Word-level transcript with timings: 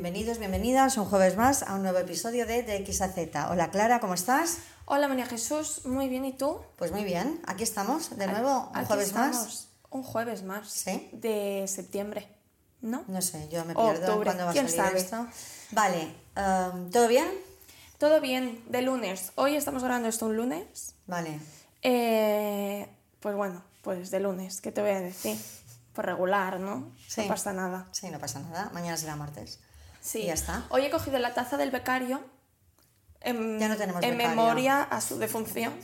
Bienvenidos, 0.00 0.38
bienvenidas 0.38 0.96
un 0.96 1.06
jueves 1.06 1.36
más 1.36 1.64
a 1.64 1.74
un 1.74 1.82
nuevo 1.82 1.98
episodio 1.98 2.46
de 2.46 2.62
De 2.62 2.76
X 2.76 3.02
a 3.02 3.08
Z. 3.08 3.50
Hola 3.50 3.72
Clara, 3.72 3.98
¿cómo 3.98 4.14
estás? 4.14 4.58
Hola 4.84 5.08
María 5.08 5.26
Jesús, 5.26 5.84
muy 5.86 6.08
bien, 6.08 6.24
¿y 6.24 6.32
tú? 6.32 6.60
Pues 6.76 6.92
muy 6.92 7.02
bien, 7.02 7.42
aquí 7.48 7.64
estamos 7.64 8.16
de 8.16 8.28
nuevo, 8.28 8.70
un 8.72 8.84
jueves 8.84 9.08
estamos. 9.08 9.36
más. 9.36 9.68
Un 9.90 10.04
jueves 10.04 10.44
más. 10.44 10.70
Sí. 10.70 11.10
De 11.10 11.64
septiembre, 11.66 12.28
¿no? 12.80 13.02
No 13.08 13.20
sé, 13.20 13.48
yo 13.48 13.64
me 13.64 13.74
pierdo 13.74 13.90
octubre, 13.90 14.26
cuándo 14.26 14.44
va 14.44 14.50
a 14.50 14.52
¿quién 14.52 14.68
salir 14.68 14.84
sabe? 14.84 15.00
esto. 15.00 15.26
Vale, 15.72 16.14
em, 16.36 16.90
¿todo 16.92 17.08
bien? 17.08 17.26
Todo 17.98 18.20
bien, 18.20 18.62
de 18.68 18.82
lunes. 18.82 19.32
Hoy 19.34 19.56
estamos 19.56 19.82
grabando 19.82 20.08
esto 20.08 20.26
un 20.26 20.36
lunes. 20.36 20.94
Vale. 21.08 21.40
Eh, 21.82 22.88
pues 23.18 23.34
bueno, 23.34 23.64
pues 23.82 24.12
de 24.12 24.20
lunes, 24.20 24.60
¿qué 24.60 24.70
te 24.70 24.80
voy 24.80 24.90
a 24.92 25.00
decir? 25.00 25.36
Pues 25.92 26.06
regular, 26.06 26.60
¿no? 26.60 26.92
Sí. 27.08 27.22
No 27.22 27.26
pasa 27.26 27.52
nada. 27.52 27.88
Sí, 27.90 28.08
no 28.10 28.20
pasa 28.20 28.38
nada. 28.38 28.70
Mañana 28.72 28.96
será 28.96 29.16
martes. 29.16 29.58
Sí. 30.08 30.20
Y 30.20 30.26
ya 30.26 30.34
está. 30.34 30.64
Hoy 30.70 30.86
he 30.86 30.90
cogido 30.90 31.18
la 31.18 31.34
taza 31.34 31.58
del 31.58 31.70
becario 31.70 32.24
en, 33.20 33.58
Ya 33.58 33.68
no 33.68 33.76
tenemos 33.76 34.02
en 34.02 34.16
becario. 34.16 34.36
memoria 34.36 34.82
a 34.82 35.02
su 35.02 35.18
defunción. 35.18 35.74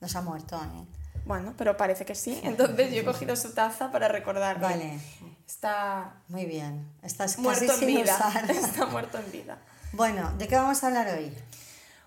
Nos 0.00 0.16
ha 0.16 0.22
muerto, 0.22 0.56
¿eh? 0.56 0.86
Bueno, 1.26 1.52
pero 1.58 1.76
parece 1.76 2.06
que 2.06 2.14
sí. 2.14 2.40
Entonces 2.42 2.92
yo 2.94 3.02
he 3.02 3.04
cogido 3.04 3.36
su 3.36 3.52
taza 3.52 3.92
para 3.92 4.08
recordarle. 4.08 4.62
Vale, 4.62 5.00
Está 5.46 6.14
muy 6.28 6.46
bien. 6.46 6.88
Estás 7.02 7.38
muerto 7.38 7.66
casi 7.66 7.84
en 7.84 7.90
sin 7.90 8.02
vida. 8.02 8.14
usar. 8.14 8.50
Está 8.50 8.86
muerto 8.86 9.18
en 9.18 9.30
vida. 9.30 9.58
Bueno, 9.92 10.32
¿de 10.38 10.48
qué 10.48 10.56
vamos 10.56 10.82
a 10.82 10.86
hablar 10.86 11.08
hoy? 11.08 11.36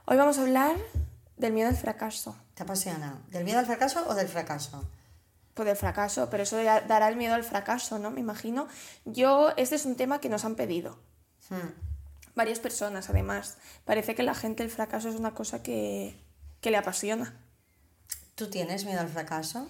Hoy 0.05 0.17
vamos 0.17 0.39
a 0.39 0.41
hablar 0.41 0.75
del 1.37 1.53
miedo 1.53 1.69
al 1.69 1.75
fracaso. 1.77 2.35
¿Te 2.55 2.63
apasiona? 2.63 3.21
¿Del 3.29 3.43
miedo 3.43 3.59
al 3.59 3.65
fracaso 3.67 4.05
o 4.07 4.15
del 4.15 4.27
fracaso? 4.27 4.83
Pues 5.53 5.67
del 5.67 5.77
fracaso, 5.77 6.29
pero 6.29 6.43
eso 6.43 6.57
dará 6.63 7.09
el 7.09 7.15
miedo 7.15 7.35
al 7.35 7.43
fracaso, 7.43 7.99
¿no? 7.99 8.09
Me 8.09 8.21
imagino. 8.21 8.67
Yo, 9.05 9.51
este 9.57 9.75
es 9.75 9.85
un 9.85 9.95
tema 9.95 10.19
que 10.19 10.29
nos 10.29 10.45
han 10.45 10.55
pedido. 10.55 10.97
Hmm. 11.49 11.69
Varias 12.35 12.59
personas, 12.59 13.09
además. 13.09 13.57
Parece 13.85 14.15
que 14.15 14.23
la 14.23 14.35
gente 14.35 14.63
el 14.63 14.69
fracaso 14.69 15.09
es 15.09 15.15
una 15.15 15.33
cosa 15.33 15.61
que, 15.63 16.15
que 16.61 16.71
le 16.71 16.77
apasiona. 16.77 17.33
¿Tú 18.35 18.49
tienes 18.49 18.85
miedo 18.85 19.01
al 19.01 19.09
fracaso? 19.09 19.67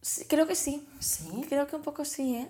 Sí, 0.00 0.24
creo 0.26 0.46
que 0.46 0.54
sí. 0.54 0.86
Sí. 1.00 1.44
Creo 1.48 1.66
que 1.66 1.76
un 1.76 1.82
poco 1.82 2.04
sí, 2.04 2.36
¿eh? 2.36 2.48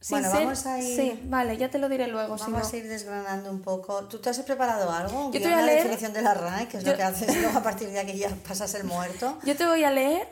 Sin 0.00 0.18
Bueno, 0.18 0.30
ser- 0.30 0.44
vamos 0.44 0.66
a 0.66 0.78
ir- 0.78 0.96
Sí, 0.96 1.20
vale, 1.24 1.56
ya 1.56 1.70
te 1.70 1.78
lo 1.78 1.88
diré 1.88 2.06
luego. 2.06 2.38
si 2.38 2.44
Vamos 2.44 2.62
no. 2.62 2.68
a 2.74 2.76
ir 2.80 2.88
desgranando 2.88 3.50
un 3.50 3.60
poco. 3.60 4.04
¿Tú 4.08 4.18
te 4.18 4.30
has 4.30 4.38
preparado 4.40 4.90
algo? 4.90 5.26
Un 5.26 5.32
Yo 5.32 5.40
te 5.40 5.48
voy 5.48 5.58
a 5.58 5.62
leer- 5.62 5.82
definición 5.82 6.12
de 6.12 6.22
la 6.22 6.34
RAE, 6.34 6.68
que 6.68 6.78
es 6.78 6.84
lo 6.84 6.94
que 6.96 7.02
haces, 7.02 7.36
luego 7.36 7.58
a 7.58 7.62
partir 7.62 7.90
de 7.90 8.00
aquí 8.00 8.16
ya 8.18 8.30
pasas 8.46 8.72
el 8.74 8.84
muerto. 8.84 9.38
Yo 9.44 9.56
te 9.56 9.66
voy 9.66 9.84
a 9.84 9.90
leer 9.90 10.26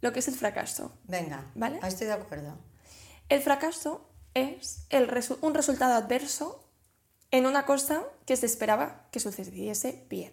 lo 0.00 0.12
que 0.12 0.20
es 0.20 0.28
el 0.28 0.34
fracaso. 0.34 0.92
Venga, 1.04 1.44
¿Vale? 1.54 1.78
ahí 1.82 1.88
estoy 1.88 2.06
de 2.06 2.14
acuerdo. 2.14 2.56
El 3.28 3.42
fracaso 3.42 4.08
es 4.36 4.86
el 4.90 5.08
resu- 5.08 5.38
un 5.40 5.54
resultado 5.54 5.94
adverso 5.94 6.62
en 7.30 7.46
una 7.46 7.66
cosa 7.66 8.02
que 8.26 8.36
se 8.36 8.46
esperaba 8.46 9.06
que 9.10 9.20
sucediese 9.20 10.04
bien. 10.08 10.32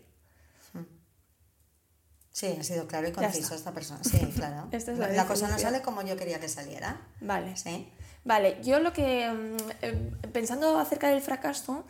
Sí, 2.32 2.48
ha 2.60 2.64
sido 2.64 2.88
claro 2.88 3.08
y 3.08 3.12
conciso 3.12 3.54
esta 3.54 3.72
persona. 3.74 4.04
Sí, 4.04 4.18
claro. 4.36 4.68
Es 4.72 4.88
la 4.88 5.08
la 5.10 5.28
cosa 5.28 5.48
no 5.48 5.60
sale 5.60 5.82
como 5.84 6.02
yo 6.02 6.18
quería 6.18 6.40
que 6.40 6.50
saliera. 6.50 7.00
Vale. 7.22 7.56
Sí. 7.56 7.88
Vale, 8.26 8.58
yo 8.64 8.80
lo 8.80 8.92
que, 8.92 9.30
mm, 9.32 9.58
eh, 9.84 10.12
pensando 10.32 10.80
acerca 10.80 11.10
del 11.10 11.22
fracaso, 11.22 11.84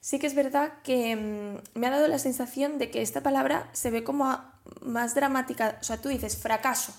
sí 0.00 0.18
que 0.18 0.26
es 0.26 0.34
verdad 0.34 0.72
que 0.82 1.14
mm, 1.14 1.78
me 1.78 1.86
ha 1.86 1.90
dado 1.90 2.08
la 2.08 2.18
sensación 2.18 2.78
de 2.78 2.90
que 2.90 3.00
esta 3.02 3.22
palabra 3.22 3.68
se 3.72 3.90
ve 3.92 4.02
como 4.02 4.40
más 4.80 5.14
dramática. 5.14 5.78
O 5.80 5.84
sea, 5.84 5.98
tú 5.98 6.08
dices 6.08 6.36
fracaso. 6.36 6.92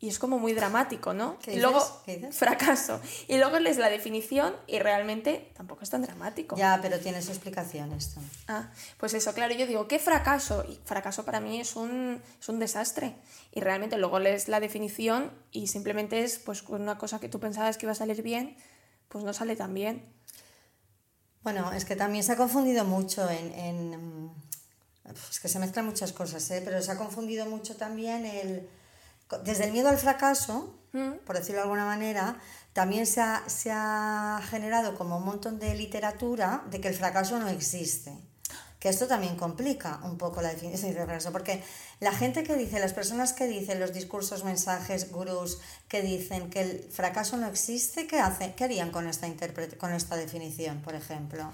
Y 0.00 0.08
es 0.08 0.20
como 0.20 0.38
muy 0.38 0.52
dramático, 0.52 1.12
¿no? 1.12 1.38
¿Qué 1.40 1.50
Y 1.50 1.54
dices? 1.56 1.70
luego, 1.70 2.02
¿Qué 2.06 2.16
dices? 2.18 2.36
fracaso. 2.36 3.00
Y 3.26 3.36
luego 3.36 3.58
lees 3.58 3.78
la 3.78 3.90
definición 3.90 4.54
y 4.68 4.78
realmente 4.78 5.50
tampoco 5.56 5.82
es 5.82 5.90
tan 5.90 6.02
dramático. 6.02 6.56
Ya, 6.56 6.78
pero 6.80 7.00
tiene 7.00 7.20
su 7.20 7.30
explicación 7.32 7.92
esto. 7.92 8.20
Ah, 8.46 8.70
pues 8.96 9.14
eso, 9.14 9.34
claro, 9.34 9.54
yo 9.54 9.66
digo, 9.66 9.88
¿qué 9.88 9.98
fracaso? 9.98 10.64
Y 10.68 10.78
fracaso 10.84 11.24
para 11.24 11.40
mí 11.40 11.60
es 11.60 11.74
un, 11.74 12.22
es 12.40 12.48
un 12.48 12.60
desastre. 12.60 13.16
Y 13.50 13.60
realmente 13.60 13.98
luego 13.98 14.20
lees 14.20 14.46
la 14.46 14.60
definición 14.60 15.32
y 15.50 15.66
simplemente 15.66 16.22
es 16.22 16.38
pues 16.38 16.62
una 16.68 16.96
cosa 16.96 17.18
que 17.18 17.28
tú 17.28 17.40
pensabas 17.40 17.76
que 17.76 17.86
iba 17.86 17.92
a 17.92 17.96
salir 17.96 18.22
bien, 18.22 18.56
pues 19.08 19.24
no 19.24 19.32
sale 19.32 19.56
tan 19.56 19.74
bien. 19.74 20.04
Bueno, 21.42 21.72
es 21.72 21.84
que 21.84 21.96
también 21.96 22.22
se 22.22 22.32
ha 22.32 22.36
confundido 22.36 22.84
mucho 22.84 23.28
en... 23.28 23.52
en, 23.52 24.24
mm, 24.26 24.30
es 25.30 25.40
que 25.40 25.48
se 25.48 25.58
mezclan 25.58 25.86
muchas 25.86 26.12
cosas, 26.12 26.48
¿eh? 26.52 26.62
pero 26.64 26.82
se 26.82 26.92
ha 26.92 26.96
confundido 26.98 27.46
mucho 27.46 27.74
también 27.76 28.26
el... 28.26 28.68
Desde 29.44 29.64
el 29.64 29.72
miedo 29.72 29.88
al 29.88 29.98
fracaso, 29.98 30.74
por 31.26 31.36
decirlo 31.36 31.56
de 31.56 31.62
alguna 31.62 31.84
manera, 31.84 32.40
también 32.72 33.06
se 33.06 33.20
ha, 33.20 33.42
se 33.46 33.70
ha 33.72 34.40
generado 34.48 34.94
como 34.96 35.18
un 35.18 35.24
montón 35.24 35.58
de 35.58 35.74
literatura 35.74 36.62
de 36.70 36.80
que 36.80 36.88
el 36.88 36.94
fracaso 36.94 37.38
no 37.38 37.48
existe. 37.48 38.12
Que 38.78 38.88
esto 38.88 39.08
también 39.08 39.36
complica 39.36 39.98
un 40.04 40.18
poco 40.18 40.40
la 40.40 40.50
definición 40.50 40.94
de 40.94 41.04
fracaso, 41.04 41.32
porque 41.32 41.64
la 41.98 42.12
gente 42.12 42.44
que 42.44 42.54
dice, 42.54 42.78
las 42.78 42.92
personas 42.92 43.32
que 43.32 43.48
dicen 43.48 43.80
los 43.80 43.92
discursos, 43.92 44.44
mensajes, 44.44 45.10
gurús, 45.10 45.58
que 45.88 46.00
dicen 46.00 46.48
que 46.48 46.60
el 46.60 46.88
fracaso 46.90 47.36
no 47.36 47.48
existe, 47.48 48.06
¿qué, 48.06 48.20
hacen? 48.20 48.52
¿Qué 48.54 48.64
harían 48.64 48.92
con 48.92 49.08
esta, 49.08 49.26
con 49.78 49.92
esta 49.92 50.14
definición, 50.14 50.80
por 50.80 50.94
ejemplo? 50.94 51.50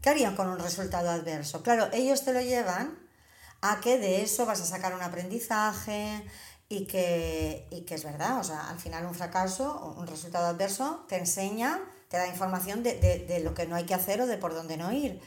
¿Qué 0.00 0.10
harían 0.10 0.36
con 0.36 0.48
un 0.48 0.60
resultado 0.60 1.10
adverso? 1.10 1.64
Claro, 1.64 1.88
ellos 1.92 2.24
te 2.24 2.32
lo 2.32 2.40
llevan 2.40 2.96
a 3.60 3.80
que 3.80 3.98
de 3.98 4.22
eso 4.22 4.46
vas 4.46 4.60
a 4.60 4.66
sacar 4.66 4.94
un 4.94 5.02
aprendizaje 5.02 6.24
y 6.68 6.86
que, 6.86 7.66
y 7.70 7.82
que 7.82 7.94
es 7.94 8.04
verdad, 8.04 8.38
o 8.40 8.44
sea, 8.44 8.68
al 8.68 8.78
final 8.78 9.06
un 9.06 9.14
fracaso, 9.14 9.94
un 9.96 10.06
resultado 10.06 10.46
adverso, 10.46 11.04
te 11.08 11.16
enseña, 11.16 11.80
te 12.08 12.16
da 12.18 12.26
información 12.26 12.82
de, 12.82 12.98
de- 12.98 13.20
de 13.20 13.40
lo 13.40 13.54
que 13.54 13.66
no 13.66 13.74
hay 13.76 13.84
que 13.84 13.94
hacer 13.94 14.20
o 14.20 14.26
de 14.26 14.36
por 14.38 14.54
dónde 14.54 14.76
no 14.76 14.92
ir. 14.92 15.20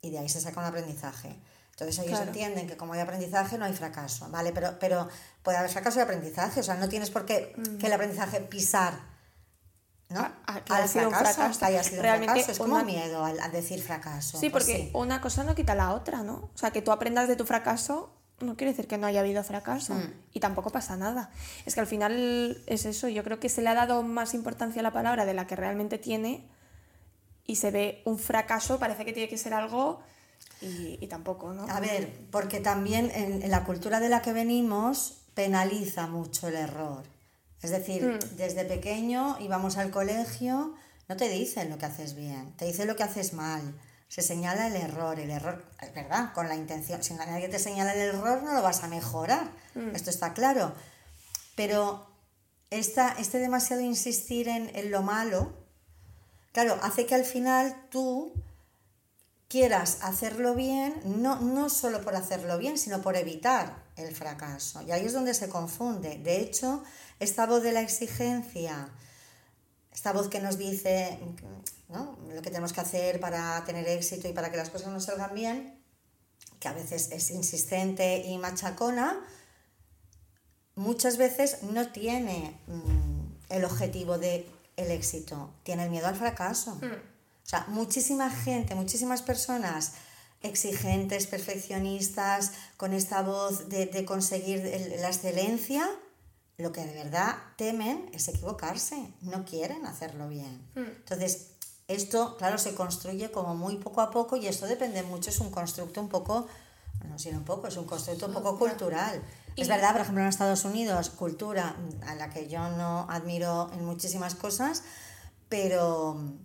Y 0.00 0.10
de 0.10 0.18
ahí 0.20 0.28
se 0.28 0.40
saca 0.40 0.60
un 0.60 0.66
aprendizaje. 0.66 1.36
Entonces 1.72 1.98
ellos 1.98 2.10
Claro. 2.18 2.26
entienden 2.28 2.66
que 2.68 2.76
como 2.76 2.92
hay 2.94 3.00
aprendizaje 3.00 3.56
no 3.58 3.64
hay 3.64 3.72
fracaso, 3.72 4.28
¿vale? 4.30 4.52
Pero, 4.52 4.78
pero 4.80 5.08
puede 5.42 5.58
haber 5.58 5.70
fracaso 5.70 5.98
y 5.98 6.02
aprendizaje, 6.02 6.60
o 6.60 6.62
sea, 6.62 6.74
no 6.74 6.88
tienes 6.88 7.10
por 7.10 7.24
qué 7.24 7.54
que 7.78 7.86
el 7.86 7.92
aprendizaje 7.92 8.40
pisar, 8.40 8.98
¿no? 10.08 10.22
Que 10.64 10.72
haya 10.72 10.82
al 10.84 10.88
sido 10.88 11.10
fracaso, 11.10 11.34
fracaso. 11.34 11.64
haya 11.66 11.82
sido 11.84 12.02
Realmente 12.02 12.32
fracaso. 12.34 12.52
Es 12.52 12.58
como 12.58 12.74
una- 12.76 12.84
miedo 12.84 13.24
al, 13.24 13.38
al 13.40 13.52
decir 13.52 13.80
fracaso. 13.82 14.38
Sí, 14.40 14.50
pues 14.50 14.64
porque 14.64 14.76
sí. 14.76 14.90
una 14.94 15.20
cosa 15.20 15.44
no 15.44 15.54
quita 15.54 15.74
la 15.76 15.92
otra, 15.92 16.22
¿no? 16.24 16.50
O 16.54 16.58
sea, 16.58 16.70
que 16.72 16.82
tú 16.82 16.90
aprendas 16.92 17.28
de 17.28 17.36
tu 17.36 17.44
fracaso 17.44 18.12
no 18.40 18.56
quiere 18.56 18.72
decir 18.72 18.86
que 18.86 18.98
no 18.98 19.06
haya 19.06 19.20
habido 19.20 19.42
fracaso 19.44 19.94
Mm. 19.94 20.12
y 20.34 20.40
tampoco 20.40 20.70
pasa 20.70 20.96
nada. 20.96 21.30
Es 21.66 21.74
que 21.74 21.80
al 21.80 21.86
final 21.86 22.62
es 22.66 22.84
eso, 22.84 23.08
yo 23.08 23.24
creo 23.24 23.40
que 23.40 23.48
se 23.48 23.62
le 23.62 23.68
ha 23.68 23.74
dado 23.74 24.02
más 24.02 24.34
importancia 24.34 24.80
a 24.80 24.82
la 24.82 24.92
palabra 24.92 25.24
de 25.26 25.34
la 25.34 25.46
que 25.46 25.56
realmente 25.56 25.98
tiene 25.98 26.46
y 27.46 27.56
se 27.56 27.70
ve 27.70 28.02
un 28.04 28.18
fracaso, 28.18 28.78
parece 28.78 29.04
que 29.04 29.12
tiene 29.12 29.28
que 29.28 29.38
ser 29.38 29.54
algo 29.54 30.00
y, 30.60 30.98
y 31.00 31.06
tampoco, 31.08 31.52
¿no? 31.52 31.66
A 31.68 31.80
ver, 31.80 32.10
porque 32.30 32.60
también 32.60 33.10
en, 33.14 33.42
en 33.42 33.50
la 33.50 33.64
cultura 33.64 34.00
de 34.00 34.08
la 34.08 34.22
que 34.22 34.32
venimos 34.32 35.22
penaliza 35.34 36.06
mucho 36.06 36.48
el 36.48 36.54
error. 36.56 37.04
Es 37.62 37.70
decir, 37.70 38.04
Mm. 38.04 38.36
desde 38.36 38.64
pequeño 38.64 39.36
íbamos 39.40 39.76
al 39.78 39.90
colegio, 39.90 40.74
no 41.08 41.16
te 41.16 41.28
dicen 41.28 41.70
lo 41.70 41.78
que 41.78 41.86
haces 41.86 42.14
bien, 42.14 42.52
te 42.56 42.66
dicen 42.66 42.86
lo 42.86 42.94
que 42.96 43.02
haces 43.02 43.32
mal. 43.32 43.62
Se 44.08 44.22
señala 44.22 44.66
el 44.68 44.76
error, 44.76 45.18
el 45.20 45.30
error, 45.30 45.64
es 45.80 45.94
verdad, 45.94 46.32
con 46.32 46.48
la 46.48 46.56
intención. 46.56 47.02
Si 47.02 47.14
nadie 47.14 47.48
te 47.48 47.58
señala 47.58 47.92
el 47.94 48.00
error, 48.00 48.42
no 48.42 48.54
lo 48.54 48.62
vas 48.62 48.82
a 48.82 48.88
mejorar. 48.88 49.50
Mm. 49.74 49.94
Esto 49.94 50.10
está 50.10 50.32
claro. 50.32 50.72
Pero 51.54 52.06
esta, 52.70 53.12
este 53.18 53.38
demasiado 53.38 53.82
insistir 53.82 54.48
en, 54.48 54.74
en 54.74 54.90
lo 54.90 55.02
malo, 55.02 55.52
claro, 56.52 56.78
hace 56.82 57.04
que 57.04 57.14
al 57.14 57.24
final 57.24 57.76
tú 57.90 58.32
quieras 59.48 59.98
hacerlo 60.02 60.54
bien, 60.54 60.94
no, 61.04 61.40
no 61.40 61.70
solo 61.70 62.02
por 62.02 62.14
hacerlo 62.14 62.58
bien, 62.58 62.78
sino 62.78 63.00
por 63.00 63.16
evitar 63.16 63.82
el 63.96 64.14
fracaso. 64.14 64.82
Y 64.82 64.92
ahí 64.92 65.06
es 65.06 65.12
donde 65.12 65.34
se 65.34 65.48
confunde. 65.48 66.18
De 66.18 66.40
hecho, 66.40 66.84
esta 67.18 67.46
voz 67.46 67.62
de 67.62 67.72
la 67.72 67.80
exigencia, 67.80 68.90
esta 69.98 70.12
voz 70.12 70.28
que 70.28 70.38
nos 70.38 70.58
dice 70.58 71.18
¿no? 71.88 72.16
lo 72.32 72.40
que 72.40 72.50
tenemos 72.50 72.72
que 72.72 72.80
hacer 72.80 73.18
para 73.18 73.64
tener 73.64 73.88
éxito 73.88 74.28
y 74.28 74.32
para 74.32 74.48
que 74.48 74.56
las 74.56 74.70
cosas 74.70 74.92
nos 74.92 75.06
salgan 75.06 75.34
bien, 75.34 75.82
que 76.60 76.68
a 76.68 76.72
veces 76.72 77.10
es 77.10 77.32
insistente 77.32 78.18
y 78.18 78.38
machacona, 78.38 79.18
muchas 80.76 81.16
veces 81.16 81.64
no 81.64 81.88
tiene 81.88 82.56
mm, 82.68 83.52
el 83.52 83.64
objetivo 83.64 84.18
de 84.18 84.48
el 84.76 84.92
éxito, 84.92 85.50
tiene 85.64 85.82
el 85.82 85.90
miedo 85.90 86.06
al 86.06 86.14
fracaso. 86.14 86.78
O 86.80 87.48
sea, 87.48 87.64
muchísima 87.66 88.30
gente, 88.30 88.76
muchísimas 88.76 89.22
personas 89.22 89.94
exigentes, 90.42 91.26
perfeccionistas, 91.26 92.52
con 92.76 92.92
esta 92.92 93.22
voz 93.22 93.68
de, 93.68 93.86
de 93.86 94.04
conseguir 94.04 94.62
la 95.00 95.08
excelencia, 95.08 95.90
lo 96.58 96.72
que 96.72 96.84
de 96.84 96.92
verdad 96.92 97.36
temen 97.56 98.10
es 98.12 98.26
equivocarse, 98.26 99.12
no 99.22 99.44
quieren 99.44 99.86
hacerlo 99.86 100.28
bien. 100.28 100.60
Entonces, 100.74 101.52
esto, 101.86 102.36
claro, 102.36 102.58
se 102.58 102.74
construye 102.74 103.30
como 103.30 103.54
muy 103.54 103.76
poco 103.76 104.00
a 104.00 104.10
poco 104.10 104.36
y 104.36 104.48
esto 104.48 104.66
depende 104.66 105.04
mucho, 105.04 105.30
es 105.30 105.38
un 105.38 105.50
constructo 105.50 106.00
un 106.00 106.08
poco, 106.08 106.48
no 107.08 107.16
sino 107.18 107.38
un 107.38 107.44
poco, 107.44 107.68
es 107.68 107.76
un 107.76 107.84
constructo 107.84 108.26
un 108.26 108.32
poco 108.34 108.58
cultural. 108.58 109.22
Es 109.56 109.68
Y- 109.68 109.70
verdad, 109.70 109.92
por 109.92 110.00
ejemplo, 110.00 110.22
en 110.22 110.28
Estados 110.28 110.64
Unidos, 110.64 111.10
cultura 111.10 111.76
a 112.06 112.14
la 112.16 112.28
que 112.30 112.48
yo 112.48 112.68
no 112.70 113.06
admiro 113.08 113.70
en 113.72 113.84
muchísimas 113.84 114.34
cosas, 114.34 114.82
Pero 115.48 116.14
mm, 116.14 116.38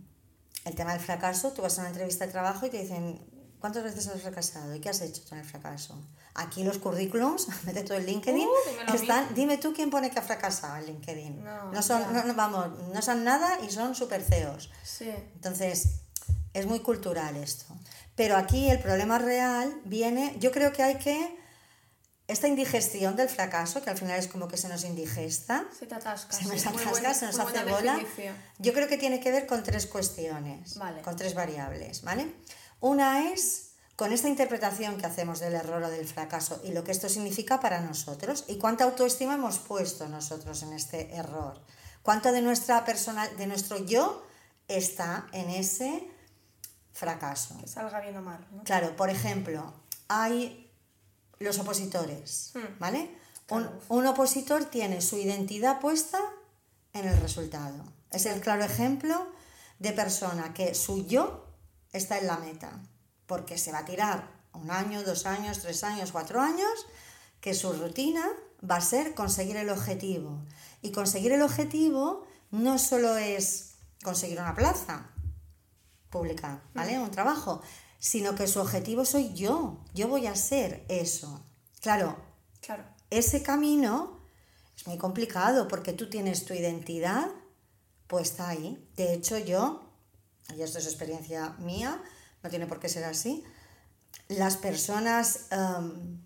el 0.65 0.75
tema 0.75 0.93
del 0.93 1.01
fracaso, 1.01 1.51
tú 1.51 1.61
vas 1.63 1.77
a 1.77 1.81
una 1.81 1.89
entrevista 1.89 2.25
de 2.25 2.31
trabajo 2.31 2.65
y 2.65 2.69
te 2.69 2.77
dicen, 2.77 3.19
¿cuántas 3.63 3.81
veces 3.85 4.09
has 4.09 4.21
fracasado? 4.21 4.75
¿Y 4.75 4.81
qué 4.81 4.89
has 4.89 4.99
hecho 4.99 5.21
con 5.29 5.37
el 5.37 5.45
fracaso? 5.45 5.97
Aquí 6.35 6.65
los 6.65 6.79
currículums, 6.79 7.47
mete 7.63 7.83
todo 7.83 7.97
el 7.97 8.05
LinkedIn, 8.05 8.45
Uh, 8.45 8.93
están, 8.93 9.33
dime 9.33 9.57
tú 9.57 9.71
quién 9.73 9.89
pone 9.89 10.11
que 10.11 10.19
ha 10.19 10.21
fracasado 10.21 10.75
en 10.75 10.85
LinkedIn. 10.87 11.41
No, 11.45 11.81
son, 11.81 12.01
ya. 12.01 12.11
no, 12.11 12.23
no, 12.25 12.33
vamos, 12.33 12.77
no 12.93 13.01
son 13.01 13.23
nada 13.23 13.59
y 13.65 13.71
son 13.71 13.95
súper 13.95 14.21
feos. 14.21 14.69
Sí. 14.83 15.09
Entonces, 15.35 16.01
es 16.53 16.65
muy 16.65 16.81
cultural 16.81 17.37
esto. 17.37 17.65
Pero 18.15 18.35
aquí 18.35 18.69
el 18.69 18.79
problema 18.79 19.17
real 19.17 19.79
viene, 19.85 20.35
yo 20.41 20.51
creo 20.51 20.73
que 20.73 20.83
hay 20.83 20.97
que, 20.97 21.37
esta 22.27 22.49
indigestión 22.49 23.15
del 23.15 23.29
fracaso, 23.29 23.81
que 23.81 23.89
al 23.91 23.97
final 23.97 24.19
es 24.19 24.27
como 24.27 24.49
que 24.49 24.57
se 24.57 24.67
nos 24.67 24.83
indigesta, 24.83 25.65
Se 25.79 25.85
te 25.87 25.95
atasca. 25.95 26.33
se 26.35 26.43
sí. 26.43 26.49
nos 26.49 26.65
Muy 26.65 26.73
atasca, 26.73 26.89
buena- 26.91 27.13
se 27.13 27.25
nos 27.27 27.39
hace 27.39 27.63
bola. 27.63 27.93
definición. 27.95 28.35
Yo 28.59 28.73
creo 28.73 28.87
que 28.89 28.97
tiene 28.97 29.21
que 29.21 29.31
ver 29.31 29.47
con 29.47 29.63
tres 29.63 29.85
cuestiones, 29.87 30.77
Vale. 30.77 31.01
con 31.01 31.15
tres 31.15 31.33
variables, 31.33 32.01
¿vale? 32.01 32.27
Una 32.83 33.31
es 33.31 33.75
con 33.95 34.11
esta 34.11 34.27
interpretación 34.27 34.97
que 34.97 35.05
hacemos 35.05 35.39
del 35.39 35.53
error 35.53 35.81
o 35.83 35.89
del 35.89 36.05
fracaso 36.05 36.59
y 36.65 36.73
lo 36.73 36.83
que 36.83 36.91
esto 36.91 37.07
significa 37.07 37.61
para 37.61 37.79
nosotros 37.79 38.43
y 38.49 38.57
cuánta 38.57 38.83
autoestima 38.83 39.35
hemos 39.35 39.57
puesto 39.59 40.09
nosotros 40.09 40.63
en 40.63 40.73
este 40.73 41.15
error. 41.15 41.61
Cuánto 42.01 42.33
de 42.33 42.41
nuestra 42.41 42.83
personal, 42.83 43.33
de 43.37 43.47
nuestro 43.47 43.77
yo 43.77 44.27
está 44.67 45.27
en 45.31 45.49
ese 45.49 46.11
fracaso. 46.91 47.57
Que 47.57 47.67
salga 47.67 48.01
bien 48.01 48.17
o 48.17 48.21
mal, 48.21 48.45
¿no? 48.51 48.63
Claro, 48.63 48.93
por 48.97 49.09
ejemplo, 49.09 49.73
hay 50.09 50.69
los 51.39 51.57
opositores, 51.59 52.51
Hmm. 52.53 52.79
¿vale? 52.79 53.17
Un, 53.49 53.69
un 53.87 54.07
opositor 54.07 54.65
tiene 54.65 54.99
su 54.99 55.15
identidad 55.15 55.79
puesta 55.79 56.19
en 56.91 57.07
el 57.07 57.17
resultado. 57.21 57.81
Es 58.11 58.25
el 58.25 58.41
claro 58.41 58.65
ejemplo 58.65 59.25
de 59.79 59.93
persona 59.93 60.53
que 60.53 60.75
su 60.75 61.07
yo 61.07 61.42
está 61.93 62.17
en 62.17 62.27
la 62.27 62.37
meta, 62.37 62.81
porque 63.25 63.57
se 63.57 63.71
va 63.71 63.79
a 63.79 63.85
tirar 63.85 64.29
un 64.53 64.69
año, 64.69 65.03
dos 65.03 65.25
años, 65.25 65.59
tres 65.59 65.83
años, 65.83 66.11
cuatro 66.11 66.41
años, 66.41 66.87
que 67.39 67.53
su 67.53 67.73
rutina 67.73 68.25
va 68.69 68.77
a 68.77 68.81
ser 68.81 69.13
conseguir 69.15 69.57
el 69.57 69.69
objetivo. 69.69 70.43
Y 70.81 70.91
conseguir 70.91 71.31
el 71.31 71.41
objetivo 71.41 72.25
no 72.51 72.77
solo 72.77 73.17
es 73.17 73.75
conseguir 74.03 74.39
una 74.39 74.53
plaza, 74.55 75.09
pública, 76.09 76.61
¿vale? 76.75 76.99
Un 76.99 77.09
trabajo, 77.09 77.61
sino 77.97 78.35
que 78.35 78.47
su 78.47 78.59
objetivo 78.59 79.03
soy 79.03 79.33
yo, 79.33 79.83
yo 79.93 80.07
voy 80.07 80.27
a 80.27 80.35
ser 80.35 80.85
eso. 80.87 81.43
Claro, 81.81 82.15
Claro. 82.61 82.83
ese 83.09 83.41
camino 83.41 84.19
es 84.77 84.85
muy 84.87 84.97
complicado 84.97 85.67
porque 85.67 85.91
tú 85.93 86.09
tienes 86.09 86.45
tu 86.45 86.53
identidad 86.53 87.27
puesta 88.07 88.49
ahí. 88.49 88.87
De 88.95 89.13
hecho, 89.13 89.37
yo, 89.39 89.81
y 90.55 90.61
esto 90.61 90.79
es 90.79 90.85
experiencia 90.85 91.49
mía, 91.59 92.01
no 92.43 92.49
tiene 92.49 92.67
por 92.67 92.79
qué 92.79 92.89
ser 92.89 93.03
así, 93.05 93.43
las 94.27 94.57
personas 94.57 95.47
em, 95.51 96.19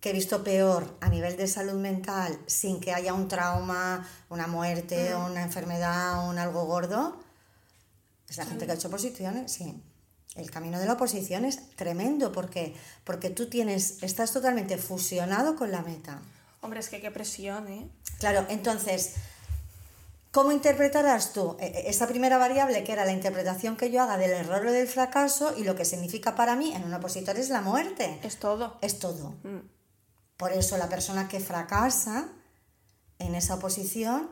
que 0.00 0.10
he 0.10 0.12
visto 0.12 0.44
peor 0.44 0.96
a 1.00 1.08
nivel 1.08 1.36
de 1.36 1.46
salud 1.46 1.80
mental 1.80 2.38
sin 2.46 2.80
que 2.80 2.92
haya 2.92 3.14
un 3.14 3.28
trauma, 3.28 4.08
una 4.28 4.46
muerte, 4.46 5.14
una 5.14 5.42
enfermedad, 5.42 6.28
un 6.28 6.38
algo 6.38 6.64
gordo, 6.64 7.20
es 8.28 8.36
la 8.36 8.46
gente 8.46 8.66
que 8.66 8.72
ha 8.72 8.74
hecho 8.74 8.88
oposiciones, 8.88 9.52
sí. 9.52 9.82
El 10.34 10.50
camino 10.50 10.78
de 10.78 10.84
la 10.84 10.94
oposición 10.94 11.46
es 11.46 11.70
tremendo 11.76 12.30
porque, 12.30 12.74
porque 13.04 13.30
tú 13.30 13.48
tienes, 13.48 14.02
estás 14.02 14.32
totalmente 14.32 14.76
fusionado 14.76 15.56
con 15.56 15.72
la 15.72 15.80
meta. 15.80 16.20
Hombre, 16.60 16.80
es 16.80 16.88
que 16.90 17.00
qué 17.00 17.10
presión, 17.10 17.68
¿eh? 17.68 17.88
Claro, 18.18 18.44
entonces, 18.50 19.14
¿cómo 20.36 20.52
interpretarás 20.52 21.32
tú 21.32 21.56
eh, 21.58 21.72
eh, 21.74 21.82
esa 21.86 22.06
primera 22.06 22.36
variable 22.36 22.84
que 22.84 22.92
era 22.92 23.06
la 23.06 23.12
interpretación 23.12 23.74
que 23.78 23.90
yo 23.90 24.02
haga 24.02 24.18
del 24.18 24.32
error 24.32 24.66
o 24.66 24.70
del 24.70 24.86
fracaso 24.86 25.54
y 25.56 25.64
lo 25.64 25.74
que 25.76 25.86
significa 25.86 26.34
para 26.34 26.54
mí 26.56 26.74
en 26.74 26.84
un 26.84 26.92
opositor 26.92 27.38
es 27.38 27.48
la 27.48 27.62
muerte? 27.62 28.20
Es 28.22 28.36
todo. 28.36 28.76
Es 28.82 28.98
todo. 28.98 29.30
Mm. 29.44 29.60
Por 30.36 30.52
eso 30.52 30.76
la 30.76 30.90
persona 30.90 31.26
que 31.26 31.40
fracasa 31.40 32.28
en 33.18 33.34
esa 33.34 33.54
oposición 33.54 34.28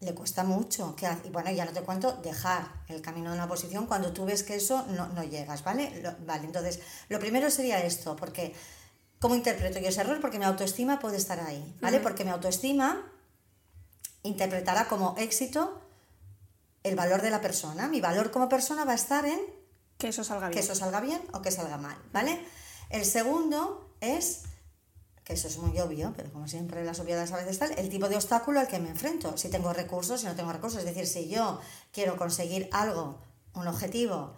le 0.00 0.14
cuesta 0.14 0.44
mucho. 0.44 0.94
Y 1.24 1.30
bueno, 1.30 1.50
ya 1.50 1.64
no 1.64 1.72
te 1.72 1.80
cuento 1.80 2.12
dejar 2.22 2.68
el 2.88 3.00
camino 3.00 3.30
de 3.30 3.36
una 3.36 3.46
oposición 3.46 3.86
cuando 3.86 4.12
tú 4.12 4.26
ves 4.26 4.42
que 4.42 4.54
eso 4.54 4.84
no, 4.90 5.08
no 5.08 5.24
llegas, 5.24 5.64
¿vale? 5.64 6.02
Lo- 6.02 6.14
vale, 6.26 6.44
entonces, 6.44 6.80
lo 7.08 7.18
primero 7.18 7.50
sería 7.50 7.82
esto, 7.82 8.14
porque 8.16 8.54
¿cómo 9.18 9.34
interpreto 9.34 9.78
yo 9.80 9.88
ese 9.88 10.02
error? 10.02 10.20
Porque 10.20 10.38
mi 10.38 10.44
autoestima 10.44 11.00
puede 11.00 11.16
estar 11.16 11.40
ahí, 11.40 11.74
¿vale? 11.80 12.00
Porque 12.00 12.24
mi 12.24 12.30
autoestima 12.30 13.02
interpretará 14.22 14.88
como 14.88 15.14
éxito 15.18 15.80
el 16.82 16.96
valor 16.96 17.22
de 17.22 17.30
la 17.30 17.40
persona. 17.40 17.88
Mi 17.88 18.00
valor 18.00 18.30
como 18.30 18.48
persona 18.48 18.84
va 18.84 18.92
a 18.92 18.96
estar 18.96 19.24
en 19.26 19.40
Que 19.98 20.08
eso 20.08 20.24
salga 20.24 20.48
que 20.48 20.54
bien. 20.60 20.64
eso 20.64 20.74
salga 20.74 21.00
bien 21.00 21.20
o 21.32 21.42
que 21.42 21.50
salga 21.50 21.76
mal, 21.76 21.96
¿vale? 22.12 22.40
El 22.90 23.04
segundo 23.04 23.94
es, 24.00 24.42
que 25.24 25.34
eso 25.34 25.48
es 25.48 25.58
muy 25.58 25.78
obvio, 25.80 26.12
pero 26.16 26.32
como 26.32 26.48
siempre 26.48 26.84
las 26.84 27.00
obviedades 27.00 27.32
a 27.32 27.36
veces 27.36 27.58
tal, 27.58 27.72
el 27.72 27.88
tipo 27.90 28.08
de 28.08 28.16
obstáculo 28.16 28.60
al 28.60 28.68
que 28.68 28.78
me 28.78 28.88
enfrento, 28.90 29.36
si 29.36 29.48
tengo 29.50 29.72
recursos, 29.72 30.20
si 30.20 30.26
no 30.26 30.34
tengo 30.36 30.52
recursos, 30.52 30.78
es 30.80 30.86
decir, 30.86 31.06
si 31.06 31.28
yo 31.28 31.60
quiero 31.92 32.16
conseguir 32.16 32.68
algo, 32.72 33.18
un 33.54 33.66
objetivo, 33.66 34.34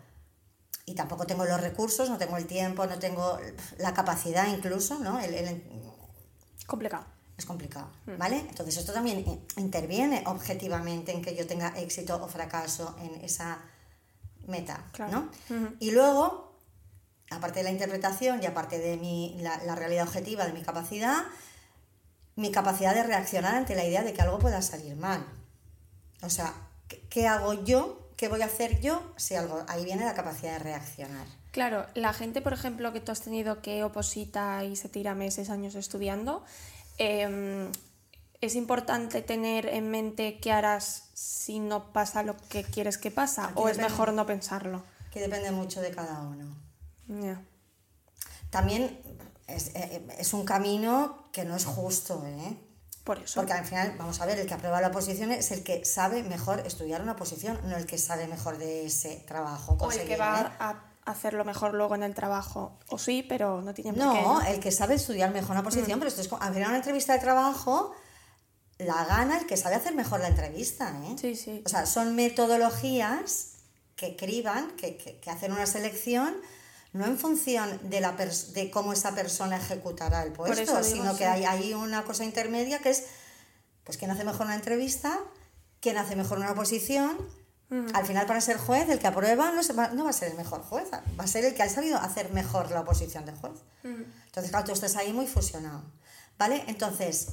y 0.86 0.94
tampoco 0.94 1.26
tengo 1.26 1.44
los 1.44 1.60
recursos, 1.60 2.08
no 2.10 2.18
tengo 2.18 2.36
el 2.38 2.46
tiempo, 2.46 2.86
no 2.86 2.98
tengo 2.98 3.38
la 3.78 3.94
capacidad 3.94 4.48
incluso, 4.48 4.98
¿no? 4.98 5.20
El- 5.20 5.34
el- 5.34 5.62
Complicado. 6.66 7.04
Es 7.40 7.46
complicado, 7.46 7.88
¿vale? 8.18 8.38
Entonces 8.48 8.76
esto 8.76 8.92
también 8.92 9.24
interviene 9.56 10.22
objetivamente 10.26 11.12
en 11.12 11.22
que 11.22 11.34
yo 11.34 11.46
tenga 11.46 11.68
éxito 11.78 12.22
o 12.22 12.28
fracaso 12.28 12.96
en 13.00 13.24
esa 13.24 13.58
meta, 14.46 14.84
Claro. 14.92 15.28
¿no? 15.48 15.74
Y 15.80 15.90
luego, 15.90 16.54
aparte 17.30 17.60
de 17.60 17.64
la 17.64 17.70
interpretación 17.70 18.42
y 18.42 18.46
aparte 18.46 18.78
de 18.78 18.96
mi, 18.96 19.36
la, 19.40 19.56
la 19.64 19.74
realidad 19.74 20.06
objetiva 20.06 20.46
de 20.46 20.52
mi 20.52 20.62
capacidad, 20.62 21.24
mi 22.36 22.50
capacidad 22.50 22.94
de 22.94 23.02
reaccionar 23.02 23.54
ante 23.54 23.74
la 23.74 23.84
idea 23.84 24.02
de 24.02 24.12
que 24.12 24.22
algo 24.22 24.38
pueda 24.38 24.62
salir 24.62 24.96
mal. 24.96 25.24
O 26.22 26.30
sea, 26.30 26.54
¿qué, 26.88 27.00
qué 27.10 27.26
hago 27.26 27.64
yo? 27.64 28.08
¿Qué 28.16 28.28
voy 28.28 28.42
a 28.42 28.46
hacer 28.46 28.80
yo 28.80 29.02
si 29.16 29.34
algo... 29.34 29.64
Ahí 29.68 29.84
viene 29.84 30.04
la 30.04 30.14
capacidad 30.14 30.52
de 30.52 30.58
reaccionar. 30.58 31.26
Claro, 31.52 31.86
la 31.94 32.12
gente, 32.12 32.40
por 32.40 32.52
ejemplo, 32.52 32.92
que 32.92 33.00
tú 33.00 33.10
has 33.12 33.22
tenido 33.22 33.60
que 33.60 33.82
oposita 33.82 34.62
y 34.64 34.76
se 34.76 34.88
tira 34.88 35.14
meses, 35.14 35.50
años 35.50 35.74
estudiando, 35.74 36.44
eh, 37.00 37.70
es 38.40 38.54
importante 38.54 39.22
tener 39.22 39.66
en 39.66 39.90
mente 39.90 40.38
qué 40.38 40.52
harás 40.52 41.10
si 41.14 41.58
no 41.58 41.92
pasa 41.92 42.22
lo 42.22 42.36
que 42.36 42.62
quieres 42.62 42.98
que 42.98 43.10
pasa, 43.10 43.46
Aquí 43.46 43.54
o 43.56 43.68
es 43.68 43.78
mejor 43.78 44.12
no 44.12 44.26
pensarlo. 44.26 44.82
Que 45.10 45.20
depende 45.20 45.50
mucho 45.50 45.80
de 45.80 45.90
cada 45.90 46.20
uno. 46.20 46.54
También 48.50 49.00
es, 49.46 49.74
eh, 49.74 50.06
es 50.18 50.32
un 50.32 50.44
camino 50.44 51.28
que 51.32 51.44
no 51.44 51.56
es 51.56 51.64
justo, 51.64 52.22
¿eh? 52.26 52.56
Por 53.04 53.18
eso. 53.18 53.40
Porque 53.40 53.54
al 53.54 53.64
final, 53.64 53.94
vamos 53.98 54.20
a 54.20 54.26
ver, 54.26 54.38
el 54.38 54.46
que 54.46 54.54
aprueba 54.54 54.80
la 54.80 54.88
oposición 54.88 55.32
es 55.32 55.50
el 55.52 55.64
que 55.64 55.84
sabe 55.84 56.22
mejor 56.22 56.60
estudiar 56.66 57.00
una 57.00 57.12
oposición, 57.12 57.58
no 57.64 57.76
el 57.76 57.86
que 57.86 57.98
sabe 57.98 58.28
mejor 58.28 58.58
de 58.58 58.86
ese 58.86 59.24
trabajo. 59.26 59.76
o 59.80 59.90
el 59.90 60.06
que 60.06 60.16
va 60.16 60.40
¿eh? 60.40 60.56
a 60.60 60.89
hacerlo 61.10 61.44
mejor 61.44 61.74
luego 61.74 61.94
en 61.94 62.02
el 62.02 62.14
trabajo. 62.14 62.78
O 62.88 62.98
sí, 62.98 63.24
pero 63.28 63.60
no 63.62 63.74
tiene 63.74 63.92
por 63.92 64.12
qué, 64.12 64.22
No, 64.22 64.40
el 64.42 64.60
que 64.60 64.70
sabe 64.72 64.94
estudiar 64.94 65.30
mejor 65.32 65.52
una 65.52 65.62
posición, 65.62 65.98
pero 65.98 66.08
esto 66.08 66.20
es 66.20 66.28
como, 66.28 66.42
al 66.42 66.52
final 66.54 66.68
una 66.68 66.78
entrevista 66.78 67.12
de 67.12 67.18
trabajo 67.18 67.94
la 68.78 69.04
gana 69.04 69.38
el 69.38 69.46
que 69.46 69.56
sabe 69.58 69.74
hacer 69.76 69.94
mejor 69.94 70.20
la 70.20 70.28
entrevista, 70.28 70.98
¿eh? 71.04 71.16
Sí, 71.20 71.36
sí. 71.36 71.62
O 71.66 71.68
sea, 71.68 71.84
son 71.84 72.14
metodologías 72.16 73.48
que 73.96 74.16
criban, 74.16 74.70
que, 74.76 74.96
que- 74.96 75.18
que 75.20 75.30
hacen 75.30 75.52
una 75.52 75.66
selección, 75.66 76.34
no 76.92 77.04
en 77.04 77.18
función 77.18 77.78
de, 77.90 78.00
la 78.00 78.12
de 78.12 78.70
cómo 78.70 78.92
esa 78.94 79.14
persona 79.14 79.56
ejecutará 79.58 80.22
el 80.22 80.32
puesto, 80.32 80.56
digo, 80.58 80.82
sino 80.82 81.12
sí. 81.12 81.18
que 81.18 81.26
hay, 81.26 81.44
hay 81.44 81.74
una 81.74 82.04
cosa 82.04 82.24
intermedia 82.24 82.78
que 82.78 82.90
es, 82.90 83.04
pues, 83.84 83.98
quién 83.98 84.10
hace 84.10 84.24
mejor 84.24 84.46
una 84.46 84.54
entrevista, 84.54 85.18
quién 85.80 85.98
hace 85.98 86.16
mejor 86.16 86.38
una 86.38 86.52
oposición. 86.52 87.16
Al 87.70 88.04
final, 88.04 88.26
para 88.26 88.40
ser 88.40 88.56
juez, 88.56 88.88
el 88.88 88.98
que 88.98 89.06
aprueba 89.06 89.52
no, 89.52 89.62
se 89.62 89.72
va, 89.74 89.88
no 89.88 90.04
va 90.04 90.10
a 90.10 90.12
ser 90.12 90.32
el 90.32 90.36
mejor 90.36 90.62
juez, 90.62 90.88
va 90.92 91.24
a 91.24 91.26
ser 91.28 91.44
el 91.44 91.54
que 91.54 91.62
ha 91.62 91.68
sabido 91.68 91.98
hacer 91.98 92.32
mejor 92.32 92.70
la 92.72 92.80
oposición 92.80 93.24
de 93.26 93.32
juez. 93.32 93.52
Entonces, 93.84 94.50
claro, 94.50 94.66
tú 94.66 94.72
estás 94.72 94.96
ahí 94.96 95.12
muy 95.12 95.28
fusionado. 95.28 95.82
¿Vale? 96.36 96.64
Entonces, 96.66 97.28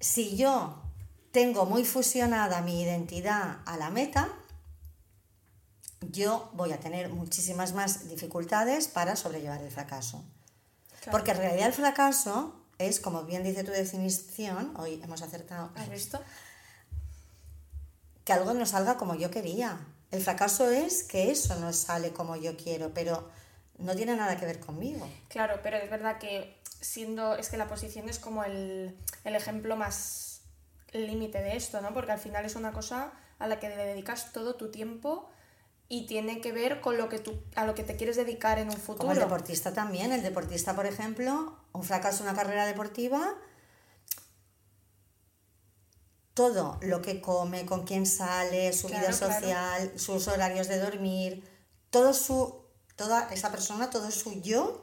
si 0.00 0.36
yo 0.36 0.80
tengo 1.32 1.66
muy 1.66 1.84
fusionada 1.84 2.62
mi 2.62 2.80
identidad 2.80 3.58
a 3.66 3.76
la 3.76 3.90
meta, 3.90 4.28
yo 6.00 6.50
voy 6.54 6.72
a 6.72 6.80
tener 6.80 7.10
muchísimas 7.10 7.74
más 7.74 8.08
dificultades 8.08 8.88
para 8.88 9.16
sobrellevar 9.16 9.60
el 9.60 9.70
fracaso. 9.70 10.24
Claro. 11.00 11.18
Porque 11.18 11.32
en 11.32 11.38
realidad 11.38 11.66
el 11.66 11.74
fracaso 11.74 12.54
es, 12.78 13.00
como 13.00 13.24
bien 13.24 13.42
dice 13.42 13.64
tu 13.64 13.72
definición, 13.72 14.74
hoy 14.76 15.00
hemos 15.02 15.22
acertado, 15.22 15.70
¿Has 15.74 15.90
visto? 15.90 16.20
Que 18.24 18.32
algo 18.32 18.54
no 18.54 18.66
salga 18.66 18.96
como 18.96 19.14
yo 19.14 19.30
quería. 19.30 19.78
El 20.10 20.22
fracaso 20.22 20.70
es 20.70 21.02
que 21.02 21.30
eso 21.30 21.56
no 21.56 21.72
sale 21.72 22.12
como 22.12 22.36
yo 22.36 22.56
quiero, 22.56 22.92
pero 22.94 23.28
no 23.78 23.94
tiene 23.94 24.16
nada 24.16 24.36
que 24.38 24.46
ver 24.46 24.60
conmigo. 24.60 25.08
Claro, 25.28 25.60
pero 25.62 25.76
es 25.76 25.90
verdad 25.90 26.18
que 26.18 26.56
siendo, 26.80 27.36
es 27.36 27.48
que 27.48 27.56
la 27.56 27.68
posición 27.68 28.08
es 28.08 28.18
como 28.18 28.44
el, 28.44 28.96
el 29.24 29.34
ejemplo 29.34 29.76
más 29.76 30.42
límite 30.92 31.42
de 31.42 31.56
esto, 31.56 31.80
¿no? 31.80 31.92
Porque 31.92 32.12
al 32.12 32.18
final 32.18 32.44
es 32.44 32.54
una 32.56 32.72
cosa 32.72 33.12
a 33.38 33.48
la 33.48 33.58
que 33.58 33.68
le 33.68 33.76
dedicas 33.76 34.32
todo 34.32 34.54
tu 34.54 34.70
tiempo 34.70 35.28
y 35.88 36.06
tiene 36.06 36.40
que 36.40 36.52
ver 36.52 36.80
con 36.80 36.96
lo 36.96 37.08
que 37.08 37.18
tú, 37.18 37.42
a 37.56 37.66
lo 37.66 37.74
que 37.74 37.82
te 37.82 37.96
quieres 37.96 38.16
dedicar 38.16 38.58
en 38.58 38.68
un 38.68 38.76
futuro. 38.76 39.08
Como 39.08 39.12
el 39.12 39.18
deportista 39.18 39.72
también. 39.72 40.12
El 40.12 40.22
deportista, 40.22 40.74
por 40.74 40.86
ejemplo, 40.86 41.56
un 41.72 41.82
fracaso 41.82 42.22
en 42.22 42.30
una 42.30 42.38
carrera 42.38 42.66
deportiva, 42.66 43.34
todo 46.34 46.78
lo 46.82 47.00
que 47.00 47.20
come, 47.20 47.64
con 47.64 47.84
quién 47.84 48.06
sale, 48.06 48.72
su 48.72 48.88
vida 48.88 49.00
claro. 49.10 49.16
social, 49.16 49.92
sus 49.96 50.26
horarios 50.28 50.68
de 50.68 50.78
dormir, 50.80 51.48
todo 51.90 52.12
su, 52.12 52.62
toda 52.96 53.28
esa 53.32 53.50
persona, 53.50 53.88
todo 53.90 54.10
su 54.10 54.40
yo 54.42 54.80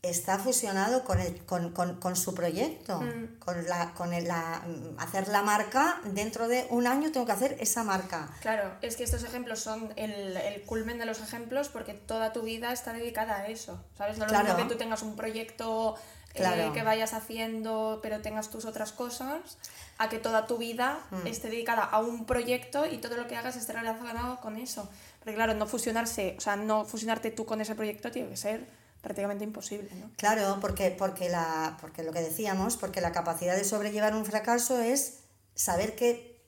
está 0.00 0.38
fusionado 0.38 1.02
con, 1.04 1.18
el, 1.20 1.44
con, 1.44 1.72
con- 1.72 1.96
con 2.00 2.14
su 2.16 2.32
proyecto, 2.32 3.00
Mm. 3.00 3.38
con, 3.40 3.66
la, 3.66 3.92
con 3.94 4.12
el- 4.14 4.28
la, 4.28 4.62
hacer 4.98 5.26
la 5.28 5.42
marca, 5.42 6.00
dentro 6.04 6.46
de 6.46 6.66
un 6.70 6.86
año 6.86 7.10
tengo 7.10 7.26
que 7.26 7.32
hacer 7.32 7.56
esa 7.60 7.82
marca. 7.82 8.30
Claro, 8.40 8.72
es 8.80 8.96
que 8.96 9.02
estos 9.02 9.24
ejemplos 9.24 9.58
son 9.60 9.92
el, 9.96 10.36
el 10.36 10.62
culmen 10.62 10.98
de 10.98 11.04
los 11.04 11.20
ejemplos 11.20 11.68
porque 11.68 11.94
toda 11.94 12.32
tu 12.32 12.42
vida 12.42 12.72
está 12.72 12.92
dedicada 12.92 13.38
a 13.38 13.48
eso, 13.48 13.82
¿sabes? 13.98 14.18
No 14.18 14.24
lo 14.24 14.30
Claro. 14.30 14.56
que 14.56 14.64
tú 14.64 14.76
tengas 14.76 15.02
un 15.02 15.16
proyecto 15.16 15.96
eh, 16.44 16.54
Claro. 16.56 16.72
que 16.72 16.82
vayas 16.82 17.12
haciendo 17.14 18.00
pero 18.02 18.20
tengas 18.20 18.48
tus 18.50 18.64
otras 18.64 18.92
cosas, 18.92 19.58
a 19.98 20.08
que 20.08 20.18
toda 20.18 20.46
tu 20.46 20.58
vida 20.58 21.00
Mm. 21.10 21.26
esté 21.26 21.48
dedicada 21.50 21.82
a 21.84 21.98
un 22.00 22.24
proyecto 22.24 22.86
y 22.86 22.98
todo 22.98 23.16
lo 23.16 23.26
que 23.26 23.36
hagas 23.36 23.56
esté 23.56 23.72
relacionado 23.72 24.40
con 24.40 24.56
eso. 24.56 24.88
Porque 25.18 25.34
claro, 25.34 25.54
no 25.54 25.66
fusionarse, 25.66 26.34
o 26.38 26.40
sea, 26.40 26.56
no 26.56 26.84
fusionarte 26.84 27.30
tú 27.30 27.44
con 27.46 27.60
ese 27.60 27.74
proyecto 27.74 28.10
tiene 28.10 28.28
que 28.30 28.36
ser 28.36 28.66
prácticamente 29.02 29.44
imposible, 29.44 29.90
¿no? 29.94 30.10
Claro, 30.16 30.58
porque, 30.60 30.90
porque, 30.90 31.28
la, 31.28 31.76
porque 31.80 32.02
lo 32.02 32.12
que 32.12 32.20
decíamos, 32.20 32.76
porque 32.76 33.00
la 33.00 33.12
capacidad 33.12 33.54
de 33.56 33.64
sobrellevar 33.64 34.14
un 34.14 34.24
fracaso 34.24 34.80
es 34.80 35.20
saber 35.54 35.94
que 35.96 36.40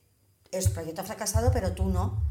es 0.51 0.69
proyecto 0.69 1.01
ha 1.01 1.05
fracasado, 1.05 1.51
pero 1.51 1.73
tú 1.73 1.85
no. 1.85 2.21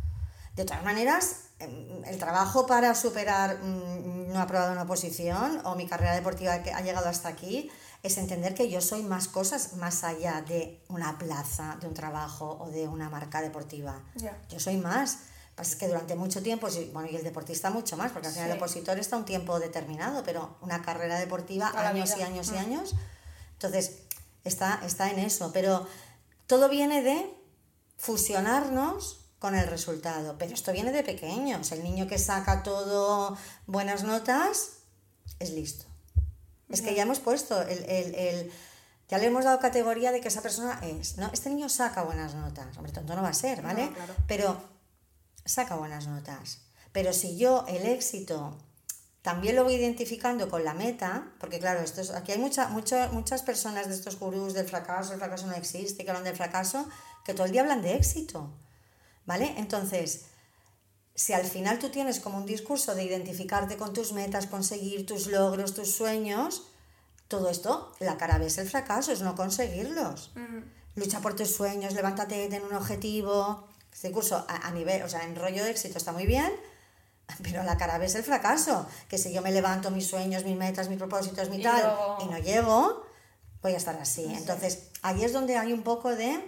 De 0.61 0.67
todas 0.67 0.85
maneras, 0.85 1.37
em, 1.59 2.05
el 2.05 2.19
trabajo 2.19 2.67
para 2.67 2.95
superar 2.95 3.62
mm, 3.62 4.31
no 4.31 4.38
aprobado 4.43 4.73
una 4.73 4.83
oposición 4.83 5.62
o 5.64 5.75
mi 5.75 5.87
carrera 5.88 6.14
deportiva 6.14 6.62
que 6.62 6.71
ha 6.71 6.83
llegado 6.83 7.09
hasta 7.09 7.29
aquí 7.31 7.71
es 8.02 8.19
entender 8.19 8.52
que 8.52 8.69
yo 8.69 8.83
soy 8.83 9.02
más 9.02 9.26
cosas 9.26 9.73
más 9.79 10.05
allá 10.05 10.43
de 10.43 10.79
una 10.90 11.17
plaza, 11.17 11.79
de 11.81 11.87
un 11.87 11.95
trabajo 11.95 12.59
o 12.61 12.69
de 12.71 12.87
una 12.88 13.09
marca 13.09 13.40
deportiva. 13.40 14.02
Yo 14.50 14.61
soy 14.61 14.76
más. 14.76 15.21
Es 15.59 15.76
que 15.76 15.88
durante 15.88 16.14
mucho 16.14 16.43
tiempo, 16.43 16.69
bueno, 16.93 17.09
y 17.11 17.17
el 17.17 17.25
deportista 17.25 17.71
mucho 17.71 17.97
más, 17.97 18.12
porque 18.12 18.29
al 18.29 18.35
final 18.35 18.49
Sí. 18.50 18.52
el 18.52 18.59
opositor 18.59 18.99
está 18.99 19.17
un 19.17 19.25
tiempo 19.25 19.59
determinado, 19.59 20.23
pero 20.25 20.59
una 20.61 20.83
carrera 20.83 21.19
deportiva, 21.19 21.71
Toda 21.71 21.88
años 21.88 22.12
y 22.19 22.23
años 22.23 22.49
y 22.49 22.52
Mm. 22.52 22.57
años. 22.59 22.95
Entonces, 23.55 24.00
está, 24.45 24.79
está 24.85 25.11
en 25.11 25.21
eso. 25.21 25.52
Pero 25.55 25.87
todo 26.47 26.69
viene 26.69 27.00
de 27.02 27.35
fusionarnos 27.97 29.20
con 29.41 29.57
el 29.57 29.67
resultado. 29.67 30.37
Pero 30.39 30.55
esto 30.55 30.71
viene 30.73 30.93
de 30.93 31.03
pequeños. 31.03 31.73
El 31.73 31.83
niño 31.83 32.07
que 32.07 32.19
saca 32.19 32.63
todo 32.63 33.37
buenas 33.67 34.05
notas 34.05 34.75
es 35.41 35.51
listo. 35.51 35.87
Es 36.69 36.83
que 36.83 36.95
ya 36.95 37.03
hemos 37.03 37.19
puesto 37.19 37.61
el, 37.63 37.83
el- 37.91 38.15
el- 38.15 38.53
ya 39.09 39.19
le 39.19 39.27
hemos 39.27 39.45
dado 39.45 39.59
categoría 39.59 40.13
de 40.13 40.21
que 40.21 40.29
esa 40.29 40.41
persona 40.41 40.79
es, 40.85 41.17
¿no? 41.17 41.29
Este 41.33 41.51
niño 41.51 41.69
saca 41.69 42.05
buenas 42.05 42.37
notas. 42.37 42.77
Hombre, 42.77 42.93
tonto 42.93 43.17
no 43.17 43.23
va 43.23 43.31
a 43.31 43.35
ser, 43.35 43.61
¿vale? 43.61 43.87
No, 43.87 43.95
claro. 43.95 44.15
Pero 44.29 44.63
saca 45.45 45.75
buenas 45.75 46.07
notas. 46.07 46.59
Pero 46.93 47.13
si 47.13 47.37
yo 47.37 47.65
el 47.67 47.87
éxito 47.87 48.57
también 49.23 49.57
lo 49.57 49.65
voy 49.65 49.75
identificando 49.75 50.49
con 50.49 50.65
la 50.65 50.75
meta, 50.75 51.27
porque 51.41 51.59
claro, 51.59 51.81
esto 51.81 52.01
es- 52.03 52.11
aquí 52.11 52.33
hay 52.33 52.39
mucha, 52.39 52.69
mucho- 52.69 53.09
muchas 53.13 53.43
personas 53.43 53.89
de 53.89 53.95
estos 53.95 54.19
gurús 54.19 54.55
del 54.55 54.69
fracaso, 54.69 55.13
el 55.13 55.19
fracaso 55.19 55.47
no 55.47 55.55
existe, 55.55 56.05
que 56.05 56.11
hablan 56.11 56.25
del 56.25 56.37
fracaso, 56.37 56.87
que 57.25 57.35
todo 57.35 57.47
el 57.47 57.53
día 57.53 57.63
hablan 57.63 57.83
de 57.83 57.97
éxito, 57.97 58.49
¿vale? 59.27 59.55
Entonces, 59.59 60.27
si 61.15 61.33
al 61.33 61.45
final 61.45 61.79
tú 61.79 61.91
tienes 61.91 62.21
como 62.21 62.39
un 62.39 62.47
discurso 62.47 62.95
de 62.95 63.05
identificarte 63.05 63.77
con 63.77 63.93
tus 63.93 64.12
metas, 64.12 64.47
conseguir 64.47 65.07
tus 65.07 65.27
logros, 65.27 65.75
tus 65.75 65.91
sueños, 65.95 66.65
todo 67.29 67.49
esto, 67.50 67.93
la 68.00 68.17
cara 68.17 68.39
B 68.39 68.47
es 68.47 68.59
el 68.59 68.69
fracaso, 68.69 69.12
es 69.12 69.21
no 69.21 69.35
conseguirlos. 69.37 70.33
Lucha 70.97 71.21
por 71.21 71.37
tus 71.37 71.55
sueños, 71.55 71.95
levántate, 71.95 72.49
ten 72.49 72.65
un 72.65 72.75
objetivo. 72.75 73.69
Este 73.93 74.11
curso 74.12 74.45
a, 74.49 74.67
a 74.69 74.71
nivel, 74.73 75.03
o 75.03 75.09
sea, 75.09 75.25
en 75.25 75.37
rollo 75.37 75.62
de 75.65 75.71
éxito 75.71 75.99
está 75.99 76.12
muy 76.12 76.27
bien, 76.27 76.50
pero 77.43 77.62
la 77.62 77.77
cara 77.77 77.99
B 77.99 78.07
es 78.07 78.15
el 78.15 78.25
fracaso. 78.25 78.87
Que 79.09 79.19
si 79.19 79.33
yo 79.33 79.43
me 79.43 79.53
levanto 79.53 79.91
mis 79.91 80.07
sueños, 80.07 80.45
mis 80.45 80.57
metas, 80.57 80.89
mis 80.89 80.99
propósitos, 80.99 81.49
mi 81.50 81.59
Y 81.59 81.62
tal, 81.62 81.83
luego- 81.83 82.19
y 82.23 82.25
no 82.27 82.39
llego, 82.39 83.07
voy 83.62 83.73
a 83.73 83.77
estar 83.77 83.97
así. 83.99 84.25
Entonces, 84.25 84.89
ahí 85.03 85.23
es 85.25 85.33
donde 85.33 85.57
hay 85.57 85.73
un 85.73 85.83
poco 85.83 86.15
de 86.17 86.41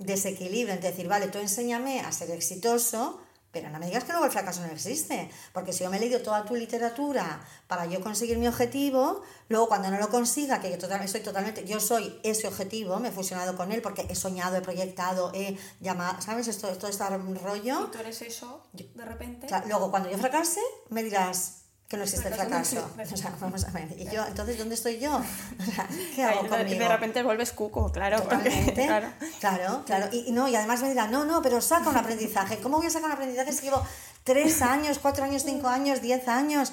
desequilibrio, 0.00 0.74
en 0.74 0.80
decir, 0.80 1.06
vale, 1.06 1.28
tú 1.28 1.38
enséñame 1.38 2.00
a 2.00 2.10
ser 2.10 2.30
exitoso, 2.30 3.20
pero 3.52 3.68
no 3.68 3.78
me 3.78 3.86
digas 3.86 4.04
que 4.04 4.12
luego 4.12 4.26
el 4.26 4.32
fracaso 4.32 4.60
no 4.60 4.72
existe, 4.72 5.30
porque 5.52 5.72
si 5.72 5.84
yo 5.84 5.90
me 5.90 5.96
he 5.96 6.00
leído 6.00 6.20
toda 6.22 6.44
tu 6.44 6.54
literatura 6.54 7.44
para 7.66 7.86
yo 7.86 8.00
conseguir 8.00 8.38
mi 8.38 8.46
objetivo, 8.46 9.22
luego 9.48 9.68
cuando 9.68 9.90
no 9.90 9.98
lo 9.98 10.08
consiga, 10.08 10.60
que 10.60 10.70
yo 10.70 10.78
totalmente, 10.78 11.12
soy 11.12 11.20
totalmente, 11.20 11.64
yo 11.64 11.80
soy 11.80 12.18
ese 12.22 12.46
objetivo, 12.46 12.98
me 12.98 13.08
he 13.08 13.12
fusionado 13.12 13.56
con 13.56 13.72
él 13.72 13.82
porque 13.82 14.06
he 14.08 14.14
soñado, 14.14 14.56
he 14.56 14.62
proyectado, 14.62 15.32
he 15.34 15.56
llamado, 15.80 16.22
¿sabes? 16.22 16.48
Esto, 16.48 16.68
todo 16.78 16.88
este 16.88 17.04
rollo. 17.08 17.88
Y 17.88 17.90
tú 17.90 17.98
eres 17.98 18.22
eso, 18.22 18.66
de 18.72 19.04
repente. 19.04 19.48
Luego, 19.66 19.90
cuando 19.90 20.08
yo 20.10 20.18
fracase, 20.18 20.60
me 20.88 21.02
dirás 21.02 21.59
que 21.90 21.96
no 21.96 22.04
existe 22.04 22.28
el 22.28 22.34
Fracaso. 22.34 22.88
O 23.12 23.16
sea, 23.16 23.34
vamos 23.40 23.64
a 23.64 23.70
ver. 23.72 23.88
¿Y 23.98 24.04
yo, 24.08 24.24
entonces, 24.24 24.56
dónde 24.56 24.76
estoy 24.76 25.00
yo? 25.00 25.16
O 25.60 25.64
sea, 25.74 25.88
¿Qué 26.14 26.22
hago 26.22 26.46
conmigo? 26.48 26.78
de 26.78 26.88
repente 26.88 27.22
vuelves 27.24 27.50
cuco, 27.50 27.90
claro. 27.90 28.22
porque- 28.22 28.72
claro. 28.74 29.08
Claro, 29.40 29.82
claro. 29.84 30.08
Y, 30.12 30.28
y 30.28 30.32
no, 30.32 30.46
y 30.46 30.54
además 30.54 30.82
me 30.82 30.88
dirán, 30.90 31.10
no, 31.10 31.24
no, 31.24 31.42
pero 31.42 31.60
saca 31.60 31.90
un 31.90 31.96
aprendizaje. 31.96 32.58
¿Cómo 32.60 32.76
voy 32.76 32.86
a 32.86 32.90
sacar 32.90 33.06
un 33.08 33.12
aprendizaje 33.14 33.52
si 33.52 33.62
llevo 33.62 33.84
tres 34.22 34.62
años, 34.62 35.00
cuatro 35.00 35.24
años, 35.24 35.42
cinco 35.44 35.66
años, 35.66 36.00
diez 36.00 36.28
años 36.28 36.72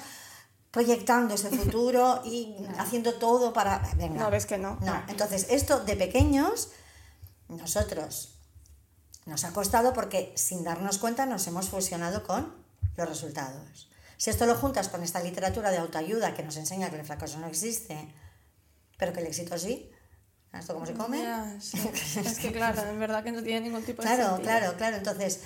proyectando 0.70 1.34
ese 1.34 1.48
futuro 1.50 2.22
y 2.24 2.54
haciendo 2.78 3.14
todo 3.14 3.52
para. 3.52 3.82
Venga. 3.96 4.20
No, 4.22 4.30
ves 4.30 4.46
que 4.46 4.56
no. 4.58 4.78
No, 4.82 5.02
entonces 5.08 5.46
esto 5.50 5.80
de 5.80 5.96
pequeños, 5.96 6.68
nosotros 7.48 8.34
nos 9.26 9.42
ha 9.44 9.52
costado 9.52 9.92
porque 9.94 10.32
sin 10.36 10.62
darnos 10.62 10.98
cuenta 10.98 11.26
nos 11.26 11.44
hemos 11.48 11.68
fusionado 11.70 12.22
con 12.24 12.54
los 12.96 13.08
resultados. 13.08 13.88
Si 14.18 14.28
esto 14.30 14.44
lo 14.44 14.54
juntas 14.56 14.88
con 14.90 15.02
esta 15.02 15.22
literatura 15.22 15.70
de 15.70 15.78
autoayuda 15.78 16.34
que 16.34 16.42
nos 16.42 16.56
enseña 16.58 16.90
que 16.90 16.96
el 17.00 17.06
fracaso 17.06 17.38
no 17.38 17.46
existe, 17.46 17.96
pero 18.98 19.12
que 19.14 19.20
el 19.20 19.26
éxito 19.28 19.56
sí, 19.56 19.90
¿esto 20.52 20.74
cómo 20.74 20.84
se 20.84 20.92
come? 20.94 21.24
Sí. 21.60 21.78
Es 22.18 22.38
que 22.40 22.52
claro, 22.52 22.82
en 22.82 22.98
verdad 22.98 23.22
que 23.24 23.32
no 23.32 23.42
tiene 23.42 23.60
ningún 23.62 23.84
tipo 23.84 24.02
de 24.02 24.08
Claro, 24.08 24.24
sentido. 24.36 24.42
claro, 24.42 24.76
claro. 24.76 24.96
Entonces, 24.96 25.40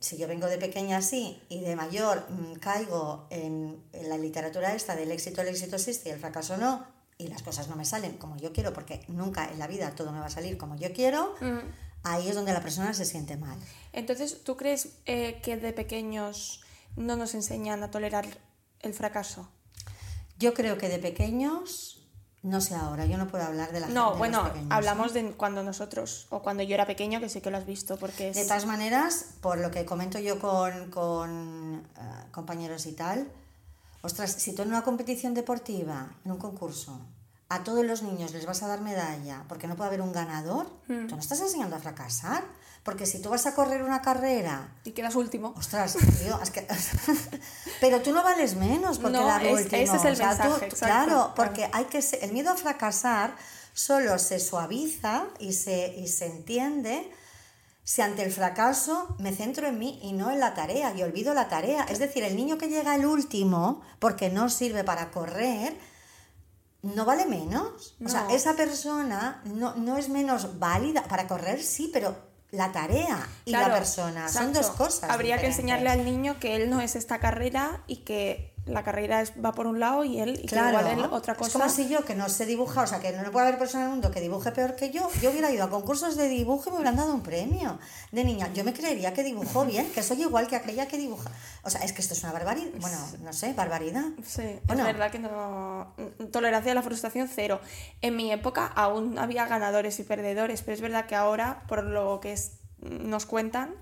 si 0.00 0.16
yo 0.18 0.26
vengo 0.28 0.48
de 0.48 0.58
pequeña 0.58 0.96
así 0.98 1.40
y 1.48 1.60
de 1.60 1.76
mayor 1.76 2.26
mm, 2.30 2.54
caigo 2.56 3.26
en, 3.30 3.82
en 3.92 4.08
la 4.08 4.18
literatura 4.18 4.74
esta 4.74 4.96
del 4.96 5.10
éxito, 5.12 5.40
el 5.42 5.48
éxito 5.48 5.76
existe 5.76 6.08
y 6.08 6.12
el 6.12 6.18
fracaso 6.20 6.56
no, 6.56 6.84
y 7.18 7.28
las 7.28 7.42
cosas 7.42 7.68
no 7.68 7.76
me 7.76 7.84
salen 7.84 8.18
como 8.18 8.36
yo 8.36 8.52
quiero, 8.52 8.72
porque 8.72 9.04
nunca 9.08 9.48
en 9.50 9.58
la 9.58 9.66
vida 9.68 9.94
todo 9.94 10.10
me 10.12 10.18
va 10.20 10.26
a 10.26 10.30
salir 10.30 10.58
como 10.58 10.76
yo 10.76 10.92
quiero, 10.92 11.34
Mm. 11.40 11.60
ahí 12.02 12.28
es 12.28 12.34
donde 12.34 12.52
la 12.52 12.60
persona 12.62 12.92
se 12.94 13.04
siente 13.04 13.36
mal. 13.36 13.56
Entonces, 13.92 14.42
¿tú 14.42 14.56
crees 14.56 14.88
eh, 15.06 15.40
que 15.42 15.56
de 15.56 15.72
pequeños 15.72 16.62
no 16.96 17.16
nos 17.16 17.34
enseñan 17.34 17.82
a 17.82 17.90
tolerar 17.90 18.26
el 18.80 18.94
fracaso? 18.94 19.48
Yo 20.38 20.54
creo 20.54 20.76
que 20.78 20.88
de 20.88 20.98
pequeños, 20.98 22.08
no 22.42 22.60
sé 22.60 22.74
ahora, 22.74 23.06
yo 23.06 23.16
no 23.16 23.28
puedo 23.28 23.44
hablar 23.44 23.72
de 23.72 23.80
la. 23.80 23.86
No, 23.88 24.16
bueno, 24.16 24.44
pequeños, 24.44 24.66
¿eh? 24.66 24.74
hablamos 24.74 25.12
de 25.12 25.32
cuando 25.32 25.62
nosotros, 25.62 26.26
o 26.30 26.42
cuando 26.42 26.62
yo 26.62 26.74
era 26.74 26.86
pequeño, 26.86 27.20
que 27.20 27.28
sí 27.28 27.40
que 27.40 27.50
lo 27.50 27.56
has 27.58 27.66
visto, 27.66 27.96
porque 27.96 28.30
es... 28.30 28.36
De 28.36 28.44
todas 28.44 28.66
maneras, 28.66 29.26
por 29.40 29.58
lo 29.58 29.70
que 29.70 29.84
comento 29.84 30.18
yo 30.18 30.40
con, 30.40 30.90
con 30.90 31.82
eh, 31.96 32.24
compañeros 32.32 32.86
y 32.86 32.92
tal, 32.92 33.30
ostras, 34.02 34.32
si 34.32 34.54
tú 34.54 34.62
en 34.62 34.68
una 34.68 34.82
competición 34.82 35.34
deportiva, 35.34 36.10
en 36.24 36.32
un 36.32 36.38
concurso, 36.38 37.00
a 37.48 37.62
todos 37.62 37.84
los 37.84 38.02
niños 38.02 38.32
les 38.32 38.46
vas 38.46 38.62
a 38.62 38.66
dar 38.66 38.80
medalla 38.80 39.44
porque 39.46 39.68
no 39.68 39.76
puede 39.76 39.88
haber 39.88 40.00
un 40.00 40.10
ganador, 40.12 40.66
Hmm. 40.88 41.06
tú 41.06 41.14
no 41.14 41.20
estás 41.20 41.40
enseñando 41.40 41.76
a 41.76 41.78
fracasar. 41.78 42.42
Porque 42.82 43.06
si 43.06 43.22
tú 43.22 43.28
vas 43.30 43.46
a 43.46 43.54
correr 43.54 43.82
una 43.84 44.02
carrera, 44.02 44.74
Y 44.84 44.90
quedas 44.90 45.14
último. 45.14 45.54
ostras, 45.56 45.96
tío, 46.20 46.40
es 46.42 46.50
que... 46.50 46.66
pero 47.80 48.00
tú 48.02 48.12
no 48.12 48.22
vales 48.24 48.56
menos 48.56 48.98
por 48.98 49.10
No, 49.12 49.20
quedar 49.20 49.44
es- 49.46 49.52
último. 49.52 49.82
ese 49.82 49.96
es 49.96 50.04
el 50.04 50.12
O 50.14 50.16
sea, 50.16 50.28
mensaje, 50.28 50.48
tú- 50.48 50.54
exacto, 50.64 50.76
claro, 50.78 51.06
claro. 51.06 51.32
porque 51.36 51.70
hay 51.72 51.84
que 51.84 52.02
ser- 52.02 52.24
el 52.24 52.32
miedo 52.32 52.50
a 52.50 52.56
fracasar 52.56 53.36
solo 53.72 54.18
se 54.18 54.40
suaviza 54.40 55.26
y 55.38 55.52
se, 55.52 55.94
y 55.96 56.08
se 56.08 56.26
entiende 56.26 57.10
si 57.84 58.02
ante 58.02 58.22
el 58.24 58.32
fracaso 58.32 59.14
me 59.18 59.32
centro 59.32 59.66
en 59.68 59.78
mí 59.78 60.00
y 60.02 60.12
no 60.12 60.30
en 60.32 60.40
la 60.40 60.54
tarea 60.54 60.92
y 60.94 61.02
olvido 61.04 61.34
la 61.34 61.48
tarea. 61.48 61.84
Es 61.84 61.98
decir, 62.00 62.22
el 62.24 62.34
niño 62.36 62.58
que 62.58 62.68
llega 62.68 62.94
el 62.96 63.06
último 63.06 63.80
porque 64.00 64.28
no 64.28 64.48
sirve 64.50 64.82
para 64.84 65.10
correr, 65.10 65.76
no 66.82 67.04
vale 67.04 67.26
menos. 67.26 67.94
O 68.04 68.08
sea, 68.08 68.26
esa 68.30 68.54
persona 68.54 69.40
no, 69.44 69.74
no 69.76 69.96
es 69.98 70.08
menos 70.08 70.58
válida. 70.58 71.04
Para 71.04 71.26
correr 71.28 71.62
sí, 71.62 71.88
pero 71.92 72.31
la 72.52 72.70
tarea 72.70 73.26
y 73.46 73.50
Claro, 73.50 73.68
la 73.68 73.74
persona 73.78 74.28
son 74.28 74.52
dos 74.52 74.70
cosas. 74.70 75.10
Habría 75.10 75.38
que 75.38 75.46
enseñarle 75.46 75.88
al 75.88 76.04
niño 76.04 76.38
que 76.38 76.54
él 76.54 76.70
no 76.70 76.80
es 76.80 76.94
esta 76.94 77.18
carrera 77.18 77.82
y 77.86 77.96
que 77.96 78.51
la 78.64 78.84
carrera 78.84 79.20
es- 79.22 79.32
va 79.44 79.52
por 79.52 79.66
un 79.66 79.80
lado 79.80 80.04
y 80.04 80.20
él, 80.20 80.38
y 80.38 80.42
que 80.42 80.46
Claro, 80.54 80.78
igual 80.78 80.98
él 81.00 81.04
otra 81.10 81.34
cosa. 81.34 81.48
es 81.48 81.52
como 81.52 81.68
si 81.68 81.88
yo 81.88 82.04
que 82.04 82.14
no 82.14 82.28
sé 82.28 82.46
dibujar, 82.46 82.84
o 82.84 82.86
sea, 82.86 83.00
que 83.00 83.10
no 83.12 83.30
puede 83.32 83.46
haber 83.48 83.58
persona 83.58 83.82
en 83.84 83.88
el 83.88 83.92
mundo 83.94 84.10
que 84.12 84.20
dibuje 84.20 84.52
peor 84.52 84.76
que 84.76 84.90
yo, 84.90 85.10
yo 85.20 85.30
hubiera 85.30 85.50
ido 85.50 85.64
a 85.64 85.70
concursos 85.70 86.16
de 86.16 86.28
dibujo 86.28 86.68
y 86.68 86.70
me 86.70 86.76
hubieran 86.76 86.94
dado 86.96 87.12
un 87.12 87.22
premio 87.22 87.80
de 88.12 88.22
niña. 88.24 88.52
Yo 88.52 88.62
me 88.62 88.72
creería 88.72 89.12
que 89.12 89.24
dibujo 89.24 89.64
bien, 89.64 89.90
que 89.90 90.02
soy 90.04 90.22
igual 90.22 90.46
que 90.46 90.54
aquella 90.54 90.86
que 90.86 90.96
dibuja. 90.96 91.30
O 91.64 91.70
sea, 91.70 91.80
es 91.82 91.92
que 91.92 92.02
esto 92.02 92.14
es 92.14 92.22
una 92.22 92.32
barbaridad, 92.32 92.70
bueno, 92.80 92.98
no 93.22 93.32
sé, 93.32 93.52
barbaridad. 93.52 94.04
Sí, 94.24 94.60
Bueno. 94.66 94.82
es 94.82 94.86
verdad 94.92 95.10
que 95.10 95.18
no. 95.18 95.94
Tolerancia 96.30 96.70
a 96.70 96.74
la 96.76 96.82
frustración 96.82 97.28
cero. 97.28 97.60
En 98.00 98.14
mi 98.16 98.30
época 98.30 98.66
aún 98.66 99.18
había 99.18 99.46
ganadores 99.46 99.98
y 99.98 100.04
perdedores, 100.04 100.62
pero 100.62 100.74
es 100.74 100.80
verdad 100.80 101.06
que 101.06 101.16
ahora, 101.16 101.64
por 101.66 101.82
lo 101.82 102.20
que 102.20 102.32
es- 102.32 102.52
nos 102.78 103.26
cuentan 103.26 103.74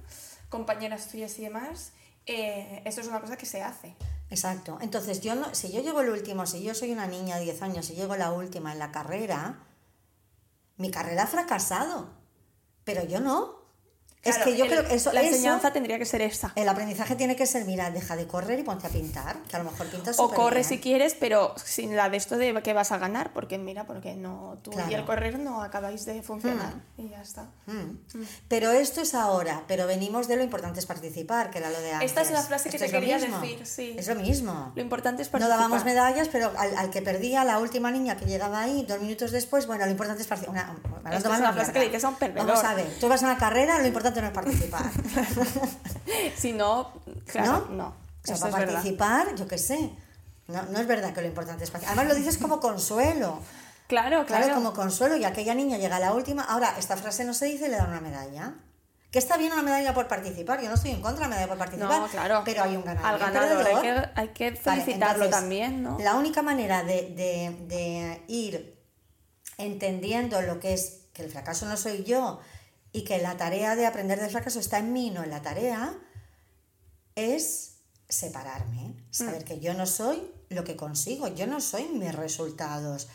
compañeras 0.49 1.09
tuyas 1.09 1.39
y 1.39 1.43
demás, 1.43 1.93
eh, 2.27 2.83
esto 2.87 3.01
es 3.03 3.09
una 3.09 3.21
cosa 3.21 3.37
que 3.37 3.47
se 3.47 3.63
hace. 3.63 3.95
Exacto. 4.31 4.79
Entonces, 4.81 5.21
yo 5.21 5.35
no, 5.35 5.55
si 5.55 5.73
yo 5.73 5.83
llego 5.83 6.01
el 6.01 6.11
último, 6.11 6.47
si 6.47 6.63
yo 6.63 6.75
soy 6.75 6.93
una 6.93 7.07
niña 7.07 7.37
de 7.37 7.45
10 7.45 7.63
años 7.63 7.91
y 7.91 7.95
llego 7.95 8.17
la 8.17 8.33
última 8.33 8.73
en 8.73 8.79
la 8.79 8.93
carrera, 8.93 9.59
mi 10.77 10.91
carrera 10.91 11.25
ha 11.25 11.27
fracasado. 11.27 12.09
Pero 12.85 13.05
yo 13.05 13.21
no. 13.21 13.60
Es 14.23 14.37
Claro, 14.37 14.51
que 14.51 14.57
yo 14.59 14.65
el- 14.67 14.71
creo 14.71 14.87
que 14.87 14.95
eso, 14.95 15.13
La 15.13 15.23
eso- 15.23 15.31
enseñanza 15.35 15.73
tendría 15.73 15.99
que 15.99 16.05
ser 16.05 16.21
esa. 16.21 16.53
el 16.55 16.69
aprendizaje 16.69 17.17
tiene 17.17 17.37
que 17.37 17.47
ser, 17.47 17.65
mira, 17.65 17.91
deja 17.91 18.17
de 18.17 18.27
correr 18.27 18.59
y 18.59 18.63
ponte 18.63 18.87
a 18.87 18.91
pintar, 18.91 19.37
que 19.49 19.57
a 19.57 19.61
lo 19.63 19.71
mejor 19.71 19.87
pintas 19.89 20.19
O 20.19 20.31
corre 20.31 20.57
bien. 20.57 20.65
si 20.69 20.79
quieres, 20.79 21.15
pero 21.15 21.55
sin 21.65 21.97
la 21.97 22.11
de 22.11 22.19
esto 22.19 22.37
de 22.37 22.61
que 22.63 22.73
vas 22.75 22.93
a 22.93 22.99
ganar, 22.99 23.33
porque 23.33 23.57
mira, 23.57 23.85
porque 23.87 24.15
no 24.17 24.59
tú 24.63 24.73
y 24.73 24.75
Claro. 24.75 24.97
el 24.97 25.05
correr 25.07 25.39
no 25.39 25.63
acabáis 25.63 26.05
de 26.05 26.23
funcionar 26.23 26.75
y 26.99 27.09
ya 27.09 27.23
está. 27.23 27.45
Mm. 27.67 27.99
Pero 28.49 28.71
esto 28.73 29.01
es 29.01 29.15
ahora, 29.15 29.65
pero 29.67 29.87
venimos 29.87 30.29
de 30.29 30.37
lo 30.37 30.43
importante 30.43 30.81
es 30.81 30.87
participar, 30.87 31.51
que 31.51 31.59
era 31.59 31.71
lo 31.71 31.81
de 31.81 31.93
antes. 31.93 32.11
Esta 32.11 32.21
es 32.23 32.31
la 32.31 32.43
frase 32.43 32.69
que 32.69 32.77
Esto 32.77 32.81
te 32.81 32.87
es 32.87 32.93
quería 32.93 33.19
decir, 33.19 33.67
sí. 33.67 33.95
Es 33.99 34.07
lo 34.09 34.17
mismo. 34.17 34.73
Lo 34.75 34.83
importante 34.83 35.23
es 35.23 35.29
No 35.29 35.33
participar. 35.33 35.59
dábamos 35.59 35.85
medallas, 35.85 36.29
pero 36.29 36.53
al, 36.59 36.77
al 36.77 36.91
que 36.91 37.01
perdía, 37.01 37.45
la 37.45 37.59
última 37.59 37.91
niña 37.91 38.17
que 38.19 38.27
llegaba 38.27 38.61
ahí, 38.61 38.85
dos 38.87 39.01
minutos 39.01 39.31
después, 39.31 39.67
bueno, 39.67 39.85
lo 39.87 39.91
importante 39.91 40.23
es 40.23 40.29
participar. 40.29 40.51
Una, 40.71 40.77
hablando 40.97 41.17
Esto 41.17 41.33
es 41.33 41.39
una 41.41 41.53
frase 41.55 41.73
que 41.73 41.79
le 41.79 41.85
dices 41.87 42.05
a 42.05 42.09
un 42.11 42.17
perdedor. 42.17 42.47
Vamos 42.47 42.65
a 42.65 42.75
ver, 42.75 42.87
tú 43.01 43.09
vas 43.09 43.23
a 43.23 43.27
una 43.27 43.39
carrera, 43.39 43.79
lo 43.79 43.87
importante 43.87 44.10
no 44.21 44.27
es 44.29 44.33
participar. 44.33 44.83
Si 46.37 46.53
no, 46.53 46.93
claro, 47.27 47.67
¿No? 47.71 47.77
no. 47.77 47.87
O 47.89 48.27
sea, 48.27 48.37
para 48.37 48.49
es 48.51 48.55
verdad. 48.59 48.75
participar, 48.75 49.35
yo 49.37 49.47
qué 49.49 49.59
sé. 49.59 49.91
No, 50.49 50.63
no 50.65 50.79
es 50.81 50.87
verdad 50.87 51.13
que 51.15 51.21
lo 51.23 51.29
importante 51.29 51.65
es 51.65 51.71
participar. 51.71 51.99
Además 51.99 52.13
lo 52.17 52.19
dices 52.23 52.39
como 52.39 52.61
consuelo. 52.61 53.39
Claro, 53.87 54.25
Claro, 54.27 54.45
claro. 54.45 54.55
como 54.55 54.73
consuelo, 54.73 55.17
y 55.17 55.25
aquella 55.25 55.55
niña 55.55 55.79
llega 55.79 55.97
a 55.97 56.01
la 56.01 56.13
última. 56.13 56.43
Ahora, 56.45 56.75
esta 56.79 56.97
frase 56.97 57.25
no 57.25 57.35
se 57.35 57.47
dice 57.47 57.67
y 57.67 57.71
le 57.71 57.77
dan 57.77 57.89
una 57.91 58.01
medalla. 58.01 58.55
Que 59.11 59.19
está 59.19 59.37
bien 59.37 59.53
una 59.53 59.63
medalla 59.63 59.93
por 59.95 60.07
participar, 60.07 60.61
yo 60.63 60.69
no 60.69 60.77
estoy 60.77 60.93
en 60.93 61.01
contra 61.03 61.25
de 61.25 61.25
la 61.25 61.29
medalla 61.29 61.49
por 61.49 61.59
participar, 61.59 62.01
No, 62.01 62.07
claro. 62.09 62.43
pero 62.45 62.63
hay 62.63 62.77
un 62.77 62.85
ganador. 62.85 63.11
Al 63.11 63.19
ganador 63.19 63.67
hay 63.67 63.81
que, 63.83 64.09
hay 64.15 64.29
que 64.29 64.51
Vale, 64.53 64.83
felicitarlo 64.83 65.25
entonces, 65.25 65.31
también, 65.31 65.83
¿no? 65.83 65.99
La 65.99 66.15
única 66.15 66.43
manera 66.43 66.85
de, 66.85 67.09
de- 67.17 67.57
de 67.67 68.23
ir 68.29 68.79
entendiendo 69.59 70.41
lo 70.43 70.61
que 70.61 70.75
es 70.75 71.07
que 71.13 71.23
el 71.25 71.31
fracaso 71.31 71.67
no 71.67 71.77
soy 71.77 72.05
yo 72.05 72.39
y 72.93 73.05
que 73.05 73.19
la 73.19 73.37
tarea 73.37 73.77
de 73.77 73.87
aprender 73.87 74.21
del 74.21 74.31
fracaso 74.31 74.61
está 74.61 74.79
en 74.79 74.93
mí, 74.93 75.11
no 75.11 75.23
en 75.23 75.31
la 75.31 75.43
tarea, 75.43 75.99
es 77.15 77.77
separarme, 78.09 78.97
saber 79.11 79.45
que 79.45 79.61
yo 79.61 79.75
no 79.75 79.87
soy 79.87 80.33
lo 80.49 80.65
que 80.65 80.77
consigo, 80.77 81.29
yo 81.29 81.47
no 81.47 81.61
soy 81.61 81.85
mis 81.89 82.15
resultados. 82.15 83.09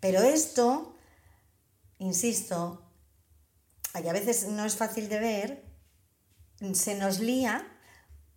Pero 0.00 0.22
esto, 0.22 0.96
insisto, 1.98 2.82
y 3.94 4.08
a 4.08 4.12
veces 4.12 4.48
no 4.48 4.64
es 4.64 4.76
fácil 4.76 5.08
de 5.08 5.18
ver, 5.18 5.64
se 6.74 6.96
nos 6.96 7.20
lía 7.20 7.66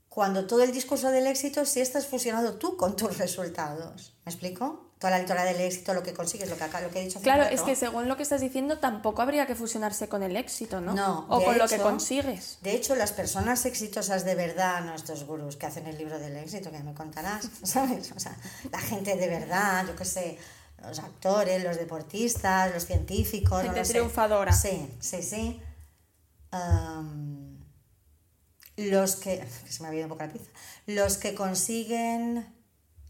cuando 0.09 0.45
todo 0.45 0.63
el 0.63 0.71
discurso 0.71 1.09
del 1.09 1.25
éxito 1.25 1.65
sí 1.65 1.81
estás 1.81 2.05
fusionado 2.05 2.55
tú 2.55 2.77
con 2.77 2.95
tus 2.95 3.17
resultados. 3.17 4.15
¿Me 4.25 4.31
explico? 4.31 4.92
Toda 5.03 5.11
la 5.11 5.17
lectura 5.17 5.43
del 5.43 5.59
éxito, 5.59 5.93
lo 5.93 6.01
que 6.01 6.13
consigues, 6.13 6.49
lo 6.49 6.55
que, 6.55 6.63
acá, 6.63 6.79
lo 6.79 6.89
que 6.89 7.01
he 7.01 7.03
dicho 7.03 7.19
Claro, 7.19 7.43
rato. 7.43 7.53
es 7.55 7.61
que 7.63 7.75
según 7.75 8.07
lo 8.07 8.15
que 8.15 8.23
estás 8.23 8.39
diciendo, 8.39 8.79
tampoco 8.79 9.21
habría 9.21 9.45
que 9.45 9.53
fusionarse 9.53 10.07
con 10.07 10.23
el 10.23 10.37
éxito, 10.37 10.79
¿no? 10.79 10.93
No, 10.93 11.25
o 11.27 11.43
con 11.43 11.57
lo 11.57 11.67
que 11.67 11.77
consigues. 11.77 12.57
De 12.61 12.71
hecho, 12.71 12.95
las 12.95 13.11
personas 13.11 13.65
exitosas 13.65 14.23
de 14.23 14.35
verdad, 14.35 14.79
no 14.85 14.95
estos 14.95 15.25
gurús 15.25 15.57
que 15.57 15.65
hacen 15.65 15.87
el 15.87 15.97
libro 15.97 16.19
del 16.19 16.37
éxito, 16.37 16.71
que 16.71 16.79
me 16.79 16.93
contarás, 16.93 17.49
¿sabes? 17.63 18.13
O 18.15 18.19
sea, 18.21 18.33
la 18.71 18.79
gente 18.79 19.17
de 19.17 19.27
verdad, 19.27 19.85
yo 19.85 19.93
qué 19.97 20.05
sé, 20.05 20.37
los 20.81 20.99
actores, 20.99 21.61
los 21.61 21.75
deportistas, 21.77 22.73
los 22.73 22.85
científicos. 22.85 23.61
no 23.61 23.71
Gente 23.73 23.83
sé. 23.83 23.91
triunfadora. 23.95 24.53
Sí, 24.53 24.89
sí, 25.01 25.21
sí. 25.21 25.61
Los 28.77 29.17
que, 29.17 29.45
que 29.65 29.69
se 29.73 29.83
me 29.83 29.89
ha 29.89 29.93
ido 29.93 30.03
un 30.03 30.09
poco 30.11 30.23
la 30.23 30.31
pizza, 30.31 30.49
los 30.87 31.17
que 31.17 31.35
consiguen 31.35 32.47